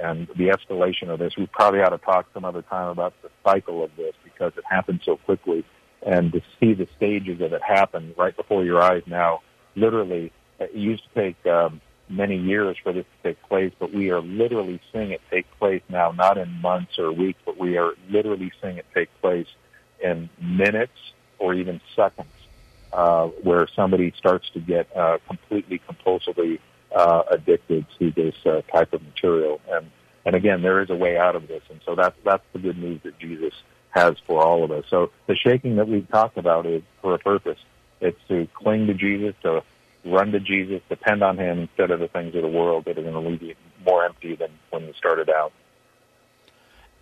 and 0.00 0.28
the 0.36 0.48
escalation 0.48 1.08
of 1.08 1.18
this. 1.18 1.36
We 1.36 1.46
probably 1.46 1.80
ought 1.80 1.90
to 1.90 1.98
talk 1.98 2.26
some 2.34 2.44
other 2.44 2.62
time 2.62 2.88
about 2.88 3.14
the 3.22 3.30
cycle 3.44 3.84
of 3.84 3.94
this 3.96 4.14
because 4.24 4.52
it 4.56 4.64
happened 4.68 5.00
so 5.04 5.16
quickly. 5.16 5.64
And 6.02 6.32
to 6.32 6.42
see 6.60 6.74
the 6.74 6.86
stages 6.96 7.40
of 7.40 7.52
it 7.52 7.62
happen 7.62 8.14
right 8.16 8.36
before 8.36 8.64
your 8.64 8.82
eyes 8.82 9.02
now, 9.06 9.42
literally, 9.74 10.32
it 10.58 10.72
used 10.72 11.02
to 11.04 11.20
take 11.20 11.46
um, 11.46 11.80
many 12.08 12.36
years 12.36 12.76
for 12.82 12.92
this 12.92 13.04
to 13.04 13.28
take 13.28 13.42
place, 13.48 13.72
but 13.78 13.92
we 13.92 14.10
are 14.10 14.20
literally 14.20 14.80
seeing 14.92 15.10
it 15.10 15.20
take 15.30 15.46
place 15.58 15.82
now, 15.88 16.12
not 16.12 16.38
in 16.38 16.48
months 16.60 16.98
or 16.98 17.12
weeks, 17.12 17.38
but 17.44 17.58
we 17.58 17.76
are 17.76 17.92
literally 18.10 18.52
seeing 18.62 18.76
it 18.78 18.86
take 18.94 19.08
place 19.20 19.46
in 20.02 20.28
minutes 20.40 20.98
or 21.38 21.54
even 21.54 21.80
seconds, 21.94 22.28
uh, 22.92 23.26
where 23.42 23.66
somebody 23.74 24.12
starts 24.16 24.48
to 24.50 24.60
get 24.60 24.94
uh, 24.96 25.18
completely 25.26 25.80
compulsively 25.88 26.58
uh, 26.94 27.22
addicted 27.30 27.84
to 27.98 28.10
this 28.12 28.34
uh, 28.46 28.62
type 28.72 28.92
of 28.92 29.02
material. 29.02 29.60
And 29.70 29.90
and 30.24 30.34
again, 30.34 30.62
there 30.62 30.82
is 30.82 30.90
a 30.90 30.96
way 30.96 31.16
out 31.16 31.36
of 31.36 31.46
this, 31.46 31.62
and 31.70 31.80
so 31.84 31.94
that's 31.94 32.16
that's 32.24 32.42
the 32.52 32.58
good 32.58 32.78
news 32.78 33.00
that 33.04 33.18
Jesus 33.18 33.52
has 33.90 34.14
for 34.26 34.42
all 34.42 34.64
of 34.64 34.70
us. 34.70 34.84
So 34.90 35.10
the 35.26 35.36
shaking 35.36 35.76
that 35.76 35.88
we've 35.88 36.08
talked 36.08 36.36
about 36.36 36.66
is 36.66 36.82
for 37.00 37.14
a 37.14 37.18
purpose. 37.18 37.58
It's 38.00 38.18
to 38.28 38.46
cling 38.54 38.88
to 38.88 38.94
Jesus, 38.94 39.34
to 39.42 39.62
run 40.06 40.32
to 40.32 40.40
Jesus, 40.40 40.80
depend 40.88 41.22
on 41.22 41.38
Him 41.38 41.60
instead 41.60 41.90
of 41.90 42.00
the 42.00 42.08
things 42.08 42.34
of 42.34 42.42
the 42.42 42.48
world 42.48 42.84
that 42.86 42.98
are 42.98 43.02
going 43.02 43.14
to 43.14 43.20
leave 43.20 43.42
you 43.42 43.54
more 43.84 44.04
empty 44.04 44.36
than 44.36 44.50
when 44.70 44.84
you 44.84 44.94
started 44.96 45.28
out. 45.28 45.52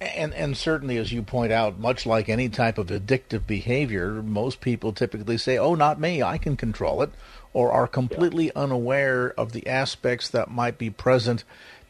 And 0.00 0.34
and 0.34 0.56
certainly, 0.56 0.96
as 0.98 1.12
you 1.12 1.22
point 1.22 1.52
out, 1.52 1.78
much 1.78 2.04
like 2.04 2.28
any 2.28 2.48
type 2.48 2.78
of 2.78 2.88
addictive 2.88 3.46
behavior, 3.46 4.22
most 4.22 4.60
people 4.60 4.92
typically 4.92 5.38
say, 5.38 5.56
"Oh, 5.56 5.74
not 5.74 6.00
me. 6.00 6.22
I 6.22 6.36
can 6.36 6.56
control 6.56 7.00
it," 7.02 7.10
or 7.52 7.72
are 7.72 7.86
completely 7.86 8.46
yeah. 8.46 8.52
unaware 8.56 9.32
of 9.38 9.52
the 9.52 9.66
aspects 9.68 10.28
that 10.30 10.50
might 10.50 10.78
be 10.78 10.90
present 10.90 11.44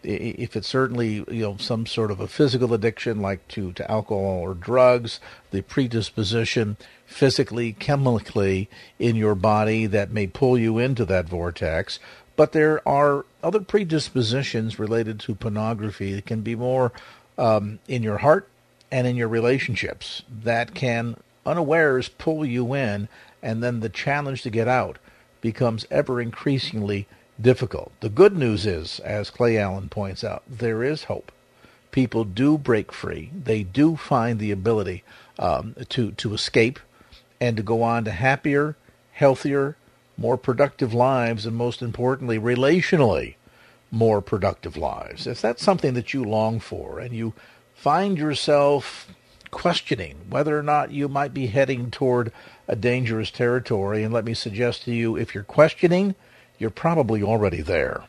if 0.05 0.57
it's 0.57 0.69
certainly 0.69 1.25
you 1.29 1.43
know 1.43 1.57
some 1.59 1.87
sort 1.87 2.11
of 2.11 2.21
a 2.21 2.29
physical 2.29 2.75
addiction 2.75 3.21
like 3.21 3.47
to, 3.49 3.73
to 3.73 3.91
alcohol 3.91 4.41
or 4.41 4.55
drugs, 4.55 5.21
the 5.51 5.63
predisposition 5.63 6.77
physically, 7.07 7.73
chemically 7.73 8.69
in 8.99 9.17
your 9.17 9.35
body 9.35 9.87
that 9.87 10.11
may 10.11 10.27
pull 10.27 10.59
you 10.59 10.79
into 10.79 11.05
that 11.05 11.29
vortex. 11.29 11.99
But 12.37 12.53
there 12.53 12.87
are 12.89 13.25
other 13.43 13.61
predispositions 13.61 14.79
related 14.79 15.21
to 15.21 15.35
pornography 15.35 16.15
that 16.15 16.27
can 16.27 16.41
be 16.41 16.57
more 16.57 16.93
um, 17.39 17.79
in 17.87 18.03
your 18.03 18.19
heart 18.19 18.49
and 18.91 19.07
in 19.07 19.17
your 19.17 19.29
relationships 19.29 20.23
that 20.29 20.75
can 20.75 21.17
unawares 21.47 22.09
pull 22.09 22.45
you 22.45 22.75
in, 22.75 23.09
and 23.43 23.63
then 23.63 23.81
the 23.81 23.89
challenge 23.89 24.43
to 24.43 24.51
get 24.51 24.69
out 24.69 24.99
becomes 25.41 25.87
ever 25.91 26.21
increasingly 26.21 27.07
difficult. 27.41 27.93
The 28.01 28.09
good 28.09 28.37
news 28.37 28.67
is, 28.67 29.01
as 29.01 29.31
Clay 29.31 29.59
Allen 29.59 29.89
points 29.89 30.25
out, 30.25 30.43
there 30.49 30.83
is 30.83 31.05
hope. 31.05 31.33
People 31.91 32.25
do 32.25 32.59
break 32.59 32.93
free. 32.93 33.31
They 33.33 33.63
do 33.63 33.97
find 33.97 34.39
the 34.39 34.51
ability 34.51 35.05
um, 35.39 35.75
to 35.91 36.13
to 36.13 36.35
escape 36.35 36.81
and 37.41 37.57
to 37.57 37.63
go 37.63 37.83
on 37.83 38.05
to 38.05 38.11
happier, 38.11 38.77
healthier, 39.13 39.77
more 40.17 40.37
productive 40.37 40.95
lives, 40.95 41.47
and 41.47 41.57
most 41.57 41.83
importantly, 41.83 42.39
relationally 42.39 43.35
more 43.91 44.21
productive 44.21 44.77
lives. 44.77 45.27
If 45.27 45.41
that's 45.41 45.63
something 45.63 45.95
that 45.95 46.13
you 46.13 46.25
long 46.25 46.59
for, 46.59 46.99
and 46.99 47.15
you 47.15 47.33
find 47.75 48.19
yourself 48.19 49.09
questioning 49.55 50.17
whether 50.29 50.59
or 50.59 50.63
not 50.65 50.91
you 50.91 51.09
might 51.09 51.33
be 51.33 51.47
heading 51.47 51.91
toward 51.91 52.33
a 52.67 52.75
dangerous 52.75 53.31
territory. 53.31 54.03
And 54.03 54.13
let 54.13 54.25
me 54.25 54.35
suggest 54.35 54.83
to 54.85 54.93
you 54.93 55.17
if 55.17 55.33
you're 55.33 55.45
questioning, 55.45 56.17
you're 56.59 56.71
probably 56.71 57.23
already 57.23 57.63
there. 57.63 58.05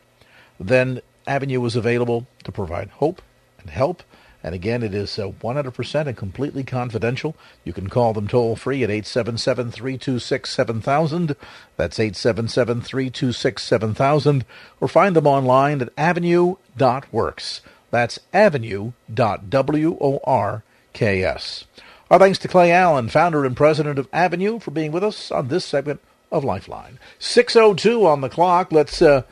Then 0.58 1.00
Avenue 1.26 1.64
is 1.64 1.76
available 1.76 2.26
to 2.44 2.52
provide 2.52 2.90
hope 2.90 3.22
and 3.58 3.70
help. 3.70 4.02
And 4.42 4.54
again, 4.54 4.82
it 4.84 4.94
is 4.94 5.18
uh, 5.18 5.28
100% 5.28 6.06
and 6.06 6.16
completely 6.16 6.62
confidential. 6.62 7.34
You 7.64 7.72
can 7.72 7.88
call 7.88 8.12
them 8.12 8.28
toll 8.28 8.54
free 8.54 8.84
at 8.84 8.90
877 8.90 9.72
326 9.72 10.50
7000. 10.50 11.36
That's 11.76 11.98
877 11.98 12.82
326 12.82 13.62
7000. 13.62 14.44
Or 14.80 14.86
find 14.86 15.16
them 15.16 15.26
online 15.26 15.82
at 15.82 15.92
avenue.works. 15.98 17.60
That's 17.90 18.20
avenue.works. 18.32 18.92
Our 22.08 22.20
thanks 22.20 22.38
to 22.38 22.48
Clay 22.48 22.70
Allen, 22.70 23.08
founder 23.08 23.44
and 23.44 23.56
president 23.56 23.98
of 23.98 24.08
Avenue, 24.12 24.60
for 24.60 24.70
being 24.70 24.92
with 24.92 25.02
us 25.02 25.32
on 25.32 25.48
this 25.48 25.64
segment 25.64 26.00
of 26.30 26.44
Lifeline. 26.44 26.98
6.02 27.18 28.04
on 28.04 28.20
the 28.20 28.28
clock. 28.28 28.72
Let's, 28.72 29.00
uh, 29.00 29.22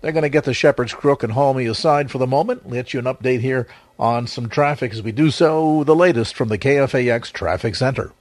they're 0.00 0.12
going 0.12 0.22
to 0.22 0.28
get 0.28 0.44
the 0.44 0.54
Shepherd's 0.54 0.94
Crook 0.94 1.22
and 1.22 1.32
haul 1.32 1.54
me 1.54 1.66
aside 1.66 2.10
for 2.10 2.18
the 2.18 2.26
moment. 2.26 2.68
Let 2.68 2.92
you 2.92 3.00
an 3.00 3.06
update 3.06 3.40
here 3.40 3.66
on 3.98 4.26
some 4.26 4.48
traffic 4.48 4.92
as 4.92 5.02
we 5.02 5.12
do 5.12 5.30
so. 5.30 5.84
The 5.84 5.96
latest 5.96 6.34
from 6.34 6.48
the 6.48 6.58
KFAX 6.58 7.32
Traffic 7.32 7.74
Center. 7.74 8.12